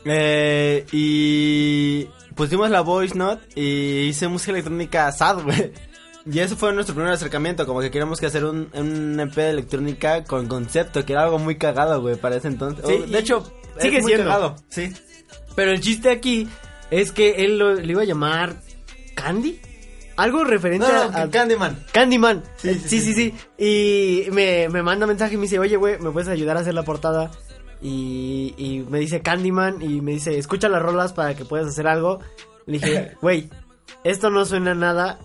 Eh, 0.06 0.84
y 0.92 2.06
pusimos 2.34 2.70
la 2.70 2.80
voice 2.80 3.14
note 3.16 3.42
y 3.60 4.08
hice 4.08 4.28
música 4.28 4.52
electrónica 4.52 5.10
sad, 5.12 5.42
güey. 5.42 5.72
Y 6.26 6.38
eso 6.38 6.56
fue 6.56 6.72
nuestro 6.72 6.94
primer 6.94 7.12
acercamiento, 7.12 7.66
como 7.66 7.80
que 7.80 7.90
queríamos 7.90 8.18
que 8.18 8.24
hacer 8.26 8.44
un, 8.46 8.70
un 8.72 9.20
EP 9.20 9.34
de 9.34 9.50
electrónica 9.50 10.24
con 10.24 10.46
concepto, 10.48 11.04
que 11.04 11.12
era 11.12 11.22
algo 11.24 11.38
muy 11.38 11.56
cagado, 11.58 12.00
güey, 12.00 12.16
para 12.16 12.36
ese 12.36 12.48
entonces. 12.48 12.84
Sí, 12.86 13.00
Oh, 13.04 13.06
de 13.06 13.18
hecho, 13.18 13.52
sigue 13.78 13.98
es 13.98 14.02
muy 14.04 14.12
siendo. 14.12 14.30
cagado, 14.30 14.56
sí. 14.70 14.90
Pero 15.54 15.70
el 15.72 15.80
chiste 15.80 16.10
aquí 16.10 16.48
es 16.90 17.12
que 17.12 17.44
él 17.44 17.58
lo, 17.58 17.74
le 17.74 17.92
iba 17.92 18.00
a 18.02 18.06
llamar 18.06 18.56
Candy. 19.14 19.60
Algo 20.16 20.44
referente 20.44 20.86
No, 20.86 21.02
a, 21.02 21.06
no, 21.08 21.18
a- 21.18 21.30
Candyman. 21.30 21.84
Candyman. 21.92 22.42
Sí, 22.56 22.68
Eh, 22.70 22.74
sí, 22.82 23.00
Sí, 23.00 23.00
sí, 23.00 23.14
sí. 23.58 24.24
Y 24.26 24.30
me, 24.30 24.68
me 24.70 24.82
manda 24.82 25.06
mensaje 25.06 25.34
y 25.34 25.36
me 25.36 25.42
dice, 25.42 25.58
oye, 25.58 25.76
güey, 25.76 25.98
¿me 25.98 26.10
puedes 26.10 26.28
ayudar 26.28 26.56
a 26.56 26.60
hacer 26.60 26.72
la 26.72 26.84
portada? 26.84 27.30
Y, 27.84 28.54
y 28.56 28.78
me 28.88 28.98
dice 28.98 29.20
Candyman 29.20 29.82
y 29.82 30.00
me 30.00 30.12
dice, 30.12 30.38
escucha 30.38 30.70
las 30.70 30.82
rolas 30.82 31.12
para 31.12 31.34
que 31.36 31.44
puedas 31.44 31.66
hacer 31.66 31.86
algo. 31.86 32.18
Le 32.64 32.78
dije, 32.78 33.12
güey, 33.20 33.50
esto 34.04 34.30
no 34.30 34.46
suena 34.46 34.74
nada 34.74 35.18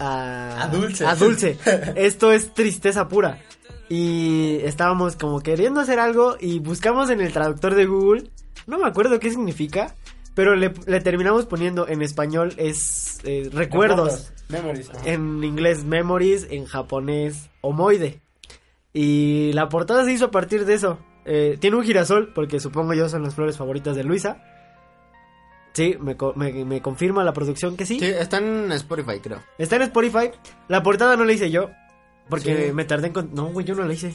a, 0.00 0.64
A 0.64 0.66
dulce. 0.66 1.06
A 1.06 1.14
dulce. 1.14 1.56
Esto 1.94 2.32
es 2.32 2.52
tristeza 2.54 3.06
pura. 3.06 3.40
Y 3.88 4.56
estábamos 4.64 5.14
como 5.14 5.42
queriendo 5.42 5.80
hacer 5.80 6.00
algo 6.00 6.36
y 6.40 6.58
buscamos 6.58 7.08
en 7.08 7.20
el 7.20 7.32
traductor 7.32 7.76
de 7.76 7.86
Google. 7.86 8.30
No 8.66 8.78
me 8.78 8.88
acuerdo 8.88 9.20
qué 9.20 9.30
significa, 9.30 9.94
pero 10.34 10.56
le, 10.56 10.74
le 10.86 11.00
terminamos 11.00 11.46
poniendo 11.46 11.86
en 11.86 12.02
español 12.02 12.52
es 12.56 13.20
eh, 13.22 13.48
recuerdos. 13.52 14.32
Memories. 14.48 14.90
En 15.04 15.44
inglés 15.44 15.84
memories, 15.84 16.48
en 16.50 16.64
japonés 16.64 17.48
homoide. 17.60 18.20
Y 18.92 19.52
la 19.52 19.68
portada 19.68 20.04
se 20.04 20.12
hizo 20.12 20.26
a 20.26 20.30
partir 20.32 20.64
de 20.64 20.74
eso. 20.74 20.98
Eh, 21.24 21.56
tiene 21.60 21.76
un 21.76 21.84
girasol, 21.84 22.32
porque 22.34 22.58
supongo 22.60 22.94
yo 22.94 23.08
son 23.08 23.22
las 23.22 23.34
flores 23.34 23.56
favoritas 23.56 23.94
de 23.96 24.04
Luisa. 24.04 24.42
Sí, 25.72 25.96
me, 26.00 26.16
co- 26.16 26.34
me, 26.36 26.52
me 26.64 26.82
confirma 26.82 27.24
la 27.24 27.32
producción 27.32 27.76
que 27.76 27.86
sí. 27.86 27.98
Sí, 27.98 28.04
está 28.06 28.38
en 28.38 28.70
Spotify, 28.72 29.20
creo. 29.22 29.40
Está 29.56 29.76
en 29.76 29.82
Spotify. 29.82 30.30
La 30.68 30.82
portada 30.82 31.16
no 31.16 31.24
la 31.24 31.32
hice 31.32 31.50
yo. 31.50 31.70
Porque 32.28 32.66
Sí. 32.68 32.72
me 32.72 32.84
tardé 32.84 33.06
en... 33.08 33.12
con- 33.14 33.34
No, 33.34 33.46
güey, 33.46 33.64
yo 33.64 33.74
no 33.74 33.84
la 33.84 33.92
hice. 33.94 34.14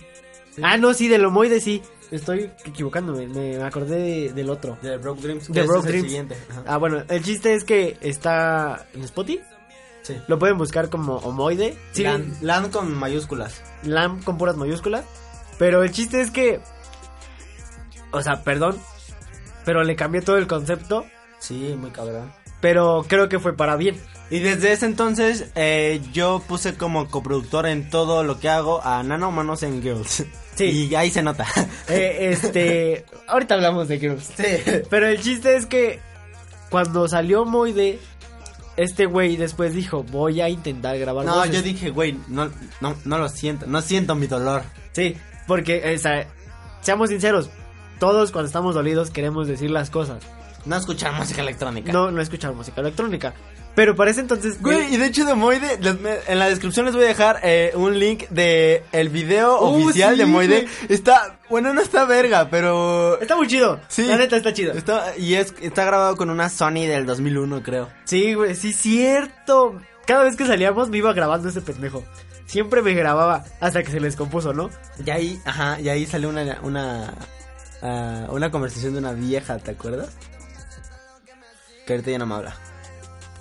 Ah, 0.61 0.77
no, 0.77 0.93
sí, 0.93 1.07
del 1.07 1.25
homoide 1.25 1.59
sí. 1.59 1.81
Estoy 2.11 2.51
equivocándome. 2.65 3.27
Me, 3.27 3.61
acordé 3.63 3.97
de- 3.97 4.33
del 4.33 4.49
otro. 4.49 4.77
The 4.81 4.97
Broke 4.97 5.21
Dreams. 5.21 5.49
Broke 5.49 5.87
el. 5.89 6.27
Ah, 6.65 6.77
bueno, 6.77 7.03
el 7.09 7.23
chiste 7.23 7.53
es 7.53 7.63
que 7.63 7.97
está 8.01 8.85
en 8.93 9.03
Spotify. 9.03 9.41
Sí. 10.03 10.15
Lo 10.27 10.39
pueden 10.39 10.57
buscar 10.57 10.89
como 10.89 11.17
homoide. 11.17 11.75
Sí, 11.91 12.03
Land 12.41 12.71
con 12.71 12.93
mayúsculas. 12.95 13.61
LAM 13.83 14.21
con 14.23 14.37
puras 14.37 14.55
mayúsculas. 14.55 15.03
Pero 15.59 15.81
el 15.83 15.91
chiste 15.91 16.21
es 16.21 16.31
que. 16.31 16.61
O 18.11 18.21
sea, 18.21 18.43
perdón. 18.43 18.77
Pero 19.65 19.83
le 19.83 19.95
cambié 19.95 20.21
todo 20.21 20.37
el 20.37 20.47
concepto. 20.47 21.05
Sí, 21.39 21.75
muy 21.77 21.91
cabrón. 21.91 22.31
Pero 22.61 23.05
creo 23.07 23.29
que 23.29 23.39
fue 23.39 23.55
para 23.55 23.75
bien. 23.75 23.99
Y 24.29 24.39
desde 24.39 24.71
ese 24.71 24.85
entonces 24.87 25.51
eh, 25.55 26.01
yo 26.11 26.41
puse 26.47 26.75
como 26.75 27.07
coproductor 27.09 27.65
en 27.67 27.89
todo 27.89 28.23
lo 28.23 28.39
que 28.39 28.49
hago 28.49 28.83
a 28.83 29.03
Nano 29.03 29.31
Manos 29.31 29.63
en 29.63 29.81
Girls. 29.81 30.25
Sí. 30.55 30.87
Y 30.89 30.95
ahí 30.95 31.11
se 31.11 31.21
nota. 31.21 31.45
Eh, 31.89 32.29
este. 32.31 33.05
ahorita 33.27 33.53
hablamos 33.55 33.87
de 33.87 33.99
Girls. 33.99 34.23
sí. 34.35 34.43
Pero 34.89 35.07
el 35.07 35.21
chiste 35.21 35.55
es 35.55 35.65
que. 35.65 35.99
Cuando 36.69 37.07
salió 37.07 37.45
Moide. 37.45 37.99
Este 38.75 39.05
güey 39.05 39.37
después 39.37 39.73
dijo: 39.73 40.03
Voy 40.03 40.41
a 40.41 40.49
intentar 40.49 40.97
grabar 40.99 41.25
No, 41.25 41.35
voces". 41.35 41.51
yo 41.51 41.61
dije, 41.61 41.89
güey, 41.89 42.17
no, 42.27 42.51
no, 42.81 42.95
no 43.05 43.17
lo 43.17 43.27
siento. 43.29 43.65
No 43.67 43.81
siento 43.81 44.13
mi 44.15 44.27
dolor. 44.27 44.63
Sí, 44.91 45.15
porque, 45.47 45.93
o 45.95 45.97
sea, 45.99 46.27
seamos 46.81 47.09
sinceros. 47.09 47.49
Todos 47.99 48.31
cuando 48.31 48.47
estamos 48.47 48.75
dolidos 48.75 49.09
queremos 49.11 49.47
decir 49.47 49.71
las 49.71 49.89
cosas. 49.89 50.23
No 50.65 50.75
escuchar 50.75 51.13
música 51.13 51.41
electrónica. 51.41 51.91
No, 51.93 52.11
no 52.11 52.21
escuchar 52.21 52.53
música 52.53 52.81
electrónica. 52.81 53.33
Pero 53.73 53.95
para 53.95 54.09
ese 54.11 54.21
entonces. 54.21 54.59
Güey, 54.61 54.93
y 54.93 54.97
de 54.97 55.05
hecho 55.05 55.23
de 55.23 55.35
Moide, 55.35 55.77
les- 55.79 55.99
me- 56.01 56.17
en 56.27 56.39
la 56.39 56.49
descripción 56.49 56.87
les 56.87 56.95
voy 56.95 57.05
a 57.05 57.07
dejar 57.07 57.39
eh, 57.43 57.71
un 57.75 57.99
link 57.99 58.27
de 58.29 58.83
el 58.91 59.09
video 59.09 59.61
Uh, 59.61 59.83
oficial 59.85 60.13
sí, 60.15 60.19
de 60.19 60.25
Moide. 60.25 60.61
güey. 60.63 60.67
Está, 60.89 61.37
bueno, 61.47 61.73
no 61.73 61.81
está 61.81 62.03
verga, 62.05 62.49
pero... 62.49 63.21
Está 63.21 63.35
muy 63.35 63.45
chido. 63.47 63.79
Sí. 63.87 64.03
La 64.07 64.17
neta 64.17 64.35
está 64.35 64.51
chido. 64.51 64.73
Está, 64.73 65.15
y 65.15 65.35
es, 65.35 65.53
está 65.61 65.85
grabado 65.85 66.17
con 66.17 66.31
una 66.31 66.49
Sony 66.49 66.87
del 66.87 67.05
2001, 67.05 67.61
creo. 67.61 67.87
Sí, 68.05 68.33
güey, 68.33 68.55
sí, 68.55 68.73
cierto. 68.73 69.79
cada 70.07 70.23
vez 70.23 70.35
que 70.35 70.45
salíamos 70.47 70.89
me 70.89 70.97
iba 70.97 71.13
grabando 71.13 71.47
ese 71.49 71.61
pendejo. 71.61 72.03
Siempre 72.47 72.81
me 72.81 72.93
grababa 72.93 73.45
hasta 73.61 73.83
que 73.83 73.91
se 73.91 73.99
les 73.99 74.15
compuso, 74.15 74.53
¿no? 74.53 74.69
Y 75.05 75.09
ahí, 75.11 75.39
ajá, 75.45 75.79
y 75.79 75.89
ahí 75.89 76.05
salió 76.07 76.29
una, 76.29 76.57
una, 76.63 77.13
ah, 77.81 78.27
una 78.29 78.51
conversación 78.51 78.93
de 78.93 78.99
una 78.99 79.13
vieja, 79.13 79.57
¿te 79.59 79.71
acuerdas? 79.71 80.09
Que 81.85 81.93
ahorita 81.93 82.11
ya 82.11 82.17
no 82.19 82.25
me 82.25 82.35
habla. 82.35 82.55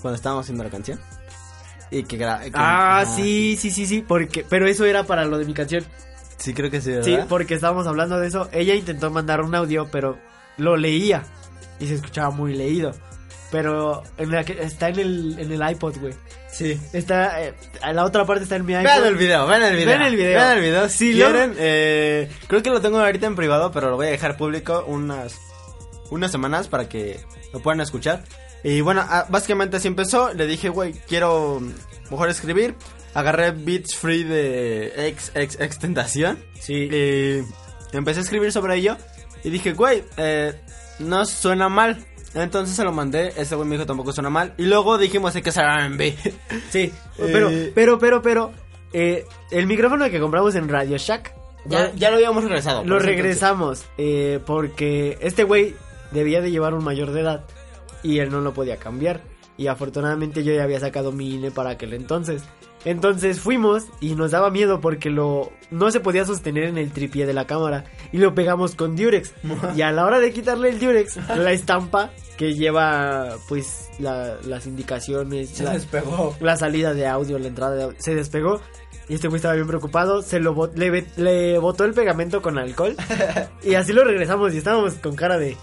Cuando 0.01 0.16
estábamos 0.16 0.45
haciendo 0.45 0.62
la 0.64 0.70
canción. 0.70 1.01
Y 1.91 2.03
que, 2.05 2.18
gra- 2.18 2.43
que- 2.45 2.51
Ah, 2.55 3.05
sí, 3.16 3.57
sí, 3.59 3.70
sí, 3.70 3.87
sí, 3.87 4.03
porque 4.07 4.45
pero 4.49 4.66
eso 4.68 4.84
era 4.84 5.05
para 5.05 5.24
lo 5.24 5.39
de 5.39 5.45
mi 5.45 5.55
canción. 5.55 5.84
Sí, 6.37 6.53
creo 6.53 6.70
que 6.70 6.80
sí, 6.80 6.91
¿verdad? 6.91 7.05
Sí, 7.05 7.18
porque 7.28 7.55
estábamos 7.55 7.87
hablando 7.87 8.18
de 8.18 8.28
eso. 8.28 8.49
Ella 8.53 8.74
intentó 8.74 9.11
mandar 9.11 9.41
un 9.41 9.55
audio, 9.55 9.89
pero 9.91 10.18
lo 10.59 10.76
leía 10.76 11.22
y 11.80 11.87
se 11.87 11.95
escuchaba 11.95 12.30
muy 12.30 12.55
leído. 12.55 12.93
Pero 13.51 14.03
en 14.18 14.30
la 14.32 14.45
que 14.45 14.61
está 14.62 14.89
en 14.89 14.99
el 14.99 15.39
en 15.39 15.53
el 15.53 15.70
iPod, 15.70 15.97
güey. 15.99 16.14
Sí. 16.57 16.81
Está 16.95 17.43
eh, 17.43 17.55
la 17.93 18.05
otra 18.05 18.25
parte 18.25 18.45
está 18.45 18.57
en 18.57 18.65
mi 18.65 18.73
iPod. 18.73 18.85
Vean 18.85 19.05
el 19.05 19.17
video, 19.17 19.47
vean 19.47 19.63
el 19.63 19.77
video. 19.77 19.87
Vean 19.89 20.03
el 20.03 20.17
video. 20.17 20.39
Vean 20.39 20.57
el 20.57 20.63
video. 20.63 20.89
Si 20.89 21.13
quieren, 21.13 21.55
eh, 21.59 22.31
creo 22.47 22.63
que 22.63 22.71
lo 22.71 22.81
tengo 22.81 22.99
ahorita 22.99 23.27
en 23.27 23.37
privado, 23.37 23.71
pero 23.73 23.91
lo 23.91 23.97
voy 23.97 24.07
a 24.07 24.11
dejar 24.11 24.39
público 24.39 24.83
unas, 24.87 25.39
unas 26.09 26.33
semanas 26.33 26.69
para 26.69 26.89
que 26.89 27.21
lo 27.53 27.61
puedan 27.61 27.83
escuchar. 27.83 28.25
Y 28.65 28.81
bueno, 28.81 29.05
ah, 29.07 29.27
básicamente 29.29 29.77
así 29.77 29.87
empezó. 29.87 30.33
Le 30.33 30.47
dije, 30.47 30.71
güey, 30.71 30.95
quiero 31.07 31.61
mejor 32.11 32.31
escribir. 32.31 32.75
Agarré 33.13 33.51
Beats 33.51 33.95
Free 33.95 34.25
de 34.25 35.09
ex, 35.09 35.33
ex, 35.35 35.61
ex 35.61 35.79
Tentación. 35.79 36.39
Sí. 36.59 36.89
Y 36.91 37.45
empecé 37.97 38.21
a 38.21 38.23
escribir 38.23 38.51
sobre 38.51 38.77
ello. 38.77 38.97
Y 39.45 39.51
dije, 39.51 39.75
güey, 39.75 40.05
eh, 40.17 40.59
no 41.01 41.27
suena 41.27 41.69
mal. 41.69 42.03
Entonces 42.37 42.76
se 42.76 42.84
lo 42.84 42.93
mandé. 42.93 43.32
Ese 43.37 43.55
güey 43.57 43.66
me 43.68 43.74
dijo 43.76 43.87
tampoco 43.87 44.12
suena 44.12 44.30
mal. 44.30 44.55
Y 44.59 44.66
luego 44.66 44.99
dijimos, 44.99 45.34
hay 45.34 45.43
que 45.43 45.49
hacer 45.51 45.64
R&B. 45.64 46.14
Sí, 46.70 46.93
Eh, 47.18 47.30
pero 47.32 47.51
pero 47.74 47.99
pero 47.99 48.22
pero 48.22 48.53
eh, 48.93 49.24
el 49.51 49.66
micrófono 49.66 50.09
que 50.11 50.20
compramos 50.20 50.55
en 50.55 50.68
Radio 50.68 50.97
Shack 50.97 51.34
ya, 51.64 51.93
ya 51.95 52.11
lo 52.11 52.16
habíamos 52.16 52.45
regresado. 52.45 52.84
lo 52.84 52.99
regresamos 53.01 53.84
eh, 53.99 54.39
porque 54.47 55.18
este 55.20 55.43
güey 55.43 55.74
debía 56.12 56.41
de 56.41 56.51
llevar 56.53 56.74
un 56.74 56.84
mayor 56.84 57.11
de 57.11 57.22
edad 57.22 57.45
y 58.05 58.20
él 58.20 58.30
no 58.30 58.41
lo 58.41 58.55
podía 58.55 58.76
cambiar 58.76 59.20
y 59.57 59.66
afortunadamente 59.66 60.45
yo 60.45 60.53
ya 60.53 60.62
había 60.62 60.78
sacado 60.78 61.11
mi 61.11 61.34
INE 61.34 61.51
para 61.51 61.70
aquel 61.70 61.95
entonces. 61.95 62.43
Entonces 62.87 63.41
fuimos 63.41 63.84
y 64.01 64.14
nos 64.14 64.30
daba 64.30 64.51
miedo 64.51 64.80
porque 64.80 65.11
lo 65.11 65.53
no 65.70 65.91
se 65.91 66.01
podía 66.01 66.24
sostener 66.24 66.64
en 66.64 66.78
el 66.78 66.93
tripié 66.93 67.26
de 67.26 67.34
la 67.34 67.47
cámara 67.47 67.84
y 68.12 68.18
lo 68.18 68.34
pegamos 68.34 68.74
con 68.76 68.97
Durex. 68.97 69.34
y 69.76 69.82
a 69.82 69.93
la 69.93 70.05
hora 70.07 70.20
de 70.20 70.32
quitarle 70.32 70.70
el 70.70 70.78
Durex, 70.78 71.18
la 71.37 71.53
estampa 71.53 72.12
que 72.39 72.55
lleva 72.55 73.37
pues 73.49 73.89
la- 73.99 74.37
las 74.47 74.66
indicaciones, 74.66 75.51
Se 75.51 75.64
la- 75.64 75.72
despegó. 75.72 76.34
la 76.41 76.57
salida 76.57 76.95
de 76.95 77.07
audio, 77.07 77.39
la 77.39 77.49
entrada 77.49 77.74
de 77.74 77.82
audio, 77.82 77.99
se 78.01 78.14
despegó. 78.14 78.61
Y 79.09 79.14
este 79.14 79.28
güey 79.28 79.37
estaba 79.37 79.55
bien 79.55 79.66
preocupado, 79.66 80.22
se 80.22 80.41
lo 80.41 80.55
bot- 80.55 80.74
le, 81.16 81.59
botó 81.59 81.84
el 81.84 81.93
pegamento 81.93 82.41
con 82.43 82.57
alcohol. 82.59 82.97
y 83.62 83.74
así 83.74 83.93
lo 83.93 84.05
regresamos 84.05 84.55
y 84.55 84.59
estábamos 84.59 84.95
con 84.95 85.14
cara 85.16 85.39
de 85.39 85.57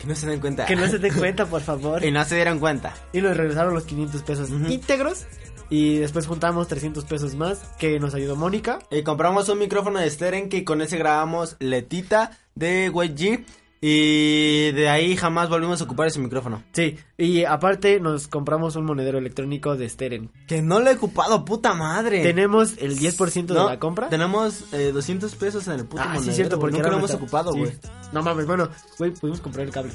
Que 0.00 0.06
no 0.06 0.14
se 0.14 0.26
den 0.28 0.38
cuenta. 0.40 0.66
que 0.66 0.76
no 0.76 0.86
se 0.88 0.98
den 0.98 1.12
cuenta, 1.18 1.46
por 1.46 1.60
favor. 1.62 2.04
Y 2.04 2.10
no 2.12 2.24
se 2.24 2.36
dieron 2.36 2.58
cuenta. 2.60 2.94
Y 3.12 3.20
nos 3.20 3.36
regresaron 3.36 3.74
los 3.74 3.84
500 3.84 4.22
pesos 4.22 4.50
íntegros. 4.50 5.26
Y 5.70 5.98
después 5.98 6.26
juntamos 6.26 6.66
300 6.68 7.04
pesos 7.04 7.34
más 7.34 7.58
que 7.78 8.00
nos 8.00 8.14
ayudó 8.14 8.36
Mónica. 8.36 8.78
Y 8.90 9.02
compramos 9.02 9.48
un 9.48 9.58
micrófono 9.58 9.98
de 9.98 10.10
Steren 10.10 10.48
que 10.48 10.64
con 10.64 10.80
ese 10.80 10.96
grabamos 10.96 11.56
Letita 11.58 12.38
de 12.54 12.90
G 12.90 13.44
Y 13.80 14.72
de 14.72 14.88
ahí 14.88 15.14
jamás 15.16 15.48
volvimos 15.48 15.80
a 15.80 15.84
ocupar 15.84 16.06
ese 16.08 16.18
micrófono. 16.20 16.64
Sí, 16.72 16.96
y 17.16 17.44
aparte 17.44 18.00
nos 18.00 18.26
compramos 18.28 18.74
un 18.76 18.86
monedero 18.86 19.18
electrónico 19.18 19.76
de 19.76 19.88
Steren. 19.88 20.30
Que 20.48 20.62
no 20.62 20.80
lo 20.80 20.90
he 20.90 20.94
ocupado, 20.94 21.44
puta 21.44 21.74
madre. 21.74 22.22
Tenemos 22.22 22.74
el 22.78 22.98
10% 22.98 23.48
No, 23.54 23.64
de 23.64 23.70
la 23.74 23.78
compra. 23.78 24.08
Tenemos 24.08 24.72
eh, 24.72 24.90
200 24.92 25.34
pesos 25.36 25.68
en 25.68 25.74
el 25.74 25.84
puto 25.84 26.02
Ah, 26.02 26.06
sí, 26.06 26.14
monedero, 26.14 26.34
cierto, 26.34 26.56
güey. 26.56 26.60
porque 26.72 26.76
nunca 26.78 26.90
lo 26.90 26.96
hemos 26.98 27.14
ocupado, 27.14 27.52
sí. 27.52 27.58
güey. 27.60 27.72
No 28.12 28.22
mames, 28.22 28.46
bueno, 28.46 28.68
güey, 28.98 29.10
pudimos 29.12 29.40
comprar 29.40 29.66
el 29.66 29.72
cable. 29.72 29.92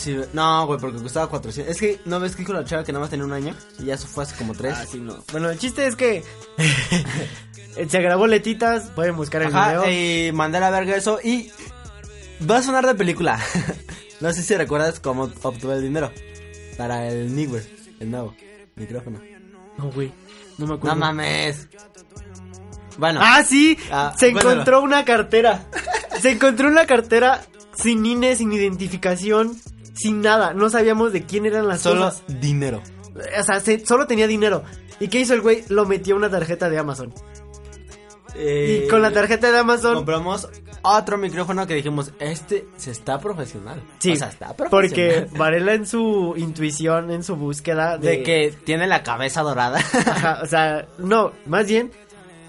Sí, 0.00 0.16
no, 0.32 0.66
güey, 0.66 0.80
porque 0.80 0.98
costaba 1.02 1.28
400. 1.28 1.74
Es 1.74 1.78
que 1.78 2.00
no 2.06 2.18
ves 2.20 2.32
que 2.32 2.38
dijo 2.38 2.54
la 2.54 2.64
chava 2.64 2.84
que 2.84 2.90
nada 2.92 3.02
más 3.02 3.10
tenía 3.10 3.26
un 3.26 3.32
año 3.34 3.54
y 3.78 3.84
ya 3.84 3.94
eso 3.94 4.06
fue 4.08 4.24
hace 4.24 4.34
como 4.36 4.54
tres. 4.54 4.74
Ah, 4.78 4.86
sí, 4.90 4.98
no. 4.98 5.22
Bueno, 5.30 5.50
el 5.50 5.58
chiste 5.58 5.86
es 5.86 5.94
que 5.94 6.24
se 7.88 8.00
grabó 8.00 8.26
letitas, 8.26 8.88
pueden 8.90 9.16
buscar 9.16 9.42
el 9.42 9.54
Ajá, 9.54 9.82
video. 9.82 9.90
y 10.28 10.32
mandé 10.32 10.58
a 10.58 10.60
la 10.62 10.70
verga 10.70 10.96
eso 10.96 11.18
y 11.22 11.50
va 12.48 12.58
a 12.58 12.62
sonar 12.62 12.86
de 12.86 12.94
película. 12.94 13.38
no 14.20 14.32
sé 14.32 14.42
si 14.42 14.54
recuerdas 14.56 15.00
cómo 15.00 15.30
obtuve 15.42 15.74
el 15.74 15.82
dinero 15.82 16.10
para 16.78 17.06
el 17.08 17.34
Nigwer, 17.34 17.62
el 18.00 18.10
nuevo 18.10 18.34
micrófono. 18.76 19.20
No, 19.76 19.90
güey, 19.92 20.10
no 20.58 20.66
me 20.66 20.74
acuerdo. 20.74 20.96
No 20.96 21.00
mames. 21.06 21.68
Bueno, 22.98 23.20
Ah, 23.22 23.42
sí, 23.44 23.76
Ah, 23.90 24.14
se 24.18 24.32
cuéntalo. 24.32 24.52
encontró 24.52 24.82
una 24.82 25.04
cartera. 25.04 25.66
se 26.20 26.30
encontró 26.32 26.68
una 26.68 26.86
cartera 26.86 27.42
sin 27.76 28.04
INE, 28.04 28.36
sin 28.36 28.52
identificación, 28.52 29.56
sin 29.94 30.20
nada. 30.22 30.52
No 30.54 30.70
sabíamos 30.70 31.12
de 31.12 31.24
quién 31.24 31.46
eran 31.46 31.66
las 31.68 31.80
solo 31.80 32.06
cosas. 32.06 32.22
dinero. 32.40 32.82
O 33.38 33.42
sea, 33.44 33.60
se- 33.60 33.84
solo 33.84 34.06
tenía 34.06 34.26
dinero. 34.26 34.62
¿Y 35.00 35.08
qué 35.08 35.20
hizo 35.20 35.34
el 35.34 35.40
güey? 35.40 35.64
Lo 35.68 35.86
metió 35.86 36.14
a 36.14 36.18
una 36.18 36.30
tarjeta 36.30 36.68
de 36.70 36.78
Amazon. 36.78 37.12
Eh, 38.36 38.84
y 38.84 38.88
con 38.88 39.02
la 39.02 39.10
tarjeta 39.10 39.50
de 39.50 39.58
Amazon 39.58 39.94
compramos 39.96 40.48
otro 40.82 41.18
micrófono 41.18 41.66
que 41.66 41.74
dijimos, 41.74 42.12
este 42.20 42.66
se 42.76 42.92
está 42.92 43.18
profesional. 43.18 43.82
Sí, 43.98 44.12
o 44.12 44.16
sea, 44.16 44.28
está 44.28 44.54
porque 44.56 44.68
profesional. 44.68 45.28
Varela 45.38 45.74
en 45.74 45.86
su 45.86 46.34
intuición, 46.36 47.10
en 47.10 47.24
su 47.24 47.34
búsqueda 47.36 47.98
de, 47.98 48.08
de 48.18 48.22
que 48.22 48.54
tiene 48.64 48.86
la 48.86 49.02
cabeza 49.02 49.42
dorada. 49.42 49.78
Ajá, 50.06 50.40
o 50.42 50.46
sea, 50.46 50.86
no, 50.98 51.32
más 51.46 51.66
bien 51.66 51.90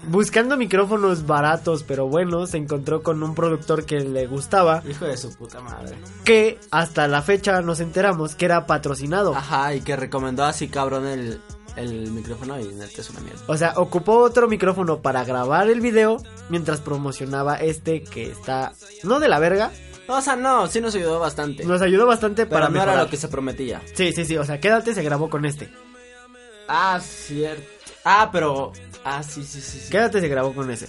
buscando 0.04 0.56
micrófonos 0.56 1.26
baratos 1.26 1.82
pero 1.84 2.06
buenos, 2.08 2.50
se 2.50 2.56
encontró 2.58 3.02
con 3.02 3.22
un 3.22 3.34
productor 3.34 3.84
que 3.84 4.00
le 4.00 4.26
gustaba, 4.26 4.82
Hijo 4.88 5.04
de 5.04 5.16
su 5.16 5.32
puta 5.34 5.60
madre. 5.60 5.96
que 6.24 6.58
hasta 6.70 7.06
la 7.08 7.22
fecha 7.22 7.60
nos 7.62 7.80
enteramos 7.80 8.34
que 8.34 8.44
era 8.46 8.66
patrocinado. 8.66 9.34
Ajá, 9.34 9.74
y 9.74 9.80
que 9.80 9.96
recomendó 9.96 10.44
así 10.44 10.68
cabrón 10.68 11.06
el, 11.06 11.40
el 11.76 12.10
micrófono 12.10 12.58
y 12.60 12.64
neta 12.68 13.00
es 13.00 13.10
una 13.10 13.20
mierda. 13.20 13.40
O 13.46 13.56
sea, 13.56 13.74
ocupó 13.76 14.18
otro 14.18 14.48
micrófono 14.48 15.00
para 15.00 15.24
grabar 15.24 15.68
el 15.68 15.80
video 15.80 16.16
mientras 16.48 16.80
promocionaba 16.80 17.56
este 17.56 18.02
que 18.02 18.30
está 18.30 18.72
no 19.04 19.20
de 19.20 19.28
la 19.28 19.38
verga, 19.38 19.70
O 20.08 20.20
sea, 20.20 20.36
no, 20.36 20.66
sí 20.66 20.80
nos 20.80 20.94
ayudó 20.94 21.18
bastante. 21.20 21.64
nos 21.64 21.80
ayudó 21.80 22.06
bastante 22.06 22.44
pero 22.46 22.56
para 22.60 22.68
no 22.68 22.76
era 22.76 22.86
mejorar. 22.86 23.04
lo 23.04 23.10
que 23.10 23.16
se 23.16 23.28
prometía. 23.28 23.80
Sí, 23.94 24.12
sí, 24.12 24.24
sí, 24.24 24.36
o 24.36 24.44
sea, 24.44 24.60
quédate 24.60 24.94
se 24.94 25.02
grabó 25.02 25.30
con 25.30 25.44
este. 25.46 25.70
Ah, 26.68 27.00
cierto. 27.00 27.62
Ah, 28.04 28.28
pero. 28.32 28.72
Ah, 29.04 29.22
sí, 29.22 29.42
sí, 29.44 29.60
sí. 29.60 29.80
sí. 29.80 29.90
Quédate 29.90 30.20
se 30.20 30.28
grabó 30.28 30.54
con 30.54 30.70
ese. 30.70 30.86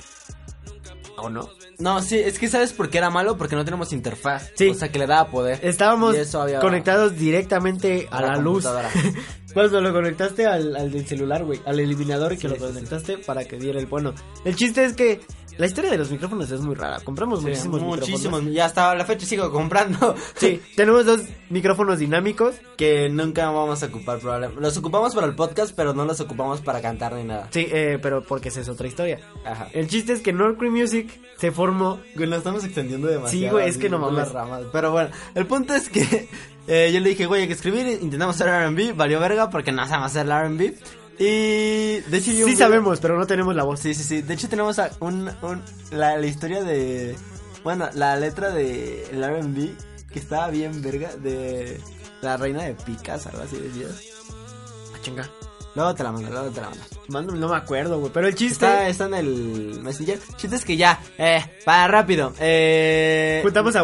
¿O 1.18 1.30
no? 1.30 1.48
No, 1.80 2.02
sí, 2.02 2.18
es 2.18 2.38
que 2.40 2.48
¿sabes 2.48 2.74
por 2.74 2.90
qué 2.90 2.98
era 2.98 3.10
malo? 3.10 3.38
Porque 3.38 3.56
no 3.56 3.64
tenemos 3.64 3.94
interfaz. 3.94 4.52
Sí. 4.56 4.70
O 4.70 4.74
sea, 4.74 4.90
que 4.90 5.00
le 5.00 5.08
daba 5.08 5.30
poder. 5.30 5.60
Estábamos 5.64 6.16
Y 6.16 6.20
eso 6.20 6.42
había- 6.42 6.60
conectados 6.60 7.16
directamente 7.18 8.08
a, 8.12 8.18
A 8.18 8.22
la 8.22 8.28
la, 8.34 8.38
luz. 8.38 8.66
Cuando 9.54 9.82
lo 9.82 9.94
conectaste 9.94 10.46
al, 10.48 10.76
al 10.76 10.92
del 10.92 11.06
celular, 11.08 11.44
güey, 11.46 11.60
al 11.66 11.80
eliminador 11.80 12.32
que 12.32 12.38
Sí, 12.42 12.48
lo 12.48 12.56
sí, 12.56 12.62
sí. 12.62 12.68
conectaste 12.68 13.18
para 13.20 13.46
que 13.46 13.58
diera 13.58 13.80
el 13.80 13.86
bueno. 13.86 14.14
El 14.44 14.56
chiste 14.56 14.84
es 14.84 14.94
que 14.94 15.22
la 15.58 15.66
historia 15.66 15.92
de 15.92 15.98
los 15.98 16.10
micrófonos 16.12 16.50
es 16.52 16.62
muy 16.62 16.76
rara. 16.76 17.00
Compramos 17.02 17.40
Sí, 17.40 17.46
muchísimos, 17.48 17.82
muchísimos. 17.82 18.22
micrófonos. 18.24 18.54
Y 18.54 18.60
hasta 18.60 18.96
la 18.96 19.06
fecha 19.06 19.26
sigo 19.26 19.52
comprando. 19.52 20.16
Sí, 20.36 20.62
tenemos 20.76 21.06
dos 21.06 21.22
micrófonos 21.50 22.00
dinámicos. 22.00 22.56
que 22.78 23.10
nunca 23.10 23.50
vamos 23.52 23.82
a 23.84 23.86
ocupar 23.88 24.20
probablemente. 24.20 24.62
Los 24.62 24.76
ocupamos 24.78 25.14
para 25.16 25.28
el 25.28 25.36
podcast, 25.36 25.74
pero 25.76 25.94
no 25.94 26.06
los 26.06 26.20
ocupamos 26.20 26.62
para 26.62 26.82
cantar 26.82 27.14
ni 27.14 27.24
nada. 27.24 27.48
Sí, 27.52 27.68
eh, 27.72 28.00
pero 28.02 28.24
porque 28.24 28.50
esa 28.50 28.62
es 28.62 28.70
otra 28.70 28.88
historia. 28.88 29.20
Ajá. 29.46 29.70
El 29.74 29.88
chiste 29.88 30.14
es 30.14 30.22
que 30.22 30.34
North 30.34 30.62
Music 30.62 31.10
se 31.38 31.52
formó. 31.52 32.00
Güey, 32.16 32.28
nos 32.28 32.40
estamos 32.40 32.64
extendiendo 32.64 33.08
demasiado. 33.08 33.46
Sí, 33.46 33.50
güey, 33.50 33.70
es 33.70 33.78
que 33.78 33.90
no 33.90 34.00
mames. 34.00 34.32
ramas. 34.32 34.64
Pero 34.72 34.92
bueno, 34.92 35.10
el 35.36 35.46
punto 35.46 35.74
es 35.76 35.90
que 35.90 36.28
eh, 36.68 36.92
yo 36.94 37.00
le 37.00 37.10
dije, 37.10 37.26
güey, 37.26 37.42
hay 37.44 37.48
que 37.48 37.54
escribir. 37.54 38.00
Intentamos 38.02 38.36
hacer 38.42 38.70
RB, 38.72 38.96
valió 38.96 39.20
verga 39.20 39.50
porque 39.50 39.72
no 39.72 39.88
sabemos 39.88 40.16
hacer 40.16 40.28
RB. 40.28 40.74
Y 41.20 42.00
de 42.02 42.18
hecho, 42.18 42.32
yo. 42.32 42.46
Sí 42.48 42.56
sabemos, 42.56 43.00
pero 43.00 43.18
no 43.18 43.26
tenemos 43.28 43.56
la 43.56 43.64
voz. 43.64 43.80
Sí, 43.80 43.94
sí, 43.94 44.04
sí. 44.04 44.22
De 44.22 44.34
hecho, 44.34 44.50
tenemos 44.50 44.80
a- 44.80 44.92
un, 45.00 45.30
un- 45.42 45.62
la, 45.92 46.18
la 46.18 46.26
historia 46.28 46.64
de. 46.64 47.16
Bueno, 47.64 47.90
la 47.94 48.16
letra 48.18 48.50
de 48.50 49.06
el 49.12 49.24
RB 49.24 49.76
que 50.12 50.20
estaba 50.20 50.50
bien 50.50 50.82
verga 50.82 51.16
de 51.16 51.80
la 52.22 52.36
reina 52.38 52.64
de 52.64 52.74
picas, 52.74 53.26
algo 53.28 53.44
así 53.44 53.56
decías. 53.58 53.92
Ah, 54.94 54.98
chinga. 55.02 55.30
Luego 55.76 55.96
te 55.96 56.04
la 56.04 56.12
mando, 56.12 56.30
luego 56.30 56.50
te 56.52 56.62
la 56.62 56.70
mando. 56.70 56.86
Mano, 57.08 57.32
no 57.34 57.50
me 57.50 57.56
acuerdo, 57.56 58.00
güey. 58.00 58.12
Pero 58.14 58.28
el 58.28 58.36
chiste. 58.36 58.66
Está, 58.66 58.88
está 58.90 59.06
en 59.06 59.14
el 59.16 59.80
Messenger. 59.82 60.20
Chiste 60.38 60.56
es 60.56 60.66
que 60.66 60.78
ya, 60.78 61.00
eh, 61.18 61.44
para 61.66 61.88
rápido. 61.88 62.34
Eh, 62.40 63.40
Juntamos 63.44 63.76
a 63.76 63.84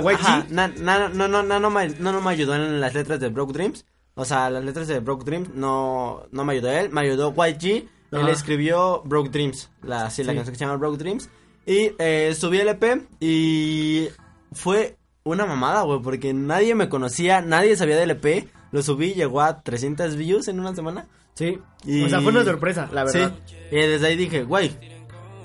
na- 0.49 0.67
na- 0.67 1.09
no, 1.09 1.27
no, 1.27 1.41
no, 1.41 1.59
no, 1.59 1.69
me, 1.71 1.89
no, 1.89 2.11
no 2.11 2.21
me 2.21 2.31
ayudó 2.31 2.53
en 2.55 2.79
las 2.79 2.93
letras 2.93 3.19
de 3.19 3.29
Broke 3.29 3.53
Dreams. 3.53 3.85
O 4.19 4.25
sea, 4.25 4.49
las 4.49 4.65
letras 4.65 4.87
de 4.89 4.99
Broke 4.99 5.23
Dreams 5.23 5.49
no, 5.55 6.23
no 6.31 6.43
me 6.43 6.51
ayudó 6.53 6.69
él. 6.71 6.89
Me 6.89 7.01
ayudó 7.01 7.33
YG. 7.33 7.87
Él 8.11 8.19
Ajá. 8.21 8.31
escribió 8.31 9.01
Broke 9.05 9.29
Dreams. 9.29 9.69
La, 9.81 10.09
sí, 10.09 10.23
la 10.25 10.33
canción 10.33 10.51
que 10.51 10.59
se 10.59 10.65
llama 10.65 10.75
Broke 10.77 10.97
Dreams. 10.97 11.29
Y 11.65 11.91
eh, 11.99 12.35
subí 12.37 12.59
el 12.59 12.67
EP 12.67 13.07
y 13.21 14.09
fue 14.51 14.97
una 15.23 15.45
mamada, 15.45 15.83
güey, 15.83 16.01
porque 16.01 16.33
nadie 16.33 16.75
me 16.75 16.89
conocía, 16.89 17.41
nadie 17.41 17.77
sabía 17.77 17.95
del 17.97 18.11
EP. 18.11 18.49
Lo 18.71 18.81
subí, 18.81 19.13
llegó 19.13 19.39
a 19.41 19.61
300 19.61 20.15
views 20.17 20.47
en 20.49 20.59
una 20.59 20.75
semana. 20.75 21.07
Sí. 21.35 21.59
Y- 21.85 22.03
O 22.03 22.09
sea, 22.09 22.19
fue 22.19 22.31
una 22.31 22.43
sorpresa, 22.43 22.89
la 22.91 23.05
verdad. 23.05 23.33
Sí. 23.45 23.55
Y 23.71 23.75
desde 23.77 24.07
ahí 24.07 24.17
dije, 24.17 24.43
güey, 24.43 24.71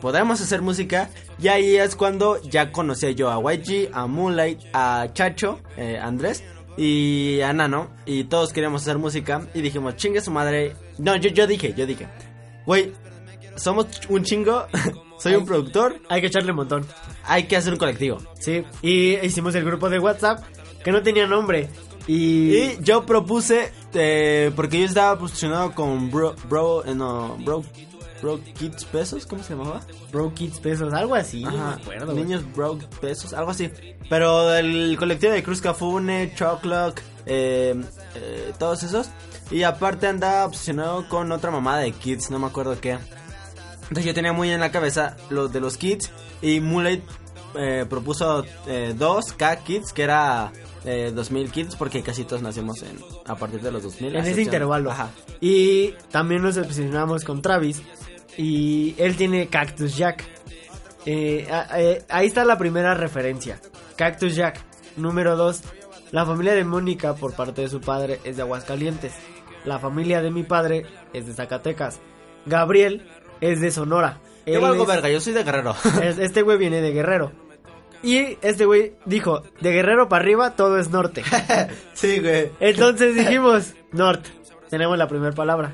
podemos 0.01 0.41
hacer 0.41 0.63
música. 0.63 1.11
Y 1.39 1.49
ahí 1.49 1.77
es 1.77 1.95
cuando 1.95 2.41
ya 2.43 2.73
conocía 2.73 3.11
yo 3.13 3.31
a 3.31 3.39
YG, 3.55 3.91
a 3.93 4.07
Moonlight, 4.07 4.61
a 4.73 5.09
Chacho, 5.13 5.61
eh, 5.77 5.99
Andrés 6.03 6.43
y 6.77 7.41
a 7.41 7.53
Nano. 7.53 7.91
Y 8.07 8.25
todos 8.25 8.53
queríamos 8.53 8.83
hacer 8.83 8.99
música. 8.99 9.47
Y 9.55 9.63
dijimos, 9.63 9.97
chingue 9.97 10.21
su 10.21 10.31
madre. 10.31 10.75
No, 10.99 11.17
yo, 11.17 11.31
yo 11.31 11.47
dije, 11.47 11.75
yo 11.77 11.87
dije, 11.87 12.09
güey, 12.67 12.93
somos 13.57 13.87
un 14.09 14.25
chingo. 14.25 14.67
Soy 15.19 15.35
un 15.37 15.47
productor. 15.47 16.01
Hay 16.09 16.21
que 16.21 16.27
echarle 16.27 16.51
un 16.51 16.57
montón. 16.57 16.87
Hay 17.25 17.45
que 17.45 17.57
hacer 17.57 17.73
un 17.73 17.79
colectivo. 17.79 18.19
Sí. 18.39 18.65
Y 18.83 19.15
hicimos 19.25 19.55
el 19.55 19.65
grupo 19.65 19.89
de 19.89 19.99
WhatsApp 19.99 20.45
que 20.83 20.93
no 20.93 21.03
tenía 21.03 21.27
nombre. 21.27 21.69
Y. 22.07 22.57
Y 22.57 22.79
yo 22.81 23.07
propuse, 23.07 23.73
eh, 23.95 24.51
porque 24.55 24.81
yo 24.81 24.85
estaba 24.85 25.19
posicionado 25.19 25.73
con 25.73 26.11
Bro, 26.11 26.35
bro, 26.49 26.85
eh, 26.85 26.95
no, 26.95 27.37
Bro, 27.39 27.65
Bro 28.25 28.41
Kids 28.59 28.87
Pesos, 28.87 29.27
¿cómo 29.27 29.43
se 29.43 29.55
llamaba? 29.55 29.83
Bro 30.11 30.33
Kids 30.33 30.59
Pesos, 30.59 30.95
algo 30.95 31.15
así. 31.15 31.43
no 31.43 31.51
Ajá, 31.51 31.77
me 31.77 31.83
acuerdo. 31.83 32.13
Niños 32.15 32.43
Bro 32.55 32.79
Pesos, 32.99 33.35
algo 33.35 33.51
así. 33.51 33.71
Pero 34.09 34.55
el 34.55 34.97
colectivo 34.99 35.31
de 35.35 35.43
Cruz 35.43 35.61
Cafune, 35.61 36.33
Choclock, 36.35 37.03
eh, 37.27 37.75
eh, 38.15 38.53
todos 38.59 38.83
esos. 38.83 39.11
Y 39.51 39.65
aparte 39.65 40.07
andaba 40.07 40.47
obsesionado 40.47 41.07
con 41.11 41.31
otra 41.33 41.51
mamada 41.51 41.81
de 41.81 41.93
kids, 41.93 42.31
no 42.31 42.39
me 42.39 42.47
acuerdo 42.47 42.81
qué. 42.81 42.97
Entonces 43.83 44.07
yo 44.07 44.15
tenía 44.15 44.33
muy 44.33 44.51
en 44.51 44.61
la 44.61 44.73
cabeza 44.73 45.19
los 45.29 45.53
de 45.53 45.61
los 45.61 45.77
kids. 45.77 46.11
Y 46.41 46.61
Moonlight 46.61 47.03
eh, 47.57 47.85
propuso 47.91 48.47
eh, 48.67 48.95
dos 48.97 49.35
K-Kids, 49.35 49.93
que 49.93 50.03
era 50.03 50.51
eh, 50.87 51.13
2000 51.15 51.51
kids, 51.51 51.77
porque 51.77 52.03
casi 52.03 52.25
todos 52.25 52.41
nacimos 52.41 52.83
en, 52.83 52.99
a 53.27 53.37
partir 53.37 53.61
de 53.61 53.71
los 53.71 53.83
2000. 53.83 54.17
En 54.17 54.25
ese 54.25 54.41
intervalo. 54.41 54.91
Ajá. 54.91 55.11
Y 55.43 55.93
también 56.11 56.41
nos 56.41 56.57
obsesionamos 56.57 57.23
con 57.23 57.43
Travis. 57.43 57.83
Y 58.37 58.95
él 58.99 59.17
tiene 59.17 59.47
Cactus 59.49 59.97
Jack. 59.97 60.25
Eh, 61.07 61.47
eh, 61.77 62.03
ahí 62.09 62.27
está 62.27 62.45
la 62.45 62.59
primera 62.59 62.95
referencia. 62.95 63.61
Cactus 63.97 64.35
Jack. 64.35 64.61
Número 64.97 65.37
2. 65.37 65.63
La 66.13 66.25
familia 66.25 66.55
de 66.55 66.65
Mónica 66.65 67.15
por 67.15 67.35
parte 67.35 67.63
de 67.63 67.69
su 67.69 67.81
padre 67.81 68.21
es 68.25 68.37
de 68.37 68.43
Aguascalientes. 68.43 69.13
La 69.65 69.79
familia 69.79 70.21
de 70.23 70.31
mi 70.31 70.43
padre 70.45 70.85
es 71.13 71.27
de 71.27 71.33
Zacatecas. 71.33 72.01
Gabriel 72.47 73.09
es 73.41 73.61
de 73.61 73.71
Sonora. 73.71 74.21
Yo 74.47 74.61
valgo 74.61 74.83
es- 74.83 74.89
verga, 74.89 75.09
yo 75.09 75.21
soy 75.21 75.33
de 75.33 75.43
Guerrero. 75.43 75.75
es- 76.03 76.19
Este 76.19 76.43
güey 76.43 76.59
viene 76.59 76.81
de 76.81 76.93
Guerrero. 76.93 77.33
Y 78.03 78.37
este 78.43 78.67
güey 78.67 78.93
dijo, 79.07 79.43
de 79.63 79.73
Guerrero 79.73 80.09
para 80.11 80.23
arriba 80.23 80.55
todo 80.57 80.79
es 80.79 80.91
norte. 80.91 81.23
sí, 81.95 82.21
güey. 82.21 82.51
Entonces 82.61 83.15
dijimos, 83.17 83.73
norte. 83.93 84.29
Tenemos 84.69 84.99
la 84.99 85.09
primera 85.09 85.33
palabra. 85.33 85.73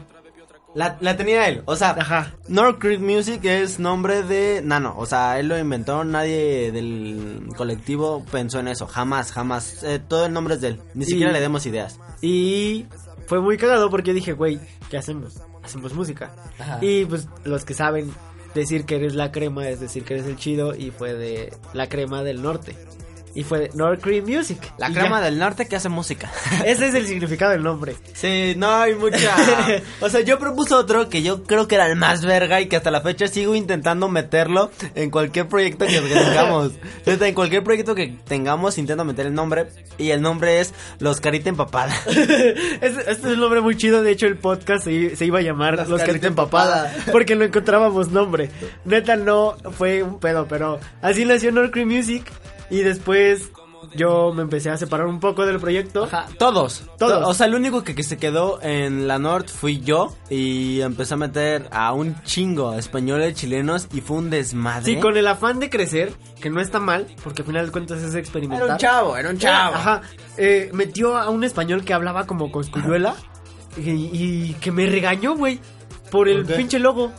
La, 0.74 0.96
la 1.00 1.16
tenía 1.16 1.48
él, 1.48 1.62
o 1.64 1.74
sea, 1.74 1.90
Ajá. 1.98 2.32
North 2.46 2.78
Creek 2.78 3.00
Music 3.00 3.40
es 3.44 3.80
nombre 3.80 4.22
de 4.22 4.62
Nano, 4.62 4.94
o 4.96 5.04
sea, 5.04 5.40
él 5.40 5.48
lo 5.48 5.58
inventó, 5.58 6.04
nadie 6.04 6.70
del 6.70 7.48
colectivo 7.56 8.24
pensó 8.30 8.60
en 8.60 8.68
eso, 8.68 8.86
jamás, 8.86 9.32
jamás, 9.32 9.82
eh, 9.82 9.98
todo 10.06 10.26
el 10.26 10.32
nombre 10.32 10.54
es 10.54 10.60
de 10.60 10.68
él, 10.68 10.80
ni 10.94 11.02
Y- 11.04 11.08
siquiera 11.08 11.32
le 11.32 11.40
demos 11.40 11.66
ideas. 11.66 11.98
Y 12.22 12.86
fue 13.26 13.40
muy 13.40 13.56
cagado 13.56 13.90
porque 13.90 14.12
dije, 14.12 14.32
güey, 14.32 14.60
¿qué 14.90 14.96
hacemos? 14.98 15.40
Hacemos 15.64 15.92
música. 15.92 16.30
Ajá. 16.60 16.78
Y 16.80 17.04
pues 17.04 17.26
los 17.44 17.64
que 17.64 17.74
saben 17.74 18.12
decir 18.54 18.84
que 18.84 18.94
eres 18.96 19.14
la 19.16 19.32
crema 19.32 19.68
es 19.68 19.80
decir 19.80 20.04
que 20.04 20.14
eres 20.14 20.26
el 20.26 20.36
chido 20.36 20.74
y 20.76 20.90
fue 20.92 21.14
de 21.14 21.52
la 21.72 21.88
crema 21.88 22.22
del 22.22 22.42
norte. 22.42 22.76
Y 23.34 23.44
fue 23.44 23.70
Creek 24.00 24.26
Music. 24.26 24.72
La 24.78 24.90
crema 24.90 25.20
ya. 25.20 25.26
del 25.26 25.38
norte 25.38 25.66
que 25.66 25.76
hace 25.76 25.88
música. 25.88 26.30
Ese 26.64 26.88
es 26.88 26.94
el 26.94 27.06
significado 27.06 27.52
del 27.52 27.62
nombre. 27.62 27.94
Sí, 28.12 28.54
no 28.56 28.70
hay 28.70 28.94
mucha. 28.94 29.36
o 30.00 30.08
sea, 30.08 30.20
yo 30.20 30.38
propuse 30.38 30.74
otro 30.74 31.08
que 31.08 31.22
yo 31.22 31.44
creo 31.44 31.68
que 31.68 31.76
era 31.76 31.86
el 31.86 31.96
más 31.96 32.24
verga 32.24 32.60
y 32.60 32.66
que 32.66 32.76
hasta 32.76 32.90
la 32.90 33.00
fecha 33.00 33.28
sigo 33.28 33.54
intentando 33.54 34.08
meterlo 34.08 34.70
en 34.94 35.10
cualquier 35.10 35.48
proyecto 35.48 35.86
que 35.86 36.00
tengamos. 36.00 36.72
Neta, 37.06 37.28
en 37.28 37.34
cualquier 37.34 37.62
proyecto 37.62 37.94
que 37.94 38.18
tengamos 38.26 38.78
intento 38.78 39.04
meter 39.04 39.26
el 39.26 39.34
nombre 39.34 39.68
y 39.98 40.10
el 40.10 40.22
nombre 40.22 40.60
es 40.60 40.74
Los 40.98 41.20
Carita 41.20 41.48
Empapada. 41.48 41.94
este, 42.06 43.10
es 43.10 43.22
un 43.24 43.40
nombre 43.40 43.60
muy 43.60 43.76
chido. 43.76 44.02
De 44.02 44.10
hecho, 44.10 44.26
el 44.26 44.38
podcast 44.38 44.84
se, 44.84 45.14
se 45.14 45.26
iba 45.26 45.38
a 45.38 45.42
llamar 45.42 45.76
Las 45.76 45.88
Los 45.88 46.00
Carita 46.00 46.12
Carita 46.12 46.26
Empapada. 46.28 46.88
Empapada. 46.88 47.12
Porque 47.12 47.36
no 47.36 47.44
encontrábamos 47.44 48.10
nombre. 48.10 48.50
Neta, 48.84 49.16
no 49.16 49.56
fue 49.76 50.02
un 50.02 50.18
pedo, 50.18 50.46
pero 50.48 50.80
así 51.02 51.24
nació 51.24 51.52
North 51.52 51.70
Creek 51.72 51.86
Music. 51.86 52.24
Y 52.70 52.78
después 52.82 53.50
yo 53.96 54.32
me 54.32 54.42
empecé 54.42 54.70
a 54.70 54.76
separar 54.76 55.06
un 55.06 55.18
poco 55.18 55.44
del 55.46 55.58
proyecto. 55.58 56.04
Ajá, 56.04 56.26
todos. 56.38 56.84
Todos. 56.98 57.22
To- 57.22 57.28
O 57.28 57.34
sea, 57.34 57.46
el 57.46 57.54
único 57.54 57.82
que, 57.82 57.94
que 57.94 58.02
se 58.04 58.18
quedó 58.18 58.60
en 58.62 59.08
la 59.08 59.18
North 59.18 59.48
fui 59.48 59.80
yo 59.80 60.14
y 60.28 60.80
empecé 60.82 61.14
a 61.14 61.16
meter 61.16 61.68
a 61.72 61.92
un 61.92 62.20
chingo 62.22 62.72
de 62.72 62.78
españoles, 62.78 63.34
chilenos 63.34 63.88
y 63.92 64.00
fue 64.00 64.18
un 64.18 64.30
desmadre. 64.30 64.84
Sí, 64.84 64.96
con 65.00 65.16
el 65.16 65.26
afán 65.26 65.58
de 65.58 65.70
crecer, 65.70 66.12
que 66.40 66.50
no 66.50 66.60
está 66.60 66.78
mal, 66.78 67.06
porque 67.24 67.42
al 67.42 67.46
final 67.46 67.66
de 67.66 67.72
cuentas 67.72 68.00
es 68.02 68.14
experimentar. 68.14 68.64
Era 68.66 68.74
un 68.74 68.78
chavo, 68.78 69.16
era 69.16 69.30
un 69.30 69.38
chavo. 69.38 69.74
Ajá. 69.74 70.02
eh, 70.36 70.70
metió 70.72 71.16
a 71.16 71.28
un 71.30 71.42
español 71.42 71.84
que 71.84 71.92
hablaba 71.94 72.26
como 72.26 72.52
cosculluela 72.52 73.14
y, 73.76 73.90
y 73.90 74.56
que 74.60 74.70
me 74.70 74.86
regañó, 74.86 75.34
güey, 75.36 75.58
por 76.10 76.28
el 76.28 76.44
pinche 76.44 76.78
logo. 76.78 77.10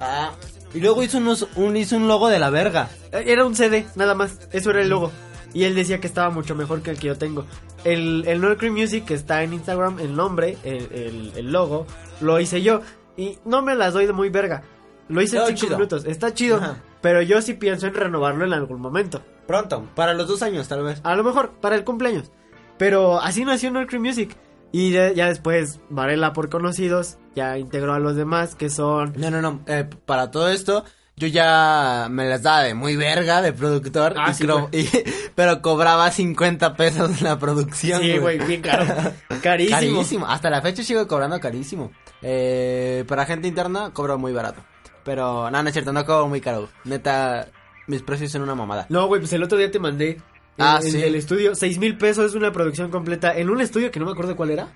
Ah, 0.00 0.30
y 0.74 0.80
luego 0.80 1.02
hizo, 1.02 1.18
unos, 1.18 1.48
un, 1.56 1.76
hizo 1.76 1.96
un 1.96 2.06
logo 2.08 2.28
de 2.28 2.38
la 2.38 2.50
verga. 2.50 2.88
Era 3.12 3.44
un 3.44 3.54
CD, 3.54 3.86
nada 3.96 4.14
más. 4.14 4.48
Eso 4.52 4.70
era 4.70 4.80
el 4.82 4.88
logo. 4.88 5.10
Y 5.52 5.64
él 5.64 5.74
decía 5.74 5.98
que 6.00 6.06
estaba 6.06 6.30
mucho 6.30 6.54
mejor 6.54 6.80
que 6.82 6.90
el 6.90 6.98
que 6.98 7.08
yo 7.08 7.18
tengo. 7.18 7.44
El, 7.84 8.24
el 8.28 8.40
North 8.40 8.58
Cream 8.58 8.74
Music 8.74 9.04
que 9.04 9.14
está 9.14 9.42
en 9.42 9.52
Instagram, 9.52 9.98
el 9.98 10.14
nombre, 10.14 10.56
el, 10.64 10.88
el- 10.92 11.32
el 11.36 11.52
logo, 11.52 11.86
lo 12.20 12.38
hice 12.38 12.62
yo. 12.62 12.82
Y 13.16 13.38
no 13.44 13.60
me 13.62 13.74
las 13.74 13.92
doy 13.94 14.06
de 14.06 14.12
muy 14.12 14.28
verga. 14.28 14.62
Lo 15.08 15.20
hice 15.20 15.36
en 15.36 15.42
Está 15.42 15.56
5 15.56 15.60
chido. 15.66 15.76
minutos. 15.78 16.04
Está 16.04 16.32
chido. 16.34 16.56
Ajá. 16.58 16.76
Pero 17.00 17.20
yo 17.22 17.42
sí 17.42 17.54
pienso 17.54 17.86
en 17.88 17.94
renovarlo 17.94 18.44
en 18.44 18.52
algún 18.52 18.80
momento. 18.80 19.22
Pronto, 19.48 19.88
para 19.96 20.14
los 20.14 20.28
dos 20.28 20.42
años 20.42 20.68
tal 20.68 20.84
vez. 20.84 21.00
A 21.02 21.16
lo 21.16 21.24
mejor 21.24 21.50
para 21.60 21.74
el 21.74 21.82
cumpleaños. 21.82 22.30
Pero 22.78 23.20
así 23.20 23.44
nació 23.44 23.70
North 23.72 23.88
Cream 23.88 24.04
Music. 24.04 24.36
Y 24.72 24.92
de- 24.92 25.14
ya 25.16 25.26
después 25.26 25.80
Varela 25.88 26.32
por 26.32 26.48
conocidos 26.48 27.18
ya 27.34 27.58
integró 27.58 27.92
a 27.94 27.98
los 27.98 28.16
demás 28.16 28.54
que 28.54 28.70
son... 28.70 29.12
No, 29.16 29.30
no, 29.30 29.40
no. 29.40 29.60
eh, 29.66 29.84
para 30.06 30.30
todo 30.30 30.48
esto, 30.50 30.84
yo 31.16 31.26
ya 31.28 32.08
me 32.10 32.28
las 32.28 32.42
daba 32.42 32.62
de 32.62 32.74
muy 32.74 32.96
verga 32.96 33.42
de 33.42 33.52
productor. 33.52 34.14
Ah, 34.16 34.30
y 34.30 34.34
sí, 34.34 34.44
cro- 34.44 34.68
y- 34.72 34.88
pero 35.34 35.62
cobraba 35.62 36.10
50 36.10 36.74
pesos 36.76 37.22
la 37.22 37.38
producción. 37.38 38.00
Sí, 38.02 38.18
güey, 38.18 38.38
bien 38.38 38.62
caro. 38.62 38.84
Carísimo. 39.42 39.76
Carísimo. 39.78 40.26
Hasta 40.26 40.50
la 40.50 40.60
fecha 40.62 40.82
sigo 40.82 41.06
cobrando 41.06 41.38
carísimo. 41.40 41.90
Eh, 42.22 43.04
para 43.08 43.26
gente 43.26 43.48
interna 43.48 43.90
cobro 43.92 44.18
muy 44.18 44.32
barato. 44.32 44.62
Pero 45.04 45.50
no, 45.50 45.62
no 45.62 45.68
es 45.68 45.72
cierto, 45.72 45.92
no 45.92 46.04
cobro 46.04 46.28
muy 46.28 46.40
caro. 46.40 46.68
Neta, 46.84 47.48
mis 47.86 48.02
precios 48.02 48.30
son 48.32 48.42
una 48.42 48.54
mamada. 48.54 48.86
No, 48.90 49.06
güey, 49.06 49.20
pues 49.20 49.32
el 49.32 49.42
otro 49.42 49.56
día 49.58 49.70
te 49.70 49.78
mandé 49.78 50.20
Ah, 50.58 50.78
el, 50.80 50.86
el 50.88 50.92
sí. 50.92 50.98
del 50.98 51.14
estudio. 51.14 51.54
Seis 51.54 51.78
mil 51.78 51.96
pesos 51.96 52.26
es 52.26 52.34
una 52.34 52.52
producción 52.52 52.90
completa 52.90 53.34
en 53.34 53.48
un 53.48 53.62
estudio 53.62 53.90
que 53.90 53.98
no 53.98 54.04
me 54.04 54.12
acuerdo 54.12 54.36
cuál 54.36 54.50
era. 54.50 54.68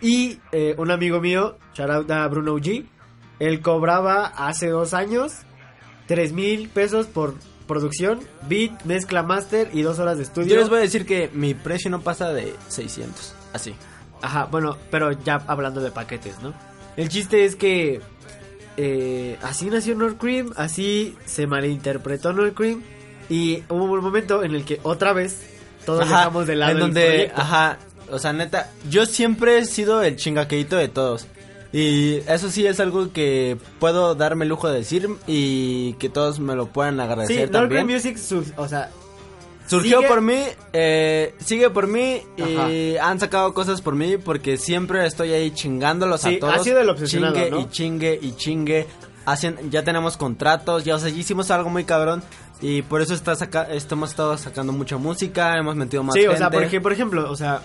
Y 0.00 0.38
eh, 0.52 0.74
un 0.78 0.90
amigo 0.90 1.20
mío, 1.20 1.56
shout 1.74 1.90
out 1.90 2.10
a 2.10 2.26
Bruno 2.28 2.56
G, 2.58 2.86
él 3.40 3.60
cobraba 3.60 4.26
hace 4.26 4.68
dos 4.68 4.94
años 4.94 5.32
tres 6.06 6.32
mil 6.32 6.68
pesos 6.68 7.06
por 7.06 7.34
producción, 7.66 8.20
beat, 8.48 8.82
mezcla, 8.84 9.22
master 9.22 9.68
y 9.72 9.82
dos 9.82 9.98
horas 9.98 10.16
de 10.16 10.22
estudio. 10.24 10.48
Yo 10.48 10.56
les 10.56 10.68
voy 10.70 10.78
a 10.78 10.82
decir 10.82 11.04
que 11.04 11.30
mi 11.34 11.52
precio 11.54 11.90
no 11.90 12.00
pasa 12.00 12.32
de 12.32 12.54
600. 12.68 13.34
Así. 13.52 13.74
Ajá, 14.22 14.46
bueno, 14.46 14.76
pero 14.90 15.12
ya 15.12 15.42
hablando 15.46 15.80
de 15.82 15.90
paquetes, 15.90 16.40
¿no? 16.42 16.54
El 16.96 17.08
chiste 17.10 17.44
es 17.44 17.56
que 17.56 18.00
eh, 18.78 19.36
así 19.42 19.66
nació 19.66 19.94
North 19.96 20.18
Cream, 20.18 20.52
así 20.56 21.16
se 21.26 21.46
malinterpretó 21.46 22.32
North 22.32 22.54
Cream 22.54 22.82
y 23.28 23.62
hubo 23.68 23.84
un 23.84 24.02
momento 24.02 24.42
en 24.42 24.54
el 24.54 24.64
que 24.64 24.80
otra 24.82 25.12
vez 25.12 25.42
todos 25.84 26.00
Ajá, 26.00 26.18
dejamos 26.18 26.46
de 26.46 26.56
lado 26.56 26.70
en 26.72 26.76
el 26.78 26.82
donde, 26.82 27.06
proyecto. 27.06 27.40
ajá, 27.40 27.78
o 28.10 28.18
sea, 28.18 28.32
neta, 28.32 28.70
yo 28.90 29.06
siempre 29.06 29.58
he 29.58 29.64
sido 29.64 30.02
el 30.02 30.16
chingaqueito 30.16 30.76
de 30.76 30.88
todos. 30.88 31.26
Y 31.72 32.16
eso 32.28 32.48
sí 32.50 32.66
es 32.66 32.80
algo 32.80 33.12
que 33.12 33.58
puedo 33.78 34.14
darme 34.14 34.44
el 34.44 34.48
lujo 34.48 34.68
de 34.68 34.78
decir 34.78 35.08
y 35.26 35.92
que 35.94 36.08
todos 36.08 36.40
me 36.40 36.54
lo 36.54 36.66
puedan 36.68 36.94
Sí, 36.96 37.00
agradecer 37.02 37.50
Cream 37.50 37.68
también. 37.68 37.86
Music, 37.86 38.16
o 38.56 38.66
sea, 38.68 38.90
Surgió 39.66 39.98
sigue- 39.98 40.08
por 40.08 40.22
mí, 40.22 40.42
eh, 40.72 41.34
sigue 41.44 41.68
por 41.68 41.86
mí 41.86 42.22
y 42.38 42.96
Ajá. 42.96 43.10
han 43.10 43.20
sacado 43.20 43.52
cosas 43.52 43.82
por 43.82 43.94
mí 43.94 44.16
porque 44.16 44.56
siempre 44.56 45.04
estoy 45.06 45.32
ahí 45.32 45.50
chingándolos 45.50 46.22
Sí, 46.22 46.36
a 46.36 46.40
todos. 46.40 46.54
ha 46.54 46.58
sido 46.64 46.80
el 46.80 46.88
obsesionado, 46.88 47.34
Chingue 47.34 47.50
¿no? 47.50 47.60
y 47.60 47.68
chingue 47.68 48.18
y 48.22 48.32
chingue. 48.32 48.86
Hacen, 49.26 49.70
ya 49.70 49.84
tenemos 49.84 50.16
contratos, 50.16 50.84
ya, 50.84 50.94
o 50.94 50.98
sea, 50.98 51.10
ya 51.10 51.18
hicimos 51.18 51.50
algo 51.50 51.68
muy 51.68 51.84
cabrón 51.84 52.22
y 52.62 52.80
por 52.80 53.02
eso 53.02 53.12
está 53.12 53.34
saca, 53.34 53.64
estamos 53.70 54.08
estado 54.08 54.38
sacando 54.38 54.72
mucha 54.72 54.96
música, 54.96 55.58
hemos 55.58 55.76
metido 55.76 56.02
más 56.02 56.14
sí, 56.14 56.20
gente. 56.20 56.34
o 56.34 56.38
sea, 56.38 56.48
porque 56.50 56.80
por 56.80 56.94
ejemplo, 56.94 57.30
o 57.30 57.36
sea, 57.36 57.60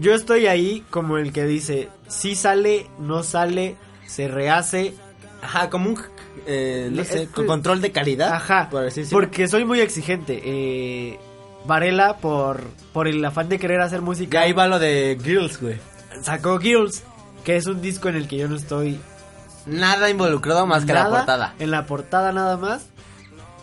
yo 0.00 0.14
estoy 0.14 0.46
ahí 0.46 0.84
como 0.90 1.16
el 1.18 1.32
que 1.32 1.44
dice, 1.44 1.88
si 2.08 2.34
sale, 2.34 2.86
no 2.98 3.22
sale, 3.22 3.76
se 4.06 4.28
rehace, 4.28 4.94
Ajá, 5.42 5.70
como 5.70 5.88
un, 5.90 6.02
eh, 6.46 6.88
no 6.92 7.02
sé, 7.04 7.22
es 7.22 7.28
con 7.30 7.44
que- 7.44 7.48
control 7.48 7.80
de 7.80 7.92
calidad. 7.92 8.32
Ajá, 8.34 8.68
por 8.70 8.88
porque 9.10 9.48
soy 9.48 9.64
muy 9.64 9.80
exigente. 9.80 10.40
Eh, 10.44 11.18
Varela, 11.66 12.16
por, 12.18 12.60
por 12.92 13.06
el 13.08 13.24
afán 13.24 13.48
de 13.48 13.58
querer 13.58 13.80
hacer 13.80 14.02
música, 14.02 14.38
Ya 14.38 14.40
ahí 14.42 14.52
va 14.52 14.66
lo 14.66 14.78
de 14.78 15.16
Grills, 15.22 15.60
güey. 15.60 15.76
sacó 16.22 16.58
Girls. 16.58 17.04
que 17.44 17.56
es 17.56 17.66
un 17.66 17.80
disco 17.80 18.08
en 18.10 18.16
el 18.16 18.28
que 18.28 18.36
yo 18.36 18.48
no 18.48 18.56
estoy 18.56 19.00
Nada 19.66 20.08
involucrado 20.10 20.66
más 20.66 20.84
que 20.84 20.92
la 20.92 21.04
nada, 21.04 21.16
portada. 21.18 21.54
En 21.58 21.70
la 21.70 21.86
portada 21.86 22.32
nada 22.32 22.56
más. 22.56 22.86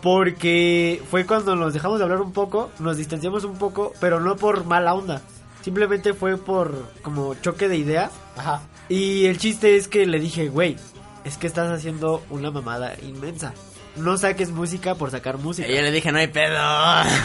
Porque 0.02 1.02
fue 1.10 1.26
cuando 1.26 1.56
nos 1.56 1.74
dejamos 1.74 1.98
de 1.98 2.04
hablar 2.04 2.20
un 2.20 2.32
poco, 2.32 2.70
nos 2.78 2.96
distanciamos 2.96 3.42
un 3.44 3.58
poco, 3.58 3.92
pero 4.00 4.20
no 4.20 4.36
por 4.36 4.64
mala 4.64 4.94
onda. 4.94 5.22
Simplemente 5.62 6.14
fue 6.14 6.36
por 6.36 6.92
como 7.02 7.34
choque 7.34 7.68
de 7.68 7.76
ideas. 7.76 8.10
Ajá. 8.36 8.62
Y 8.88 9.26
el 9.26 9.38
chiste 9.38 9.76
es 9.76 9.88
que 9.88 10.06
le 10.06 10.18
dije, 10.20 10.48
güey, 10.48 10.76
es 11.24 11.36
que 11.36 11.46
estás 11.46 11.70
haciendo 11.70 12.22
una 12.30 12.50
mamada 12.50 12.94
inmensa. 13.02 13.52
No 13.96 14.16
saques 14.16 14.50
música 14.50 14.94
por 14.94 15.10
sacar 15.10 15.38
música. 15.38 15.68
Y 15.68 15.74
yo 15.74 15.82
le 15.82 15.90
dije, 15.90 16.12
no 16.12 16.18
hay 16.18 16.28
pedo. 16.28 16.58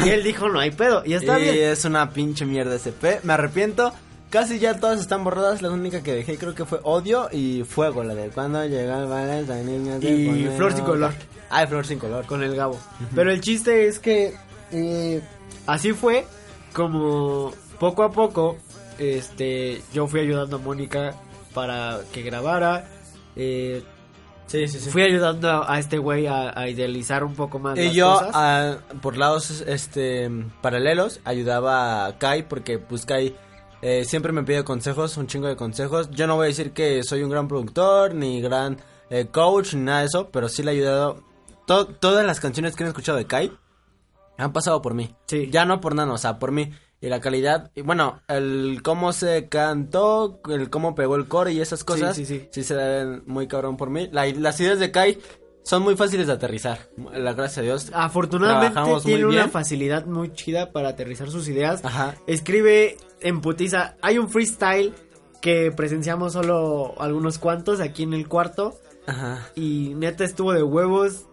Y 0.06 0.10
él 0.10 0.24
dijo, 0.24 0.50
no 0.50 0.60
hay 0.60 0.72
pedo. 0.72 1.04
Y 1.06 1.14
está 1.14 1.40
y 1.40 1.44
bien. 1.44 1.56
es 1.70 1.86
una 1.86 2.10
pinche 2.10 2.46
mierda 2.46 2.76
ese 2.76 2.92
P. 2.92 3.20
Me 3.24 3.34
arrepiento. 3.34 3.94
Casi 4.30 4.58
ya 4.58 4.80
todas 4.80 5.00
están 5.00 5.24
borradas. 5.24 5.62
La 5.62 5.70
única 5.70 6.02
que 6.02 6.14
dejé 6.14 6.38
creo 6.38 6.56
que 6.56 6.66
fue 6.66 6.80
Odio 6.84 7.30
y 7.32 7.64
Fuego. 7.64 8.04
La 8.04 8.16
de 8.16 8.30
cuando 8.30 8.66
llega 8.66 9.02
el 9.04 9.08
Valentine, 9.08 9.64
niña 9.64 9.98
Y 10.02 10.48
Flor 10.58 10.74
sin 10.74 10.84
color. 10.84 11.14
Ah, 11.52 11.64
y 11.64 11.68
Flor 11.68 11.86
sin 11.86 12.00
color. 12.00 12.26
con 12.26 12.42
el 12.42 12.56
Gabo. 12.56 12.80
Pero 13.14 13.32
el 13.32 13.40
chiste 13.42 13.88
es 13.88 14.00
que 14.00 14.34
eh, 14.72 15.22
así 15.68 15.94
fue 15.94 16.26
como 16.74 17.54
poco 17.90 18.04
a 18.04 18.12
poco 18.12 18.58
este 19.00 19.82
yo 19.94 20.08
fui 20.08 20.22
ayudando 20.22 20.56
a 20.58 20.60
Mónica 20.60 21.16
para 21.54 22.00
que 22.12 22.22
grabara. 22.22 22.88
eh, 23.36 23.84
Sí, 24.46 24.68
sí, 24.68 24.80
sí. 24.80 24.90
Fui 24.92 25.02
ayudando 25.02 25.50
a, 25.50 25.74
a 25.74 25.80
este 25.80 25.98
güey 25.98 26.28
a, 26.28 26.52
a 26.60 26.68
idealizar 26.68 27.24
un 27.24 27.34
poco 27.34 27.60
más 27.60 27.78
Y 27.78 27.86
las 27.86 27.94
yo, 27.94 28.14
cosas. 28.14 28.32
ah, 28.34 28.76
por 29.02 29.18
lados 29.18 29.62
este 29.62 30.30
paralelos, 30.62 31.22
ayudaba 31.24 32.06
a 32.06 32.18
Kai 32.20 32.48
porque 32.48 32.78
pues 32.78 33.06
Kai 33.06 33.36
eh, 33.82 34.04
siempre 34.06 34.32
me 34.32 34.44
pide 34.44 34.64
consejos, 34.64 35.18
un 35.18 35.28
chingo 35.28 35.48
de 35.48 35.56
consejos. 35.56 36.10
Yo 36.12 36.28
no 36.28 36.36
voy 36.36 36.46
a 36.46 36.48
decir 36.50 36.72
que 36.72 37.04
soy 37.04 37.24
un 37.24 37.30
gran 37.32 37.48
productor, 37.48 38.14
ni 38.14 38.42
gran 38.42 38.78
eh, 39.10 39.28
coach, 39.32 39.74
ni 39.76 39.82
nada 39.82 40.02
de 40.02 40.06
eso, 40.08 40.30
pero 40.30 40.48
sí 40.50 40.62
le 40.62 40.72
he 40.72 40.76
ayudado. 40.76 41.24
To- 41.66 41.88
todas 41.88 42.26
las 42.26 42.40
canciones 42.40 42.76
que 42.76 42.84
han 42.84 42.90
escuchado 42.90 43.18
de 43.18 43.26
Kai 43.26 43.52
han 44.38 44.52
pasado 44.54 44.82
por 44.82 44.94
mí. 44.94 45.16
Sí. 45.28 45.50
Ya 45.52 45.66
no 45.66 45.80
por 45.82 45.96
Nano, 45.96 46.14
o 46.14 46.18
sea, 46.18 46.38
por 46.38 46.52
mí. 46.52 46.72
Y 47.04 47.10
la 47.10 47.20
calidad, 47.20 47.70
y 47.76 47.82
bueno, 47.82 48.22
el 48.30 48.80
cómo 48.82 49.12
se 49.12 49.50
cantó, 49.50 50.40
el 50.50 50.70
cómo 50.70 50.96
pegó 50.96 51.18
el 51.18 51.28
core 51.28 51.52
y 51.52 51.60
esas 51.60 51.84
cosas, 51.84 52.16
sí, 52.16 52.26
sí. 52.26 52.48
se 52.64 52.74
ven 52.76 53.24
muy 53.26 53.46
cabrón 53.50 53.76
por 53.76 53.90
mí. 53.90 54.08
La- 54.14 54.26
las 54.28 54.58
ideas 54.62 54.80
de 54.80 54.90
Kai 54.90 55.18
son 55.64 55.84
muy 55.84 55.98
fáciles 55.98 56.28
de 56.28 56.34
aterrizar, 56.34 56.80
la 57.14 57.34
gracias 57.34 57.58
a 57.58 57.62
Dios. 57.62 57.92
Afortunadamente 57.94 58.80
tiene 59.04 59.26
una 59.26 59.50
facilidad 59.50 60.06
muy 60.06 60.32
chida 60.32 60.72
para 60.72 60.88
aterrizar 60.90 61.30
sus 61.30 61.50
ideas. 61.50 61.84
Ajá. 61.84 62.16
Escribe 62.26 62.96
en 63.20 63.42
putiza. 63.42 63.96
Hay 64.02 64.18
un 64.18 64.30
freestyle 64.30 64.94
que 65.42 65.74
presenciamos 65.76 66.32
solo 66.32 66.96
algunos 67.02 67.38
cuantos 67.38 67.82
aquí 67.82 68.04
en 68.04 68.14
el 68.14 68.30
cuarto. 68.30 68.80
Ajá. 69.08 69.50
Y 69.56 69.94
neta 69.96 70.24
estuvo 70.24 70.54
de 70.54 70.64
huevos. 70.64 71.26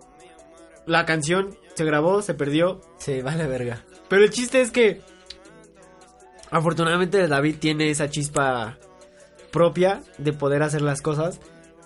La 0.86 1.06
canción 1.06 1.56
se 1.76 1.84
grabó, 1.84 2.22
se 2.22 2.34
perdió. 2.34 2.80
Sí, 2.98 3.22
vale 3.22 3.46
verga. 3.46 3.84
Pero 4.08 4.24
el 4.24 4.30
chiste 4.30 4.60
es 4.60 4.72
que 4.72 5.00
afortunadamente 6.50 7.26
David 7.28 7.56
tiene 7.58 7.90
esa 7.90 8.08
chispa 8.10 8.78
propia 9.50 10.02
de 10.18 10.32
poder 10.32 10.62
hacer 10.62 10.82
las 10.82 11.02
cosas. 11.02 11.40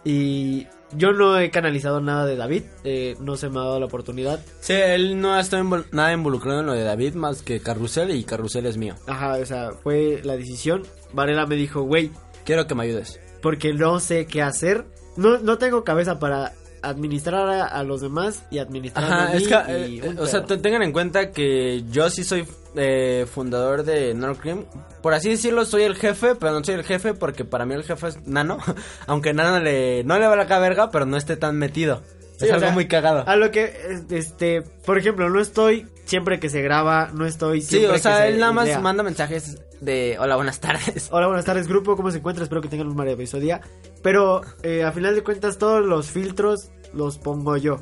Y 0.04 0.66
yo 0.92 1.12
no 1.12 1.38
he 1.38 1.50
canalizado 1.50 2.00
nada 2.00 2.26
de 2.26 2.36
David. 2.36 2.64
eh, 2.84 3.16
no 3.20 3.36
se 3.36 3.48
me 3.48 3.58
ha 3.58 3.62
dado 3.62 3.80
la 3.80 3.86
oportunidad. 3.86 4.40
Sí, 4.60 4.74
él 4.74 5.20
no 5.20 5.38
está 5.38 5.58
invol- 5.60 5.86
nada 5.92 6.12
involucrado 6.12 6.60
en 6.60 6.66
lo 6.66 6.72
de 6.74 6.84
David 6.84 7.14
más 7.14 7.42
que 7.42 7.60
Carrusel 7.60 8.10
y 8.10 8.24
Carrusel 8.24 8.66
es 8.66 8.76
mío. 8.76 8.94
Ajá, 9.06 9.34
o 9.40 9.46
sea, 9.46 9.70
fue 9.82 10.20
la 10.24 10.36
decisión. 10.36 10.82
Varela 11.12 11.46
me 11.46 11.56
dijo, 11.56 11.82
güey, 11.82 12.10
Quiero 12.44 12.66
que 12.66 12.74
me 12.74 12.82
ayudes. 12.84 13.18
porque 13.40 13.72
no 13.72 13.98
sé 14.00 14.26
qué 14.26 14.42
hacer. 14.42 14.84
No, 15.16 15.38
no 15.38 15.56
tengo 15.58 15.84
cabeza 15.84 16.18
para 16.18 16.52
administrar 16.88 17.48
a, 17.48 17.66
a 17.66 17.82
los 17.84 18.00
demás 18.00 18.42
y 18.50 18.58
administrar 18.58 19.12
a 19.12 19.28
mí. 19.28 19.36
es 19.42 19.48
que, 19.48 19.88
y 19.88 19.98
eh, 20.00 20.14
o 20.18 20.26
sea, 20.26 20.44
tengan 20.44 20.82
en 20.82 20.92
cuenta 20.92 21.30
que 21.30 21.84
yo 21.90 22.08
sí 22.10 22.24
soy 22.24 22.46
eh, 22.76 23.26
fundador 23.32 23.84
de 23.84 24.14
Nordcream. 24.14 24.64
Por 25.02 25.14
así 25.14 25.28
decirlo, 25.30 25.64
soy 25.64 25.82
el 25.82 25.96
jefe, 25.96 26.34
pero 26.34 26.52
no 26.52 26.64
soy 26.64 26.74
el 26.76 26.84
jefe 26.84 27.14
porque 27.14 27.44
para 27.44 27.66
mí 27.66 27.74
el 27.74 27.84
jefe 27.84 28.08
es 28.08 28.26
Nano. 28.26 28.58
Aunque 29.06 29.32
Nano 29.34 29.60
le, 29.60 30.02
no 30.04 30.18
le 30.18 30.26
va 30.26 30.36
la 30.36 30.46
caberga, 30.46 30.90
pero 30.90 31.06
no 31.06 31.16
esté 31.16 31.36
tan 31.36 31.56
metido. 31.56 32.02
Sí, 32.38 32.46
es 32.46 32.50
algo 32.50 32.66
sea, 32.66 32.72
muy 32.72 32.88
cagado. 32.88 33.22
A 33.28 33.36
lo 33.36 33.50
que, 33.50 33.64
es- 33.64 34.10
este, 34.10 34.62
por 34.62 34.98
ejemplo, 34.98 35.28
no 35.30 35.40
estoy 35.40 35.86
siempre 36.04 36.40
que 36.40 36.48
se 36.48 36.62
graba, 36.62 37.10
no 37.12 37.26
estoy 37.26 37.60
Sí, 37.60 37.78
siempre 37.78 37.96
o 37.96 37.98
sea, 37.98 38.16
que 38.16 38.22
se 38.22 38.28
él 38.28 38.40
nada 38.40 38.52
más 38.52 38.80
manda 38.80 39.02
mensajes 39.02 39.60
de 39.80 40.16
hola, 40.18 40.36
buenas 40.36 40.60
tardes. 40.60 41.08
Hola, 41.10 41.26
buenas 41.26 41.44
tardes, 41.44 41.68
grupo, 41.68 41.96
¿cómo 41.96 42.10
se 42.10 42.18
encuentra? 42.18 42.44
Espero 42.44 42.60
que 42.60 42.68
tengan 42.68 42.88
un 42.88 42.96
maravilloso 42.96 43.38
día. 43.38 43.60
Pero, 44.02 44.42
eh, 44.62 44.84
a 44.84 44.92
final 44.92 45.14
de 45.14 45.22
cuentas, 45.22 45.58
todos 45.58 45.84
los 45.84 46.10
filtros 46.10 46.70
los 46.92 47.18
pongo 47.18 47.56
yo. 47.56 47.80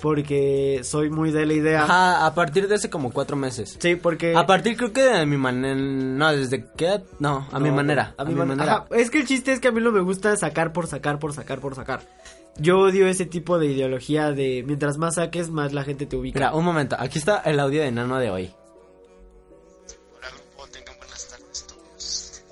Porque 0.00 0.80
soy 0.82 1.10
muy 1.10 1.30
de 1.30 1.44
la 1.44 1.52
idea. 1.52 1.82
Ajá, 1.82 2.24
a 2.24 2.34
partir 2.34 2.66
de 2.68 2.76
hace 2.76 2.88
como 2.88 3.12
cuatro 3.12 3.36
meses. 3.36 3.76
Sí, 3.78 3.96
porque... 3.96 4.34
A 4.34 4.46
partir 4.46 4.74
creo 4.74 4.94
que 4.94 5.02
de 5.02 5.26
mi 5.26 5.36
manera, 5.36 5.74
no, 5.74 6.34
desde 6.34 6.64
que, 6.74 7.02
no, 7.18 7.46
a 7.52 7.60
mi 7.60 7.70
manera, 7.70 8.14
A 8.16 8.24
mi, 8.24 8.34
manera. 8.34 8.62
Ajá, 8.64 8.86
es 8.92 9.10
que 9.10 9.18
el 9.18 9.26
chiste 9.26 9.52
es 9.52 9.60
que 9.60 9.68
a 9.68 9.72
mí 9.72 9.82
no 9.82 9.92
me 9.92 10.00
gusta 10.00 10.34
sacar 10.36 10.72
por 10.72 10.86
sacar, 10.86 11.18
por 11.18 11.34
sacar, 11.34 11.60
por 11.60 11.74
sacar. 11.74 12.00
Yo 12.58 12.78
odio 12.80 13.06
ese 13.06 13.24
tipo 13.26 13.58
de 13.58 13.66
ideología 13.66 14.32
de 14.32 14.62
mientras 14.66 14.98
más 14.98 15.14
saques, 15.14 15.50
más 15.50 15.72
la 15.72 15.82
gente 15.84 16.06
te 16.06 16.16
ubica. 16.16 16.38
Mira, 16.38 16.54
un 16.54 16.64
momento, 16.64 16.96
aquí 16.98 17.18
está 17.18 17.38
el 17.38 17.58
audio 17.58 17.80
de 17.82 17.90
Nano 17.92 18.18
de 18.18 18.30
hoy. 18.30 18.50
Hola 20.18 20.28
grupo, 20.28 20.66
tengan 20.70 20.96
buenas 20.98 21.28
tardes 21.28 21.66
todos. 21.66 22.42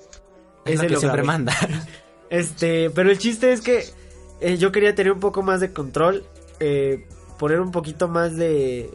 Es 0.64 0.76
lo 0.82 0.86
que 0.88 0.94
lo 0.94 1.00
siempre 1.00 1.22
manda. 1.22 1.54
Este, 2.30 2.90
pero 2.90 3.10
el 3.10 3.16
chiste 3.16 3.52
es 3.54 3.62
que 3.62 3.84
eh, 4.42 4.58
yo 4.58 4.70
quería 4.70 4.94
tener 4.94 5.12
un 5.12 5.18
poco 5.20 5.42
más 5.42 5.60
de 5.60 5.72
control, 5.72 6.24
eh, 6.60 7.06
poner 7.38 7.58
un 7.58 7.70
poquito 7.72 8.06
más 8.06 8.36
de, 8.36 8.90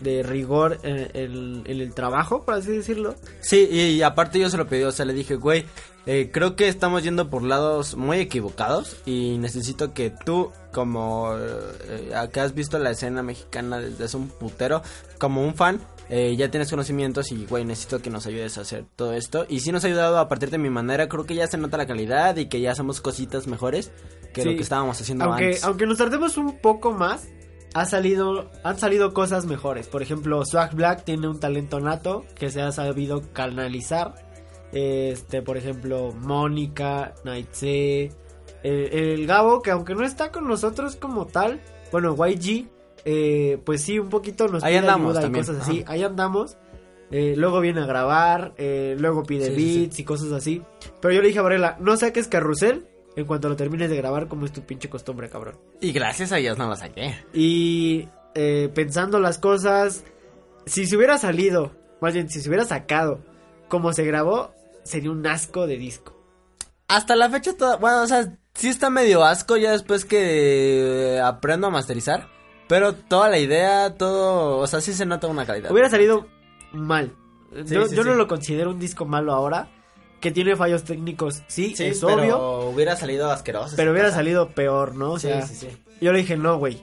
de 0.00 0.22
rigor 0.22 0.78
en, 0.84 1.10
en- 1.12 1.62
en 1.66 1.80
el 1.80 1.92
trabajo, 1.92 2.44
por 2.44 2.54
así 2.54 2.70
decirlo. 2.70 3.16
Sí, 3.40 3.66
y, 3.68 3.80
y 3.96 4.02
aparte 4.02 4.38
yo 4.38 4.48
se 4.48 4.56
lo 4.56 4.68
pedí, 4.68 4.84
o 4.84 4.92
sea, 4.92 5.06
le 5.06 5.12
dije, 5.12 5.34
güey, 5.34 5.64
eh, 6.10 6.30
creo 6.32 6.56
que 6.56 6.68
estamos 6.68 7.02
yendo 7.02 7.28
por 7.28 7.42
lados 7.42 7.94
muy 7.94 8.18
equivocados 8.18 8.96
y 9.04 9.36
necesito 9.36 9.92
que 9.92 10.08
tú, 10.10 10.50
como 10.72 11.32
eh, 11.36 12.10
que 12.32 12.40
has 12.40 12.54
visto 12.54 12.78
la 12.78 12.90
escena 12.92 13.22
mexicana 13.22 13.78
desde 13.78 14.04
hace 14.04 14.16
un 14.16 14.28
putero, 14.28 14.80
como 15.18 15.44
un 15.44 15.54
fan, 15.54 15.80
eh, 16.08 16.34
ya 16.34 16.50
tienes 16.50 16.70
conocimientos 16.70 17.30
y, 17.30 17.44
güey, 17.44 17.66
necesito 17.66 18.00
que 18.00 18.08
nos 18.08 18.26
ayudes 18.26 18.56
a 18.56 18.62
hacer 18.62 18.86
todo 18.96 19.12
esto. 19.12 19.44
Y 19.50 19.60
sí 19.60 19.70
nos 19.70 19.84
ha 19.84 19.88
ayudado 19.88 20.18
a 20.18 20.28
partir 20.28 20.48
de 20.50 20.56
mi 20.56 20.70
manera, 20.70 21.08
creo 21.10 21.26
que 21.26 21.34
ya 21.34 21.46
se 21.46 21.58
nota 21.58 21.76
la 21.76 21.86
calidad 21.86 22.36
y 22.38 22.46
que 22.46 22.62
ya 22.62 22.72
hacemos 22.72 23.02
cositas 23.02 23.46
mejores 23.46 23.90
que 24.32 24.40
Sí. 24.42 24.48
lo 24.48 24.56
que 24.56 24.62
estábamos 24.62 24.98
haciendo 24.98 25.26
Aunque, 25.26 25.44
antes. 25.44 25.64
aunque 25.64 25.86
nos 25.86 25.98
tardemos 25.98 26.38
un 26.38 26.58
poco 26.60 26.92
más, 26.92 27.28
ha 27.74 27.84
salido, 27.84 28.50
han 28.64 28.78
salido 28.78 29.12
cosas 29.12 29.44
mejores. 29.44 29.88
Por 29.88 30.00
ejemplo, 30.00 30.42
Swag 30.46 30.74
Black 30.74 31.04
tiene 31.04 31.28
un 31.28 31.38
talento 31.38 31.80
nato 31.80 32.24
que 32.34 32.50
se 32.50 32.62
ha 32.62 32.72
sabido 32.72 33.22
canalizar. 33.34 34.14
Este, 34.72 35.42
por 35.42 35.56
ejemplo, 35.56 36.12
Mónica, 36.12 37.14
Naitse, 37.24 38.10
el, 38.62 38.92
el 38.92 39.26
Gabo, 39.26 39.62
que 39.62 39.70
aunque 39.70 39.94
no 39.94 40.04
está 40.04 40.30
con 40.30 40.46
nosotros 40.46 40.96
como 40.96 41.26
tal, 41.26 41.60
bueno, 41.90 42.14
YG, 42.14 42.68
eh, 43.04 43.58
pues 43.64 43.82
sí, 43.82 43.98
un 43.98 44.08
poquito 44.08 44.48
nos 44.48 44.62
Ahí 44.62 44.72
pide 44.72 44.80
andamos 44.80 45.16
ayuda 45.16 45.30
y 45.30 45.32
cosas 45.32 45.62
así. 45.62 45.82
Ajá. 45.82 45.92
Ahí 45.92 46.02
andamos. 46.02 46.56
Eh, 47.10 47.34
luego 47.36 47.60
viene 47.60 47.80
a 47.80 47.86
grabar, 47.86 48.52
eh, 48.58 48.94
luego 48.98 49.22
pide 49.22 49.46
Sí, 49.46 49.54
sí, 49.54 49.80
beats 49.80 49.98
y 49.98 50.04
cosas 50.04 50.32
así. 50.32 50.62
Pero 51.00 51.14
yo 51.14 51.22
le 51.22 51.28
dije 51.28 51.38
a 51.38 51.42
Varela, 51.42 51.78
no 51.80 51.96
saques 51.96 52.28
carrusel 52.28 52.86
en 53.16 53.24
cuanto 53.24 53.48
lo 53.48 53.56
termines 53.56 53.88
de 53.88 53.96
grabar 53.96 54.28
como 54.28 54.44
es 54.44 54.52
tu 54.52 54.60
pinche 54.62 54.90
costumbre, 54.90 55.30
cabrón. 55.30 55.56
Y 55.80 55.92
gracias 55.92 56.32
a 56.32 56.36
Dios 56.36 56.58
no 56.58 56.68
lo 56.68 56.76
saqué. 56.76 57.14
Y 57.32 58.08
pensando 58.74 59.18
las 59.18 59.38
cosas, 59.38 60.04
si 60.66 60.86
se 60.86 60.96
hubiera 60.96 61.18
salido, 61.18 61.72
más 62.00 62.14
bien 62.14 62.28
si 62.28 62.40
se 62.40 62.48
hubiera 62.48 62.64
sacado 62.64 63.20
como 63.68 63.92
se 63.92 64.04
grabó, 64.04 64.52
sería 64.84 65.10
un 65.10 65.26
asco 65.26 65.66
de 65.66 65.76
disco. 65.76 66.14
Hasta 66.88 67.16
la 67.16 67.28
fecha, 67.28 67.54
toda- 67.56 67.76
bueno, 67.76 68.02
o 68.02 68.06
sea, 68.06 68.34
sí 68.54 68.68
está 68.68 68.88
medio 68.90 69.24
asco 69.24 69.56
ya 69.56 69.72
después 69.72 70.04
que 70.04 71.20
aprendo 71.22 71.66
a 71.66 71.70
masterizar. 71.70 72.28
Pero 72.68 72.94
toda 72.94 73.28
la 73.30 73.38
idea, 73.38 73.94
todo, 73.94 74.58
o 74.58 74.66
sea, 74.66 74.80
sí 74.82 74.92
se 74.92 75.06
nota 75.06 75.26
una 75.26 75.46
calidad. 75.46 75.70
Hubiera 75.72 75.88
salido 75.88 76.26
mal. 76.72 77.14
Sí, 77.64 77.74
yo 77.74 77.86
sí, 77.86 77.96
yo 77.96 78.02
sí. 78.02 78.08
no 78.10 78.14
lo 78.14 78.28
considero 78.28 78.70
un 78.70 78.78
disco 78.78 79.06
malo 79.06 79.32
ahora. 79.32 79.68
Que 80.20 80.32
tiene 80.32 80.56
fallos 80.56 80.82
técnicos, 80.82 81.44
sí, 81.46 81.76
Sí, 81.76 81.84
es 81.86 82.00
pero 82.00 82.14
obvio. 82.20 82.60
hubiera 82.70 82.96
salido 82.96 83.30
asqueroso. 83.30 83.76
Pero 83.76 83.92
hubiera 83.92 84.10
salido 84.10 84.48
peor, 84.50 84.96
¿no? 84.96 85.12
O 85.12 85.18
Sí, 85.18 85.28
sea, 85.28 85.46
sí, 85.46 85.54
sí. 85.54 85.68
yo 86.00 86.12
le 86.12 86.18
dije, 86.18 86.36
no, 86.36 86.58
güey. 86.58 86.82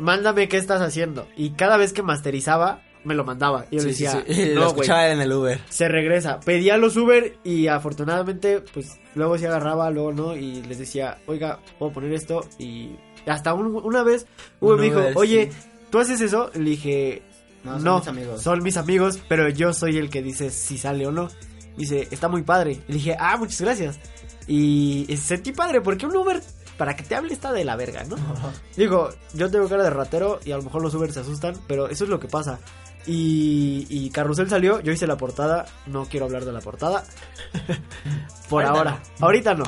Mándame 0.00 0.48
qué 0.48 0.56
estás 0.56 0.82
haciendo. 0.82 1.28
Y 1.36 1.50
cada 1.50 1.76
vez 1.76 1.92
que 1.92 2.02
masterizaba, 2.02 2.80
me 3.04 3.14
lo 3.14 3.24
mandaba. 3.24 3.66
Y 3.70 3.76
yo 3.76 3.80
Sí, 3.80 3.86
le 3.86 3.92
decía, 3.92 4.24
sí. 4.26 4.32
Y 4.42 4.46
lo 4.54 4.62
no, 4.62 4.66
escuchaba 4.68 5.08
en 5.08 5.20
el 5.20 5.32
Uber. 5.32 5.60
se 5.68 5.88
regresa. 5.88 6.40
Pedía 6.40 6.76
los 6.76 6.96
Uber 6.96 7.36
y 7.44 7.66
afortunadamente, 7.68 8.60
pues 8.72 8.98
luego 9.14 9.38
se 9.38 9.46
agarraba, 9.46 9.90
luego 9.90 10.12
no. 10.12 10.36
Y 10.36 10.62
les 10.62 10.78
decía, 10.78 11.18
oiga, 11.26 11.60
puedo 11.78 11.92
poner 11.92 12.12
esto. 12.12 12.46
Y 12.58 12.96
hasta 13.26 13.54
un- 13.54 13.74
una 13.84 14.02
vez, 14.02 14.26
Uber 14.60 14.74
Un 14.74 14.80
me 14.80 14.86
dijo, 14.86 14.98
Uber, 15.00 15.12
oye, 15.16 15.50
sí. 15.52 15.58
¿tú 15.90 15.98
haces 16.00 16.20
eso? 16.20 16.50
Le 16.54 16.70
dije, 16.70 17.22
No, 17.62 17.78
no, 17.78 18.02
son 18.02 18.14
mis 18.16 18.24
amigos. 18.24 18.42
son 18.42 18.62
mis 18.62 18.76
amigos, 18.76 19.18
pero 19.28 19.48
yo 19.48 19.72
soy 19.72 19.96
el 19.98 20.10
que 20.10 20.22
dice 20.22 20.50
si 20.50 20.78
sale 20.78 21.06
o 21.06 21.12
no. 21.12 21.28
Dice, 21.76 22.06
está 22.10 22.28
muy 22.28 22.42
padre. 22.42 22.80
Le 22.88 22.94
dije, 22.94 23.16
ah, 23.18 23.36
muchas 23.36 23.60
gracias. 23.60 23.98
Y 24.46 25.06
y 25.08 25.16
sentí 25.16 25.52
padre, 25.52 25.80
porque 25.80 26.06
un 26.06 26.14
Uber, 26.16 26.40
para 26.76 26.94
que 26.96 27.02
te 27.02 27.14
hable, 27.14 27.32
está 27.32 27.52
de 27.52 27.64
la 27.64 27.76
verga, 27.76 28.04
¿no? 28.04 28.16
Digo, 28.76 29.08
yo 29.32 29.50
tengo 29.50 29.68
cara 29.68 29.82
de 29.84 29.90
ratero 29.90 30.38
y 30.44 30.52
a 30.52 30.56
lo 30.56 30.62
mejor 30.62 30.82
los 30.82 30.94
Uber 30.94 31.12
se 31.12 31.20
asustan, 31.20 31.54
pero 31.66 31.88
eso 31.88 32.04
es 32.04 32.10
lo 32.10 32.20
que 32.20 32.28
pasa. 32.28 32.58
Y, 33.06 33.86
y 33.88 34.10
Carrusel 34.10 34.48
salió, 34.48 34.80
yo 34.80 34.92
hice 34.92 35.06
la 35.06 35.16
portada, 35.16 35.66
no 35.86 36.06
quiero 36.06 36.26
hablar 36.26 36.44
de 36.44 36.52
la 36.52 36.60
portada. 36.60 37.04
Por 38.48 38.64
Ahorita 38.64 38.78
ahora, 38.78 39.02
ahorita 39.20 39.54
no. 39.54 39.64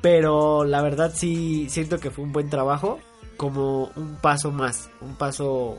Pero 0.00 0.64
la 0.64 0.82
verdad 0.82 1.12
sí 1.14 1.68
siento 1.68 1.98
que 2.00 2.10
fue 2.10 2.24
un 2.24 2.32
buen 2.32 2.50
trabajo, 2.50 2.98
como 3.36 3.90
un 3.96 4.16
paso 4.16 4.50
más, 4.50 4.90
un 5.00 5.16
paso 5.16 5.78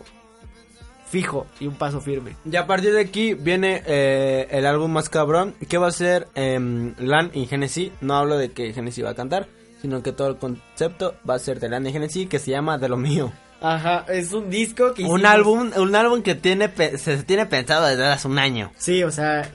fijo 1.14 1.46
y 1.60 1.68
un 1.68 1.76
paso 1.76 2.02
firme. 2.02 2.36
Y 2.44 2.56
a 2.56 2.66
partir 2.66 2.92
de 2.94 3.02
aquí 3.02 3.36
viene 3.36 3.84
eh, 3.86 4.48
el 4.50 4.66
álbum 4.66 4.92
más 4.92 5.10
cabrón, 5.10 5.54
que 5.70 5.78
va 5.78 5.88
a 5.88 5.92
ser 5.92 6.28
em, 6.34 6.96
Lan 6.98 7.30
y 7.34 7.46
Genesis. 7.46 7.92
No 8.02 8.16
hablo 8.16 8.38
de 8.38 8.52
que 8.52 8.74
Genesis 8.74 9.06
va 9.06 9.12
a 9.12 9.16
cantar, 9.16 9.48
sino 9.82 10.02
que 10.02 10.12
todo 10.12 10.30
el 10.30 10.38
concepto 10.38 11.16
va 11.30 11.36
a 11.36 11.40
ser 11.40 11.60
de 11.60 11.70
Lan 11.70 11.86
y 11.86 11.92
Genesis, 11.92 12.28
que 12.28 12.40
se 12.40 12.52
llama 12.52 12.80
De 12.80 12.90
lo 12.90 12.98
mío. 12.98 13.32
Ajá, 13.64 14.06
es 14.10 14.34
un 14.34 14.50
disco 14.50 14.94
que 14.94 15.06
Un 15.06 15.26
álbum, 15.26 15.72
un 15.78 15.96
álbum 15.96 16.22
que 16.22 16.36
tiene 16.36 16.70
se 16.98 17.24
tiene 17.24 17.46
pensado 17.46 17.88
desde 17.88 18.06
hace 18.06 18.28
un 18.28 18.38
año. 18.38 18.72
Sí, 18.78 19.04
o 19.04 19.10
sea, 19.10 19.50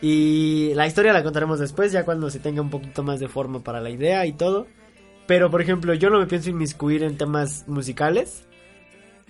y 0.00 0.72
la 0.74 0.86
historia 0.86 1.12
la 1.12 1.22
contaremos 1.22 1.58
después, 1.58 1.92
ya 1.92 2.06
cuando 2.06 2.30
se 2.30 2.38
tenga 2.38 2.62
un 2.62 2.70
poquito 2.70 3.02
más 3.02 3.20
de 3.20 3.28
forma 3.28 3.62
para 3.62 3.82
la 3.82 3.90
idea 3.90 4.24
y 4.24 4.32
todo. 4.32 4.66
Pero, 5.26 5.50
por 5.50 5.60
ejemplo, 5.60 5.92
yo 5.92 6.08
no 6.08 6.18
me 6.18 6.26
pienso 6.26 6.48
inmiscuir 6.48 7.02
en 7.02 7.18
temas 7.18 7.68
musicales, 7.68 8.44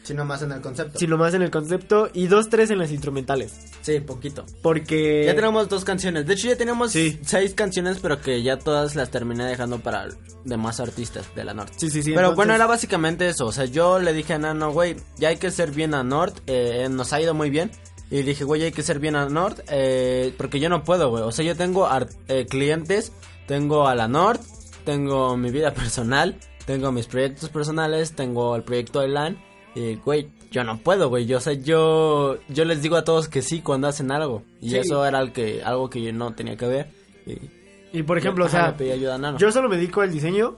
Sino 0.03 0.25
más 0.25 0.43
en 0.43 0.51
el 0.53 0.61
concepto. 0.61 0.99
sino 0.99 1.17
más 1.19 1.35
en 1.35 1.43
el 1.43 1.51
concepto 1.51 2.09
y 2.15 2.27
dos, 2.27 2.49
tres 2.49 2.71
en 2.71 2.79
las 2.79 2.91
instrumentales. 2.91 3.53
Sí, 3.83 4.01
poquito. 4.01 4.45
Porque... 4.63 5.25
Ya 5.27 5.35
tenemos 5.35 5.69
dos 5.69 5.85
canciones. 5.85 6.27
De 6.27 6.35
hecho, 6.35 6.49
ya 6.49 6.57
tenemos 6.57 6.91
Sí. 6.93 7.21
seis 7.23 7.55
canciones, 7.55 7.99
pero 8.01 8.21
que 8.21 8.43
ya 8.43 8.59
todas 8.59 8.97
las 8.97 9.11
terminé 9.11 9.45
dejando 9.45 9.79
para 9.81 10.09
demás 10.45 10.81
artistas 10.81 11.27
de 11.35 11.45
la 11.45 11.55
Norte. 11.55 11.75
Sí, 11.77 11.91
sí, 11.91 12.03
sí. 12.03 12.11
Pero 12.11 12.21
entonces- 12.21 12.37
bueno, 12.37 12.55
era 12.55 12.67
básicamente 12.67 13.29
eso. 13.29 13.47
O 13.47 13.53
sea, 13.53 13.67
yo 13.67 13.99
le 13.99 14.13
dije 14.13 14.33
a 14.35 14.39
Nano, 14.39 14.73
güey, 14.73 14.97
ya 15.19 15.29
hay 15.29 15.37
que 15.37 15.51
ser 15.51 15.71
bien 15.71 15.95
a 15.95 16.03
Nord. 16.03 16.33
eh, 16.47 16.89
nos 16.91 17.13
ha 17.13 17.21
ido 17.21 17.35
muy 17.35 17.51
bien. 17.51 17.71
Y 18.11 18.23
dije, 18.23 18.43
güey, 18.43 18.65
hay 18.65 18.73
que 18.73 18.83
ser 18.83 18.99
bien 18.99 19.15
a 19.17 19.29
Nord. 19.29 19.63
eh, 19.69 20.35
porque 20.39 20.59
yo 20.61 20.69
no 20.69 20.83
puedo, 20.83 21.11
güey. 21.11 21.23
O 21.23 21.31
sea, 21.31 21.45
yo 21.45 21.55
tengo 21.57 21.89
eh, 22.27 22.47
clientes, 22.47 23.13
tengo 23.47 23.87
a 23.87 23.95
la 23.95 24.09
Nord, 24.09 24.41
tengo 24.85 25.37
mi 25.37 25.51
vida 25.51 25.73
personal, 25.75 26.39
tengo 26.67 26.91
mis 26.91 27.07
proyectos 27.07 27.51
personales, 27.51 28.13
tengo 28.17 28.57
el 28.57 28.63
proyecto 28.63 29.01
de 29.01 29.09
LAN. 29.09 29.39
Y, 29.75 29.95
güey, 29.97 30.29
yo 30.51 30.65
no 30.65 30.79
puedo, 30.79 31.09
güey. 31.09 31.27
Yo, 31.27 31.39
o 31.39 31.41
sea, 31.41 31.53
yo, 31.53 32.39
yo 32.49 32.65
les 32.65 32.83
digo 32.83 32.97
a 32.97 33.05
todos 33.05 33.29
que 33.29 33.41
sí 33.43 33.61
cuando 33.61 33.87
hacen 33.89 34.11
algo. 34.11 34.43
Y 34.61 34.71
Sí. 34.71 34.79
eso 34.79 35.05
era 35.07 35.21
el 35.21 35.33
que, 35.33 35.63
algo 35.63 35.89
que 35.91 36.03
yo 36.03 36.13
no 36.13 36.35
tenía 36.35 36.57
que 36.57 36.67
ver. 36.67 36.91
Y, 37.27 37.99
Y 37.99 38.03
por 38.03 38.19
ejemplo, 38.19 38.45
o 38.45 38.49
Ajá, 38.49 38.57
sea, 38.69 38.77
pedí 38.77 38.91
ayuda 38.91 39.15
a 39.15 39.19
Nano. 39.19 39.39
yo 39.39 39.51
solo 39.53 39.69
me 39.69 39.77
dedico 39.77 40.01
al 40.01 40.11
diseño, 40.13 40.57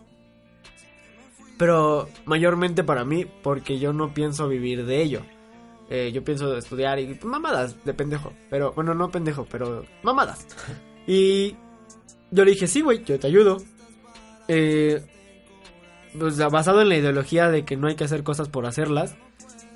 pero 1.59 2.09
mayormente 2.25 2.83
para 2.85 3.05
mí, 3.05 3.27
porque 3.43 3.79
yo 3.79 3.93
no 3.93 4.13
pienso 4.15 4.49
vivir 4.49 4.85
de 4.87 5.03
ello. 5.03 5.23
Eh, 5.91 6.11
yo 6.13 6.25
pienso 6.25 6.57
estudiar 6.57 6.99
y 6.99 7.19
mamadas 7.23 7.77
de 7.85 7.93
pendejo. 7.95 8.33
Pero, 8.51 8.73
bueno, 8.73 8.95
no 8.95 9.11
pendejo, 9.11 9.47
pero 9.51 9.85
mamadas. 10.03 10.47
Y 11.05 11.57
yo 12.31 12.45
le 12.45 12.53
dije, 12.53 12.69
sí, 12.69 12.81
güey, 12.81 13.03
yo 13.05 13.19
te 13.19 13.27
ayudo. 13.27 13.59
Eh, 14.47 15.03
pues, 16.19 16.39
basado 16.51 16.83
en 16.83 16.89
la 16.89 16.97
ideología 16.97 17.49
de 17.51 17.65
que 17.65 17.77
no 17.77 17.89
hay 17.89 17.97
que 17.97 18.05
hacer 18.05 18.23
cosas 18.23 18.49
por 18.49 18.67
hacerlas, 18.67 19.17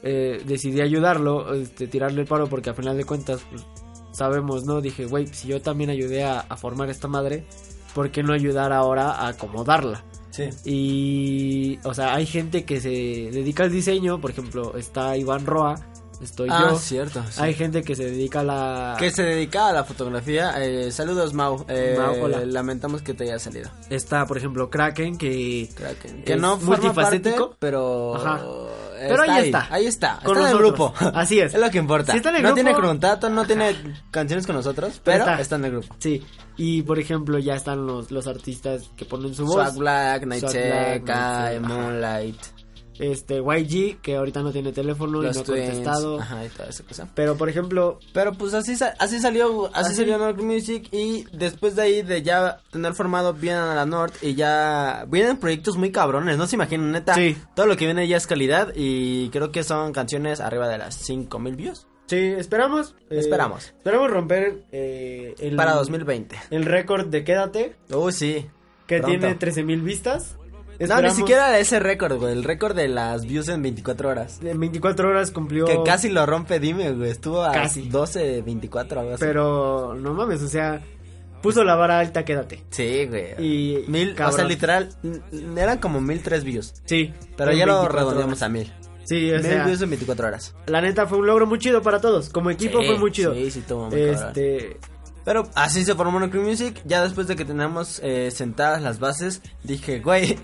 eh, 0.03 0.43
decidí 0.47 0.81
ayudarlo, 0.81 1.55
este, 1.55 1.87
tirarle 1.87 2.23
el 2.23 2.27
paro 2.27 2.49
porque 2.49 2.71
al 2.71 2.77
final 2.77 2.97
de 2.97 3.05
cuentas, 3.05 3.41
pues, 3.51 3.65
sabemos, 4.13 4.65
¿no? 4.65 4.81
Dije, 4.81 5.07
güey, 5.07 5.27
si 5.27 5.49
yo 5.49 5.61
también 5.61 5.91
ayudé 5.91 6.25
a, 6.25 6.41
a 6.41 6.57
formar 6.57 6.91
esta 6.91 7.09
madre, 7.09 7.47
¿por 7.95 8.11
qué 8.11 8.23
no 8.23 8.33
ayudar 8.33 8.73
ahora 8.73 9.13
a 9.13 9.29
acomodarla? 9.29 10.05
Sí. 10.31 10.51
Y, 10.65 11.79
o 11.85 11.95
sea, 11.95 12.15
hay 12.15 12.27
gente 12.27 12.65
que 12.65 12.81
se 12.81 12.91
dedica 12.91 13.65
al 13.65 13.73
diseño, 13.73 14.21
por 14.21 14.31
ejemplo, 14.31 14.77
está 14.77 15.17
Iván 15.17 15.47
Roa, 15.47 15.77
estoy 16.23 16.49
Ah, 16.51 16.69
yo. 16.71 16.79
cierto. 16.79 17.23
sí. 17.31 17.41
Hay 17.43 17.55
gente 17.55 17.83
que 17.83 17.95
se 17.95 18.05
dedica 18.05 18.41
a 18.41 18.45
la... 18.45 18.97
Que 18.99 19.11
se 19.11 19.23
dedicaba 19.23 19.71
a 19.71 19.73
la 19.73 19.85
fotografía. 19.85 20.53
Eh, 20.65 20.91
saludos, 20.93 21.35
Mau. 21.35 21.65
Eh, 21.69 21.97
Mau, 21.99 22.25
hola. 22.25 22.45
Lamentamos 22.45 23.03
que 23.03 23.15
te 23.15 23.25
haya 23.25 23.39
salido. 23.39 23.71
Está, 23.91 24.27
por 24.27 24.39
ejemplo, 24.39 24.71
Kraken, 24.71 25.19
que... 25.19 25.69
Kraken. 25.75 26.23
Que 26.25 26.35
Es 26.35 26.41
no 26.41 26.57
multifacético. 26.59 27.37
parte, 27.51 27.57
pero... 27.59 28.17
Ajá. 28.17 28.37
está 28.37 29.09
Pero 29.09 29.23
ahí 29.23 29.47
está. 29.47 29.67
Ahí 29.71 29.87
está. 29.87 30.21
Con 30.25 30.37
está 30.37 30.51
en 30.51 30.57
el 30.57 30.63
grupo. 30.63 30.95
Así 31.15 31.39
es. 31.41 31.55
Es 31.55 31.61
lo 31.61 31.71
que 31.71 31.79
importa. 31.79 32.13
Si 32.13 32.19
está 32.19 32.31
en 32.31 32.37
el 32.37 32.43
no 32.43 32.49
grupo- 32.51 32.55
tiene 32.63 32.75
contrato, 32.75 33.29
no 33.31 33.45
tiene 33.47 33.77
canciones 34.11 34.47
con 34.47 34.57
nosotros, 34.57 35.01
pero 35.05 35.25
está. 35.39 35.57
en 35.57 35.65
el 35.67 35.71
grupo. 35.73 35.95
Sí, 35.99 36.25
y 36.57 36.83
por 36.83 36.99
ejemplo 36.99 37.39
ya 37.39 37.55
están 37.57 37.87
los, 37.87 38.11
los 38.11 38.27
artistas 38.27 38.91
que 38.97 39.05
ponen 39.05 39.35
su 39.35 39.45
voz. 39.45 39.55
Swag 39.55 39.77
Black. 39.77 40.25
Moonlight, 41.61 42.37
Este, 42.99 43.39
YG, 43.41 44.01
que 44.01 44.17
ahorita 44.17 44.43
no 44.43 44.53
tiene 44.53 44.73
teléfono 44.73 45.21
y 45.23 45.25
no 45.27 45.31
ha 45.31 45.35
contestado. 45.45 46.21
ajá, 46.21 46.45
y 46.45 46.49
toda 46.49 46.69
esa 46.69 46.85
cosa. 46.85 47.09
Pero 47.15 47.37
por 47.37 47.49
ejemplo, 47.49 47.99
Pero 48.13 48.33
pues 48.35 48.55
así, 48.55 48.75
así 48.99 49.21
salió, 49.21 49.67
así, 49.75 49.87
Así. 49.91 49.95
salió 49.97 50.19
North 50.19 50.41
Music 50.41 50.89
y 50.93 51.25
después 51.33 51.77
de 51.77 51.83
ahí 51.83 52.03
de 52.03 52.23
ya 52.23 52.59
tener 52.71 52.95
formado 52.95 53.33
bien 53.35 53.57
a 53.57 53.75
la 53.75 53.87
North 53.87 54.15
y 54.23 54.35
ya 54.35 55.05
vienen 55.09 55.37
proyectos 55.37 55.77
muy 55.77 55.93
cabrones, 55.93 56.37
no 56.39 56.47
se 56.47 56.57
imaginan, 56.57 56.93
neta, 56.93 57.15
Sí. 57.15 57.37
todo 57.55 57.67
lo 57.67 57.77
que 57.77 57.85
viene 57.87 58.07
ya 58.09 58.17
es 58.17 58.27
calidad 58.27 58.73
y 58.75 59.29
creo 59.31 59.53
que 59.53 59.63
son 59.63 59.93
canciones 59.93 60.41
arriba 60.41 60.69
de 60.69 60.79
las 60.79 60.95
5000 60.95 61.57
views 61.57 61.87
sí, 62.07 62.17
esperamos. 62.39 62.95
eh, 63.11 63.19
Esperamos. 63.19 63.65
Esperamos 63.67 64.11
romper 64.11 64.63
eh, 64.73 65.35
el, 65.41 65.57
para 65.57 65.73
2020. 65.75 66.37
el 66.51 66.65
récord 66.65 67.07
de 67.09 67.25
Quédate, 67.25 67.77
Uy, 67.93 68.13
sí. 68.13 68.47
que 68.87 68.99
Pronto. 69.01 69.19
tiene 69.19 69.39
13.000 69.39 69.83
vistas. 69.83 70.37
No, 70.81 71.01
ni 71.01 71.11
siquiera 71.11 71.59
ese 71.59 71.79
récord, 71.81 72.19
güey, 72.19 72.33
el 72.33 72.45
récord 72.45 72.75
de 72.77 72.89
las 72.89 73.25
views 73.27 73.49
en 73.49 73.63
24 73.63 74.09
horas. 74.09 74.39
En 74.43 74.59
24 74.61 75.09
horas 75.09 75.31
cumplió. 75.31 75.65
Que 75.65 75.79
casi 75.85 76.09
lo 76.11 76.27
rompe, 76.27 76.59
dime, 76.61 76.93
güey, 76.93 77.11
estuvo 77.11 77.43
a 77.43 77.53
Casi. 77.53 77.89
12, 77.89 78.43
24, 78.43 79.01
algo 79.01 79.15
así. 79.15 79.25
Pero 79.25 79.95
no 79.95 80.13
mames, 80.15 80.43
o 80.43 80.49
sea, 80.49 80.83
puso 81.43 81.65
la 81.65 81.75
vara 81.77 81.99
alta, 81.99 82.25
Quédate. 82.25 82.65
Sí, 82.71 83.07
güey. 83.07 83.35
Y- 83.39 83.85
Mil, 83.89 84.15
o 84.21 84.33
sea, 84.33 84.45
literal, 84.45 84.89
eran 85.57 85.79
como 85.79 86.01
mil 86.01 86.21
tres 86.23 86.45
views. 86.45 86.75
Sí. 86.85 87.13
Pero 87.37 87.53
ya 87.53 87.67
lo 87.67 87.75
24 87.81 87.99
redondeamos 87.99 88.39
horas. 88.39 88.43
a 88.43 88.49
mil. 88.49 88.73
Sí, 89.05 89.31
o 89.31 89.35
Mil 89.35 89.43
sea, 89.45 89.65
views 89.65 89.81
en 89.83 89.91
24 89.91 90.27
horas. 90.27 90.55
la 90.67 90.81
neta 90.81 91.07
fue 91.07 91.19
un 91.19 91.27
logro 91.27 91.47
muy 91.47 91.59
chido 91.61 91.81
para 91.81 92.01
todos. 92.01 92.29
Como 92.29 92.51
equipo 92.51 92.81
Sí, 92.81 92.87
fue 92.87 92.99
muy 92.99 93.13
chido. 93.13 93.35
Sí, 93.35 93.51
sí, 93.53 93.59
estuvo 93.61 93.89
muy 93.89 94.01
cabrón. 94.05 94.29
Este, 94.29 94.77
Pero 95.25 95.49
así 95.55 95.85
se 95.85 95.95
formó 95.95 96.19
Crew 96.29 96.43
Music. 96.43 96.81
Ya 96.85 97.03
después 97.05 97.29
de 97.29 97.37
que 97.37 97.45
teníamos 97.45 98.01
eh, 98.03 98.31
sentadas 98.33 98.83
las 98.83 98.99
bases, 98.99 99.43
dije, 99.63 100.01
güey, 100.01 100.37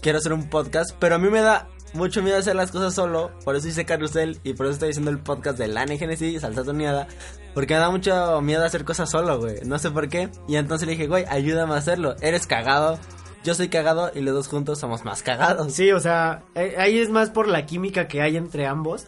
quiero 0.00 0.18
hacer 0.18 0.32
un 0.32 0.48
podcast. 0.48 0.92
Pero 0.98 1.16
a 1.16 1.18
mí 1.18 1.28
me 1.28 1.40
da 1.40 1.68
mucho 1.94 2.22
miedo 2.22 2.36
hacer 2.36 2.56
las 2.56 2.70
cosas 2.70 2.94
solo. 2.94 3.30
Por 3.44 3.56
eso 3.56 3.68
hice 3.68 3.84
Carrusel 3.84 4.38
y 4.44 4.54
por 4.54 4.66
eso 4.66 4.74
estoy 4.74 4.90
haciendo 4.90 5.10
el 5.10 5.18
podcast 5.18 5.58
de 5.58 5.68
Lana 5.68 5.94
y 5.94 5.98
Genesis, 5.98 6.40
Salsa 6.40 6.64
Toneada. 6.64 7.08
Porque 7.54 7.74
me 7.74 7.80
da 7.80 7.90
mucho 7.90 8.40
miedo 8.40 8.64
hacer 8.64 8.84
cosas 8.84 9.10
solo, 9.10 9.38
güey. 9.38 9.60
No 9.64 9.78
sé 9.78 9.90
por 9.90 10.08
qué. 10.08 10.28
Y 10.46 10.56
entonces 10.56 10.86
le 10.86 10.92
dije, 10.92 11.06
güey, 11.06 11.24
ayúdame 11.28 11.74
a 11.74 11.78
hacerlo. 11.78 12.16
Eres 12.20 12.46
cagado. 12.46 12.98
Yo 13.44 13.54
soy 13.54 13.68
cagado 13.68 14.10
y 14.14 14.20
los 14.20 14.34
dos 14.34 14.48
juntos 14.48 14.78
somos 14.78 15.04
más 15.04 15.22
cagados. 15.22 15.72
Sí, 15.72 15.92
o 15.92 16.00
sea, 16.00 16.42
eh, 16.54 16.74
ahí 16.78 16.98
es 16.98 17.08
más 17.10 17.30
por 17.30 17.48
la 17.48 17.66
química 17.66 18.08
que 18.08 18.20
hay 18.20 18.36
entre 18.36 18.66
ambos. 18.66 19.06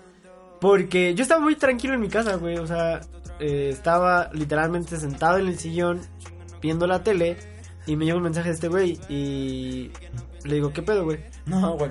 Porque 0.61 1.15
yo 1.15 1.23
estaba 1.23 1.41
muy 1.41 1.57
tranquilo 1.57 1.95
en 1.95 2.01
mi 2.01 2.09
casa, 2.09 2.37
güey. 2.37 2.59
O 2.59 2.67
sea, 2.67 3.01
eh, 3.41 3.71
estaba 3.71 4.31
literalmente 4.33 4.97
sentado 4.99 5.39
en 5.39 5.49
el 5.49 5.59
sillón 5.59 6.01
viendo 6.61 6.87
la 6.87 7.03
tele 7.03 7.37
y 7.87 7.97
me 7.97 8.05
llegó 8.05 8.19
un 8.19 8.25
mensaje 8.25 8.49
de 8.51 8.55
este 8.55 8.69
güey 8.69 8.99
y 9.09 9.91
le 10.45 10.55
digo, 10.55 10.73
¿qué 10.73 10.83
pedo, 10.83 11.05
güey? 11.05 11.21
No, 11.47 11.77
güey. 11.77 11.91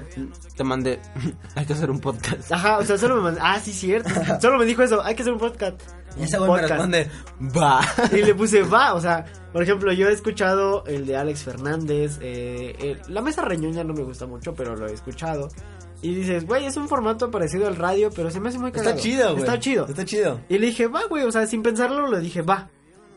Te 0.55 0.63
mandé. 0.63 0.99
Hay 1.55 1.65
que 1.65 1.73
hacer 1.73 1.89
un 1.91 1.99
podcast. 1.99 2.51
Ajá, 2.51 2.77
o 2.77 2.83
sea, 2.83 2.97
solo 2.97 3.15
me 3.17 3.21
mandó, 3.21 3.39
ah, 3.43 3.59
sí, 3.59 3.71
cierto. 3.73 4.09
Solo 4.41 4.57
me 4.57 4.65
dijo 4.65 4.83
eso, 4.83 5.03
hay 5.03 5.15
que 5.15 5.21
hacer 5.21 5.33
un 5.33 5.39
podcast. 5.39 5.79
Y 6.19 6.23
ese 6.23 6.37
güey 6.37 6.51
me 6.51 6.67
responde, 6.67 7.09
va. 7.55 7.81
Y 8.11 8.17
le 8.23 8.33
puse, 8.35 8.63
va, 8.63 8.93
o 8.93 9.01
sea, 9.01 9.25
por 9.53 9.61
ejemplo, 9.63 9.91
yo 9.93 10.07
he 10.09 10.13
escuchado 10.13 10.83
el 10.85 11.05
de 11.05 11.15
Alex 11.17 11.43
Fernández, 11.43 12.17
eh, 12.21 12.75
el- 12.79 13.13
la 13.13 13.21
mesa 13.21 13.41
reñoña 13.43 13.83
no 13.83 13.93
me 13.93 14.03
gusta 14.03 14.25
mucho, 14.25 14.53
pero 14.53 14.75
lo 14.75 14.87
he 14.87 14.93
escuchado. 14.93 15.49
Y 16.01 16.15
dices, 16.15 16.45
güey, 16.47 16.65
es 16.65 16.77
un 16.77 16.87
formato 16.87 17.29
parecido 17.29 17.67
al 17.67 17.75
radio, 17.75 18.09
pero 18.15 18.31
se 18.31 18.39
me 18.39 18.49
hace 18.49 18.57
muy 18.57 18.71
cagado. 18.71 18.91
Está 18.91 19.01
chido, 19.01 19.31
güey. 19.31 19.39
Está 19.43 19.59
chido. 19.59 19.85
Está 19.87 20.05
chido. 20.05 20.39
Y 20.47 20.57
le 20.57 20.67
dije, 20.67 20.87
va, 20.87 21.01
güey, 21.09 21.23
o 21.23 21.31
sea, 21.31 21.45
sin 21.45 21.61
pensarlo, 21.61 22.07
le 22.07 22.19
dije, 22.21 22.41
va. 22.41 22.69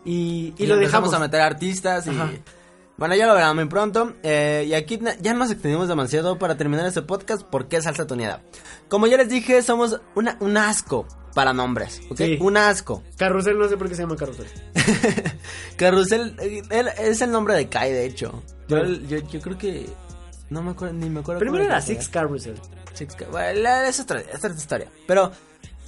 Y, 0.05 0.53
y, 0.59 0.65
Y, 0.65 0.67
lo 0.67 0.77
dejamos. 0.77 1.15
a 1.15 1.21
meter 1.21 1.41
artistas 1.41 2.07
y... 2.09 2.11
Ajá. 2.11 2.31
Bueno, 3.03 3.17
ya 3.17 3.27
lo 3.27 3.35
verán 3.35 3.57
muy 3.57 3.65
pronto. 3.65 4.13
Eh, 4.23 4.65
y 4.69 4.75
aquí 4.75 5.01
ya 5.21 5.35
nos 5.35 5.51
extendimos 5.51 5.89
demasiado 5.89 6.39
para 6.39 6.57
terminar 6.57 6.87
este 6.87 7.03
podcast 7.03 7.43
porque 7.43 7.79
es 7.79 7.83
salsa 7.83 8.07
toneada. 8.07 8.45
Como 8.87 9.09
ya 9.09 9.17
les 9.17 9.29
dije, 9.29 9.61
somos 9.63 10.01
una, 10.15 10.37
un 10.39 10.57
asco 10.57 11.09
para 11.35 11.53
nombres, 11.53 12.01
¿ok? 12.11 12.17
Sí. 12.17 12.39
Un 12.41 12.57
asco. 12.57 13.03
Carrusel, 13.17 13.59
no 13.59 13.69
sé 13.69 13.77
por 13.77 13.89
qué 13.89 13.97
se 13.97 14.03
llama 14.03 14.15
Carrusel. 14.15 14.47
Carrusel, 15.77 16.37
eh, 16.39 16.63
él- 16.71 16.91
es 16.97 17.21
el 17.23 17.33
nombre 17.33 17.55
de 17.57 17.69
Kai, 17.69 17.91
de 17.93 18.05
hecho. 18.07 18.41
Yo, 18.69 18.85
yo, 18.85 19.19
yo 19.19 19.41
creo 19.41 19.59
que... 19.59 19.89
No 20.49 20.63
me 20.63 20.71
acuerdo, 20.71 20.95
ni 20.95 21.11
me 21.11 21.19
acuerdo. 21.21 21.41
Primero 21.41 21.65
era 21.65 21.81
Six 21.81 22.09
Carrusel. 22.09 22.55
Six 22.95 23.17
Ca- 23.17 23.27
bueno, 23.33 23.69
es 23.89 23.99
otra, 23.99 24.21
es 24.21 24.37
otra 24.45 24.55
historia. 24.55 24.87
Pero 25.09 25.33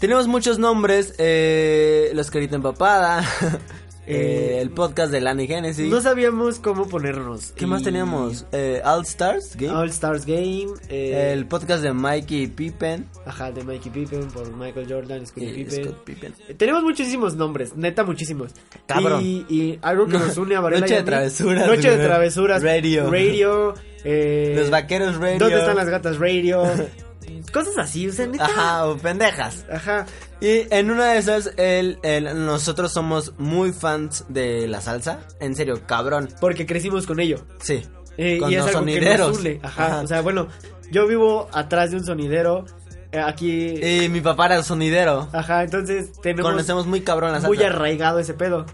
tenemos 0.01 0.27
muchos 0.27 0.59
nombres. 0.59 1.15
Eh, 1.19 2.11
los 2.15 2.29
Carita 2.29 2.57
Empapada. 2.57 3.25
eh, 4.07 4.59
el 4.61 4.71
podcast 4.71 5.11
de 5.13 5.21
Lani 5.21 5.47
Genesis. 5.47 5.91
No 5.91 6.01
sabíamos 6.01 6.59
cómo 6.59 6.89
ponernos. 6.89 7.53
¿Qué 7.53 7.67
más 7.67 7.83
teníamos? 7.83 8.47
Eh, 8.53 8.81
All 8.85 9.03
Stars 9.03 9.57
Game. 9.57 9.75
All 9.75 9.89
Stars 9.91 10.27
Game. 10.27 10.67
eh, 10.89 11.31
el 11.33 11.47
podcast 11.47 11.83
de 11.83 11.93
Mikey 11.93 12.49
Pippen. 12.49 13.07
Ajá, 13.27 13.51
de 13.53 13.65
Mikey 13.65 13.91
Pippen 13.91 14.27
por 14.29 14.55
Michael 14.57 14.87
Jordan, 14.89 15.25
Pippen. 15.35 15.71
Scott 15.71 16.05
Pippen. 16.05 16.35
Eh, 16.49 16.55
Tenemos 16.55 16.83
muchísimos 16.83 17.37
nombres, 17.37 17.77
neta 17.77 18.05
muchísimos. 18.05 18.53
Cabrón. 18.87 19.21
Y, 19.23 19.47
y 19.49 19.79
algo 19.83 20.07
que 20.07 20.13
nos 20.19 20.37
une 20.37 20.55
a 20.57 20.61
Varela 20.61 20.81
Noche 20.83 20.95
y 20.95 20.97
a 20.97 21.01
de 21.01 21.05
travesuras, 21.05 21.67
Noche 21.67 21.97
de 21.97 22.05
travesuras. 22.07 22.63
Radio. 22.63 23.11
Radio. 23.11 23.75
eh, 24.05 24.55
Los 24.57 24.71
Vaqueros 24.71 25.17
Radio. 25.17 25.39
¿Dónde 25.39 25.59
están 25.59 25.77
las 25.77 25.89
gatas 25.89 26.19
radio? 26.19 26.63
Cosas 27.53 27.79
así, 27.79 28.09
o 28.09 28.13
sea, 28.13 28.27
neta. 28.27 28.45
Ajá, 28.47 28.87
o 28.87 28.97
pendejas. 28.97 29.65
Ajá. 29.73 30.07
Y 30.41 30.67
en 30.75 30.91
una 30.91 31.13
de 31.13 31.19
esas, 31.19 31.53
el, 31.57 31.99
el- 32.03 32.45
nosotros 32.47 32.93
somos 32.93 33.33
muy 33.39 33.73
fans 33.73 34.25
de 34.29 34.67
la 34.67 34.81
salsa. 34.81 35.21
En 35.41 35.55
serio, 35.55 35.81
cabrón. 35.87 36.29
Porque 36.41 36.67
crecimos 36.67 37.07
con 37.07 37.21
ello. 37.21 37.45
Sí. 37.61 37.83
Eh, 38.17 38.39
Con 38.39 38.51
y 38.51 38.55
es 38.55 38.61
los 38.61 38.69
algo 38.75 38.85
que 38.87 38.93
sonideros. 38.95 39.29
nos 39.29 39.39
une. 39.41 39.61
Ajá. 39.63 39.87
Ajá. 39.87 40.01
O 40.03 40.07
sea, 40.07 40.21
bueno, 40.23 40.49
yo 40.91 41.07
vivo 41.07 41.49
atrás 41.53 41.91
de 41.91 41.97
un 41.99 42.05
sonidero. 42.05 42.65
eh, 43.13 43.21
aquí. 43.21 43.75
Y 43.85 44.09
mi 44.09 44.21
papá 44.21 44.47
era 44.47 44.63
sonidero. 44.63 45.29
Ajá, 45.33 45.63
entonces 45.65 46.13
tenemos 46.21 46.51
Conocemos 46.51 46.87
muy 46.87 47.01
cabrón 47.03 47.31
la 47.33 47.37
salsa. 47.41 47.49
muy 47.49 47.63
arraigado 47.63 48.19
ese 48.19 48.35
pedo. 48.35 48.67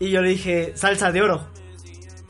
Y 0.00 0.10
yo 0.10 0.20
le 0.20 0.30
dije, 0.30 0.72
salsa 0.76 1.12
de 1.12 1.22
oro. 1.22 1.46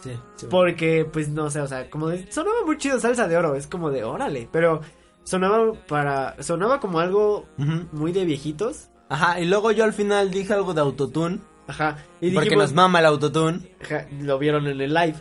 Sí, 0.03 0.12
sí. 0.36 0.47
Porque, 0.51 1.07
pues, 1.11 1.28
no 1.30 1.49
sé, 1.51 1.61
o 1.62 1.66
sea, 1.66 1.88
como 1.88 2.09
de, 2.09 2.30
sonaba 2.30 2.59
muy 2.66 2.76
chido 2.76 3.01
salsa 3.01 3.26
de 3.26 3.38
oro, 3.38 3.55
es 3.57 3.66
como 3.66 3.90
de, 3.90 4.05
órale, 4.05 4.47
pero 4.53 4.82
sonaba 5.25 5.72
para, 5.89 6.43
sonaba 6.43 6.81
como 6.81 7.01
algo 7.01 7.47
muy 7.93 8.12
de 8.12 8.25
viejitos, 8.25 8.89
Ajá, 9.09 9.39
y 9.41 9.45
luego 9.45 9.70
yo 9.70 9.85
al 9.85 9.93
final 9.93 10.31
dije 10.31 10.53
algo 10.55 10.72
de 10.75 10.81
autotune. 10.81 11.39
ajá, 11.66 11.99
y 12.20 12.31
Porque 12.31 12.47
dijimos, 12.51 12.64
nos 12.70 12.72
mama 12.75 13.01
el 13.01 13.07
autotune. 13.07 13.61
ajá, 13.83 14.07
lo 14.20 14.39
vieron 14.39 14.66
en 14.66 14.81
el 14.81 14.95
live, 14.95 15.14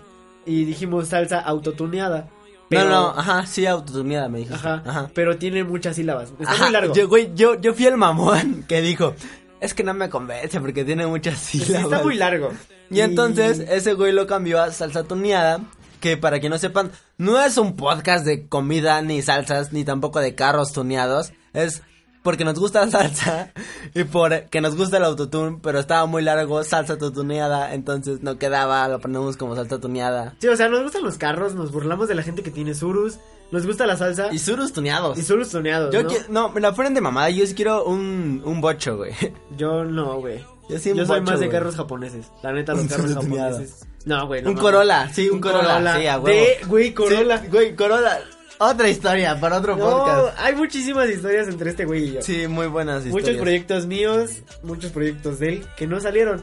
y 0.45 0.65
dijimos 0.65 1.07
salsa 1.09 1.39
autotuneada, 1.39 2.21
No, 2.21 2.57
pero, 2.69 2.89
no, 2.89 3.09
ajá, 3.09 3.45
sí, 3.45 3.65
autotuneada 3.65 4.29
me 4.29 4.39
dijiste. 4.39 4.67
ajá, 4.67 4.83
Ajá. 4.85 5.11
pero 5.13 5.37
tiene 5.37 5.63
muchas 5.63 5.95
sílabas, 5.97 6.31
está 6.39 6.51
Ajá, 6.53 6.63
muy 6.65 6.71
largo, 6.73 6.93
Yo, 6.93 7.07
güey, 7.07 7.31
yo, 7.35 7.59
yo 7.59 7.73
fui 7.73 7.85
el 7.85 7.97
mamón 7.97 8.63
que 8.67 8.81
dijo, 8.81 9.13
es 9.59 9.73
que 9.73 9.83
no 9.83 9.93
me 9.93 10.09
convence 10.09 10.59
porque 10.59 10.83
tiene 10.85 11.05
muchas 11.07 11.37
Sí, 11.39 11.59
sílabas. 11.59 11.85
está 11.91 12.03
muy 12.03 12.15
largo, 12.15 12.51
Y 12.89 12.99
entonces 13.01 13.59
ese 13.59 13.93
güey 13.93 14.11
lo 14.11 14.27
cambió 14.27 14.61
a 14.61 14.71
salsa 14.71 15.03
tuneada, 15.03 15.59
que 16.03 16.17
para 16.17 16.41
que 16.41 16.49
no 16.49 16.57
sepan, 16.57 16.91
no 17.17 17.41
es 17.41 17.57
un 17.57 17.77
podcast 17.77 18.25
de 18.25 18.45
comida 18.49 19.01
ni 19.01 19.21
salsas, 19.21 19.71
ni 19.71 19.85
tampoco 19.85 20.19
de 20.19 20.35
carros 20.35 20.73
tuneados, 20.73 21.31
es 21.53 21.81
porque 22.23 22.43
nos 22.43 22.59
gusta 22.59 22.83
la 22.85 22.91
salsa 22.91 23.53
y 23.95 24.03
porque 24.03 24.59
nos 24.59 24.75
gusta 24.75 24.97
el 24.97 25.05
autotune, 25.05 25.59
pero 25.63 25.79
estaba 25.79 26.05
muy 26.05 26.21
largo, 26.21 26.61
salsa 26.65 26.97
tuneada, 26.97 27.73
entonces 27.73 28.21
no 28.21 28.37
quedaba, 28.37 28.85
lo 28.89 28.99
ponemos 28.99 29.37
como 29.37 29.55
salsa 29.55 29.79
tuneada. 29.79 30.35
sí, 30.39 30.49
o 30.49 30.57
sea, 30.57 30.67
nos 30.67 30.83
gustan 30.83 31.03
los 31.03 31.17
carros, 31.17 31.55
nos 31.55 31.71
burlamos 31.71 32.09
de 32.09 32.15
la 32.15 32.23
gente 32.23 32.43
que 32.43 32.51
tiene 32.51 32.73
surus, 32.73 33.17
nos 33.51 33.65
gusta 33.65 33.85
la 33.85 33.95
salsa, 33.95 34.27
Y 34.33 34.39
surus 34.39 34.73
tuneados. 34.73 35.17
y 35.17 35.21
surus 35.23 35.51
tuneados, 35.51 35.93
Yo 35.93 36.03
¿no? 36.03 36.09
no, 36.27 36.49
me 36.49 36.59
la 36.59 36.73
ponen 36.73 36.93
de 36.93 36.99
mamada, 36.99 37.29
yo 37.29 37.47
sí 37.47 37.53
quiero 37.55 37.85
un, 37.85 38.41
un 38.43 38.59
bocho, 38.59 38.97
güey. 38.97 39.13
Yo 39.57 39.85
no, 39.85 40.19
güey. 40.19 40.43
Yo 40.69 40.79
sí 40.79 40.91
un 40.91 40.97
Yo 40.97 41.05
soy 41.05 41.19
bocho, 41.19 41.31
más 41.31 41.39
de 41.39 41.47
güey. 41.47 41.57
carros 41.57 41.75
japoneses. 41.75 42.25
La 42.41 42.53
neta, 42.53 42.73
los 42.73 42.85
carros 42.87 43.13
japoneses. 43.13 43.85
No, 44.05 44.27
güey. 44.27 44.41
no 44.41 44.51
Un. 44.51 44.57
Corolla, 44.57 45.09
sí, 45.13 45.29
un, 45.29 45.39
Corolla, 45.41 45.97
sí, 45.99 46.07
a 46.07 46.19
huevo. 46.19 46.27
De, 46.27 46.57
güey, 46.67 46.93
Corolla. 46.93 47.39
Sí, 47.41 47.47
güey, 47.49 47.75
Corolla. 47.75 48.19
Otra 48.59 48.87
historia 48.87 49.37
para 49.39 49.57
otro 49.57 49.75
No, 49.75 49.89
podcast. 49.89 50.37
hay 50.39 50.55
muchísimas 50.55 51.09
historias 51.09 51.47
entre 51.47 51.71
este 51.71 51.85
güey 51.85 52.03
y 52.05 52.11
yo. 52.13 52.21
Sí, 52.21 52.47
muy 52.47 52.67
buenas 52.67 53.05
historias. 53.05 53.27
muchos 53.27 53.41
proyectos 53.41 53.87
míos, 53.87 54.29
muchos 54.61 54.91
proyectos 54.91 55.39
de 55.39 55.49
él 55.49 55.65
que 55.75 55.87
no 55.87 55.99
salieron. 55.99 56.41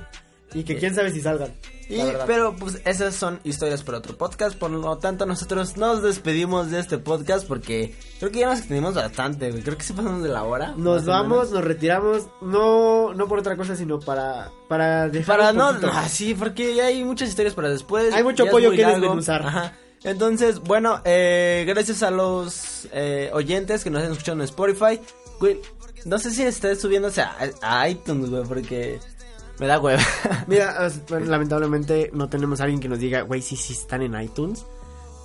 Y 0.53 0.65
que 0.65 0.77
quién 0.77 0.95
sabe 0.95 1.13
si 1.13 1.21
salgan. 1.21 1.53
Y, 1.91 2.01
pero 2.25 2.55
pues 2.55 2.81
esas 2.85 3.17
son 3.17 3.41
historias 3.43 3.83
para 3.83 3.99
otro 3.99 4.17
podcast, 4.17 4.57
por 4.57 4.71
lo 4.71 4.99
tanto 4.99 5.27
nosotros 5.27 5.77
nos 5.77 6.03
despedimos 6.03 6.71
de 6.71 6.79
este 6.79 6.99
podcast 6.99 7.47
porque 7.49 7.97
creo 8.21 8.31
que 8.31 8.39
ya 8.39 8.49
nos 8.49 8.61
extendimos 8.61 8.95
bastante, 8.95 9.51
güey. 9.51 9.63
Creo 9.63 9.77
que 9.77 9.83
sí 9.83 9.93
pasamos 9.93 10.23
de 10.23 10.29
la 10.29 10.45
hora. 10.45 10.75
Nos 10.77 11.05
vamos, 11.05 11.51
nos 11.51 11.65
retiramos, 11.65 12.29
no 12.41 13.13
no 13.13 13.27
por 13.27 13.41
otra 13.41 13.57
cosa, 13.57 13.75
sino 13.75 13.99
para 13.99 14.53
para 14.69 15.09
dejar 15.09 15.39
Para 15.39 15.53
no, 15.53 15.73
no, 15.73 15.91
sí, 16.09 16.35
porque 16.35 16.77
ya 16.77 16.87
hay 16.87 17.03
muchas 17.03 17.29
historias 17.29 17.55
para 17.55 17.69
después. 17.69 18.15
Hay 18.15 18.23
mucho 18.23 18.47
pollo 18.47 18.71
que 18.71 18.83
largo. 18.83 19.01
desmenuzar. 19.01 19.43
Ajá. 19.45 19.73
Entonces, 20.05 20.61
bueno, 20.61 21.03
eh, 21.05 21.65
gracias 21.67 22.03
a 22.03 22.11
los 22.11 22.89
eh, 22.93 23.31
oyentes 23.33 23.85
que 23.85 23.91
nos 23.91 24.03
han 24.03 24.13
escuchado 24.13 24.39
en 24.39 24.45
Spotify. 24.45 25.01
Güey, 25.41 25.61
no 26.05 26.19
sé 26.19 26.31
si 26.31 26.43
esté 26.43 26.77
subiéndose 26.77 27.21
a, 27.21 27.37
a 27.61 27.89
iTunes, 27.89 28.31
güey, 28.31 28.45
porque 28.45 29.01
me 29.61 29.67
da 29.67 29.79
hueva. 29.79 30.03
Mira, 30.49 30.91
lamentablemente 31.27 32.11
no 32.13 32.29
tenemos 32.29 32.61
a 32.61 32.65
alguien 32.65 32.81
que 32.81 32.89
nos 32.89 32.99
diga, 32.99 33.21
güey, 33.23 33.43
sí, 33.43 33.57
sí 33.57 33.75
están 33.75 34.03
en 34.03 34.21
iTunes. 34.21 34.65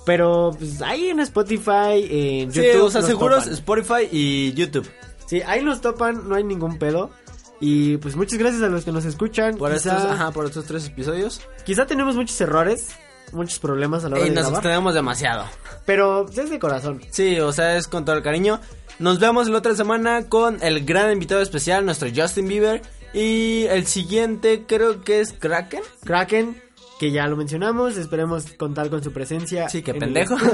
Pero 0.04 0.52
pues 0.56 0.80
ahí 0.82 1.08
en 1.08 1.18
Spotify, 1.20 2.06
en 2.08 2.52
Sí, 2.52 2.60
YouTube. 2.62 2.84
o 2.84 2.90
sea, 2.90 3.00
nos 3.00 3.10
seguros 3.10 3.38
topan. 3.44 3.54
Spotify 3.54 4.08
y 4.12 4.52
YouTube. 4.52 4.88
Sí, 5.26 5.42
ahí 5.42 5.64
nos 5.64 5.80
topan, 5.80 6.28
no 6.28 6.36
hay 6.36 6.44
ningún 6.44 6.78
pedo. 6.78 7.10
Y 7.58 7.96
pues 7.96 8.14
muchas 8.14 8.38
gracias 8.38 8.62
a 8.62 8.68
los 8.68 8.84
que 8.84 8.92
nos 8.92 9.04
escuchan. 9.04 9.56
Por 9.56 9.72
quizá, 9.72 9.96
estos, 9.96 10.10
ajá, 10.12 10.30
por 10.30 10.44
estos 10.44 10.64
tres 10.66 10.86
episodios. 10.86 11.40
quizá 11.64 11.86
tenemos 11.86 12.14
muchos 12.14 12.40
errores, 12.40 12.90
muchos 13.32 13.58
problemas 13.58 14.04
a 14.04 14.08
la 14.10 14.16
hora 14.16 14.26
Y 14.26 14.28
de 14.28 14.34
nos 14.36 14.44
grabar. 14.44 14.58
extendemos 14.58 14.94
demasiado. 14.94 15.44
Pero 15.86 16.26
es 16.28 16.50
de 16.50 16.58
corazón. 16.60 17.00
Sí, 17.10 17.40
o 17.40 17.52
sea, 17.52 17.76
es 17.76 17.88
con 17.88 18.04
todo 18.04 18.14
el 18.14 18.22
cariño. 18.22 18.60
Nos 19.00 19.18
vemos 19.18 19.48
la 19.48 19.58
otra 19.58 19.74
semana 19.74 20.28
con 20.28 20.62
el 20.62 20.84
gran 20.84 21.10
invitado 21.10 21.40
especial, 21.40 21.84
nuestro 21.84 22.08
Justin 22.14 22.46
Bieber. 22.46 22.82
Y 23.12 23.64
el 23.66 23.86
siguiente 23.86 24.64
creo 24.66 25.02
que 25.02 25.20
es 25.20 25.32
Kraken. 25.32 25.82
Kraken, 26.04 26.62
que 26.98 27.10
ya 27.10 27.26
lo 27.26 27.36
mencionamos, 27.36 27.96
esperemos 27.96 28.52
contar 28.52 28.90
con 28.90 29.02
su 29.02 29.12
presencia. 29.12 29.68
Sí, 29.68 29.82
qué 29.82 29.92
en 29.92 29.98
pendejo. 29.98 30.36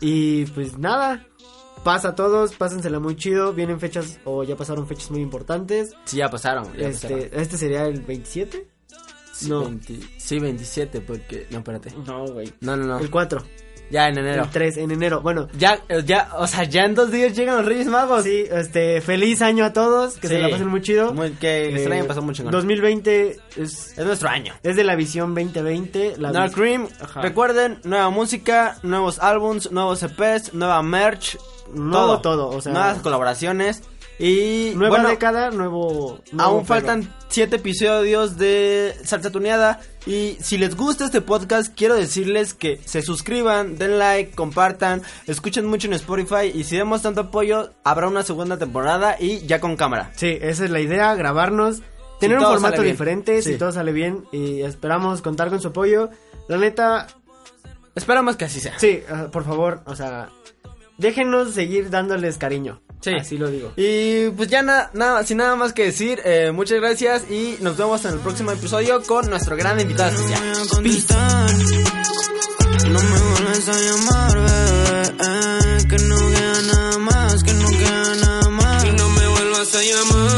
Y 0.00 0.44
pues 0.46 0.78
nada, 0.78 1.26
pasa 1.82 2.10
a 2.10 2.14
todos, 2.14 2.54
pásensela 2.54 3.00
muy 3.00 3.16
chido. 3.16 3.52
Vienen 3.52 3.80
fechas 3.80 4.20
o 4.24 4.44
ya 4.44 4.54
pasaron 4.54 4.86
fechas 4.86 5.10
muy 5.10 5.20
importantes. 5.20 5.94
Sí, 6.04 6.18
ya 6.18 6.30
pasaron. 6.30 6.72
Ya 6.76 6.88
pasaron. 6.90 7.18
Este, 7.18 7.40
este 7.40 7.58
sería 7.58 7.84
el 7.86 8.02
27. 8.02 8.68
Sí, 9.32 9.48
no. 9.48 9.62
20 9.62 10.00
sí, 10.18 10.38
27, 10.38 11.00
porque... 11.00 11.46
No, 11.50 11.58
espérate. 11.58 11.92
No, 12.06 12.26
güey. 12.26 12.52
No, 12.60 12.76
no, 12.76 12.84
no. 12.84 12.98
El 12.98 13.10
4. 13.10 13.42
Ya 13.90 14.08
en 14.08 14.18
enero. 14.18 14.44
El 14.44 14.50
3 14.50 14.76
en 14.76 14.90
enero. 14.90 15.20
Bueno, 15.22 15.48
Ya, 15.56 15.78
eh, 15.88 16.02
ya, 16.04 16.28
o 16.36 16.46
sea, 16.46 16.64
ya 16.64 16.84
en 16.84 16.94
dos 16.94 17.10
días 17.10 17.34
llegan 17.36 17.56
los 17.56 17.64
Reyes 17.64 17.86
Magos. 17.86 18.24
sí, 18.24 18.44
este, 18.50 19.00
feliz 19.00 19.40
año 19.42 19.64
a 19.64 19.72
todos, 19.72 20.16
que 20.16 20.28
se 20.28 20.38
la 20.38 20.48
pasen 20.50 20.68
muy 20.68 20.82
chido. 20.82 21.14
Muy- 21.14 21.30
que 21.32 21.68
este 21.74 21.88
Eh, 21.88 21.92
año 21.98 22.04
pasó 22.06 22.20
mucho. 22.22 22.44
2020 22.44 23.38
es, 23.56 23.96
Es 23.98 24.04
nuestro 24.04 24.28
año. 24.28 24.52
es 24.62 24.76
de 24.76 24.84
la 24.84 24.94
visión 24.94 25.34
2020. 25.34 26.14
La 26.18 26.32
Dark 26.32 26.52
Cream, 26.52 26.86
Ajá. 27.00 27.22
recuerden, 27.22 27.78
nueva 27.84 28.10
música, 28.10 28.76
nuevos 28.82 29.18
álbums, 29.20 29.70
nuevos 29.72 30.02
EPs, 30.02 30.52
nueva 30.54 30.82
merch, 30.82 31.38
Nuevo 31.72 32.20
todo, 32.20 32.48
o 32.48 32.60
sea- 32.62 32.72
nuevas 32.72 32.98
colaboraciones 33.00 33.82
y 34.18 34.72
Nueva 34.74 34.96
bueno, 34.96 35.08
década, 35.10 35.50
nuevo. 35.50 36.20
nuevo 36.32 36.42
aún 36.42 36.66
faltan 36.66 37.14
siete 37.28 37.56
episodios 37.56 38.36
de 38.38 38.94
Salsa 39.04 39.30
Tuneada 39.30 39.78
y 40.08 40.38
si 40.40 40.58
les 40.58 40.74
gusta 40.76 41.04
este 41.04 41.20
podcast 41.20 41.72
quiero 41.76 41.94
decirles 41.94 42.54
que 42.54 42.80
se 42.84 43.02
suscriban, 43.02 43.76
den 43.78 43.98
like, 43.98 44.34
compartan, 44.34 45.02
escuchen 45.26 45.66
mucho 45.66 45.86
en 45.86 45.92
Spotify 45.92 46.50
y 46.52 46.64
si 46.64 46.76
demos 46.76 47.02
tanto 47.02 47.20
apoyo 47.20 47.74
habrá 47.84 48.08
una 48.08 48.22
segunda 48.22 48.56
temporada 48.58 49.16
y 49.20 49.46
ya 49.46 49.60
con 49.60 49.76
cámara. 49.76 50.10
Sí, 50.16 50.36
esa 50.40 50.64
es 50.64 50.70
la 50.70 50.80
idea, 50.80 51.14
grabarnos, 51.14 51.82
tener 52.20 52.38
un 52.38 52.44
formato 52.44 52.82
diferente, 52.82 53.42
Sí. 53.42 53.52
si 53.52 53.58
todo 53.58 53.70
sale 53.70 53.92
bien 53.92 54.24
y 54.32 54.62
esperamos 54.62 55.20
contar 55.22 55.50
con 55.50 55.60
su 55.60 55.68
apoyo. 55.68 56.10
La 56.48 56.56
neta, 56.56 57.06
Esperamos 57.94 58.36
que 58.36 58.46
así 58.46 58.60
sea. 58.60 58.78
sí, 58.78 59.02
ah, 59.10 59.26
por 59.30 59.44
favor, 59.44 59.82
o 59.84 59.94
sea, 59.94 60.30
déjenos 60.96 61.52
seguir 61.52 61.90
dándoles 61.90 62.38
cariño. 62.38 62.80
Sí. 63.00 63.10
Así 63.14 63.38
lo 63.38 63.48
digo. 63.48 63.72
Y 63.76 64.28
pues 64.30 64.48
ya 64.48 64.62
na- 64.62 64.90
nada, 64.92 65.22
sin 65.24 65.36
nada 65.38 65.54
más 65.56 65.72
que 65.72 65.84
decir, 65.84 66.20
eh, 66.24 66.50
muchas 66.52 66.80
gracias 66.80 67.30
y 67.30 67.56
nos 67.60 67.76
vemos 67.76 68.04
en 68.04 68.14
el 68.14 68.18
próximo 68.18 68.50
episodio 68.50 69.02
con 69.04 69.30
nuestro 69.30 69.56
gran 69.56 69.78
invitado 69.80 70.10
especial. 70.10 70.42
No 72.90 73.00
me 73.02 73.18
vuelves 73.18 73.68
a 73.68 73.78
llamar, 73.80 74.34
bebé. 74.34 75.02
eh, 75.20 75.86
que 75.88 75.98
no 75.98 76.16
queda 76.16 76.62
nada 76.72 76.98
más, 76.98 77.42
que 77.44 77.52
no 77.52 77.68
queda 77.68 78.14
nada 78.16 78.48
más. 78.50 78.84
Y 78.84 78.92
no 78.92 79.08
me 79.10 79.28
vuelvas 79.28 79.74
a 79.74 79.82
llamar, 79.82 80.37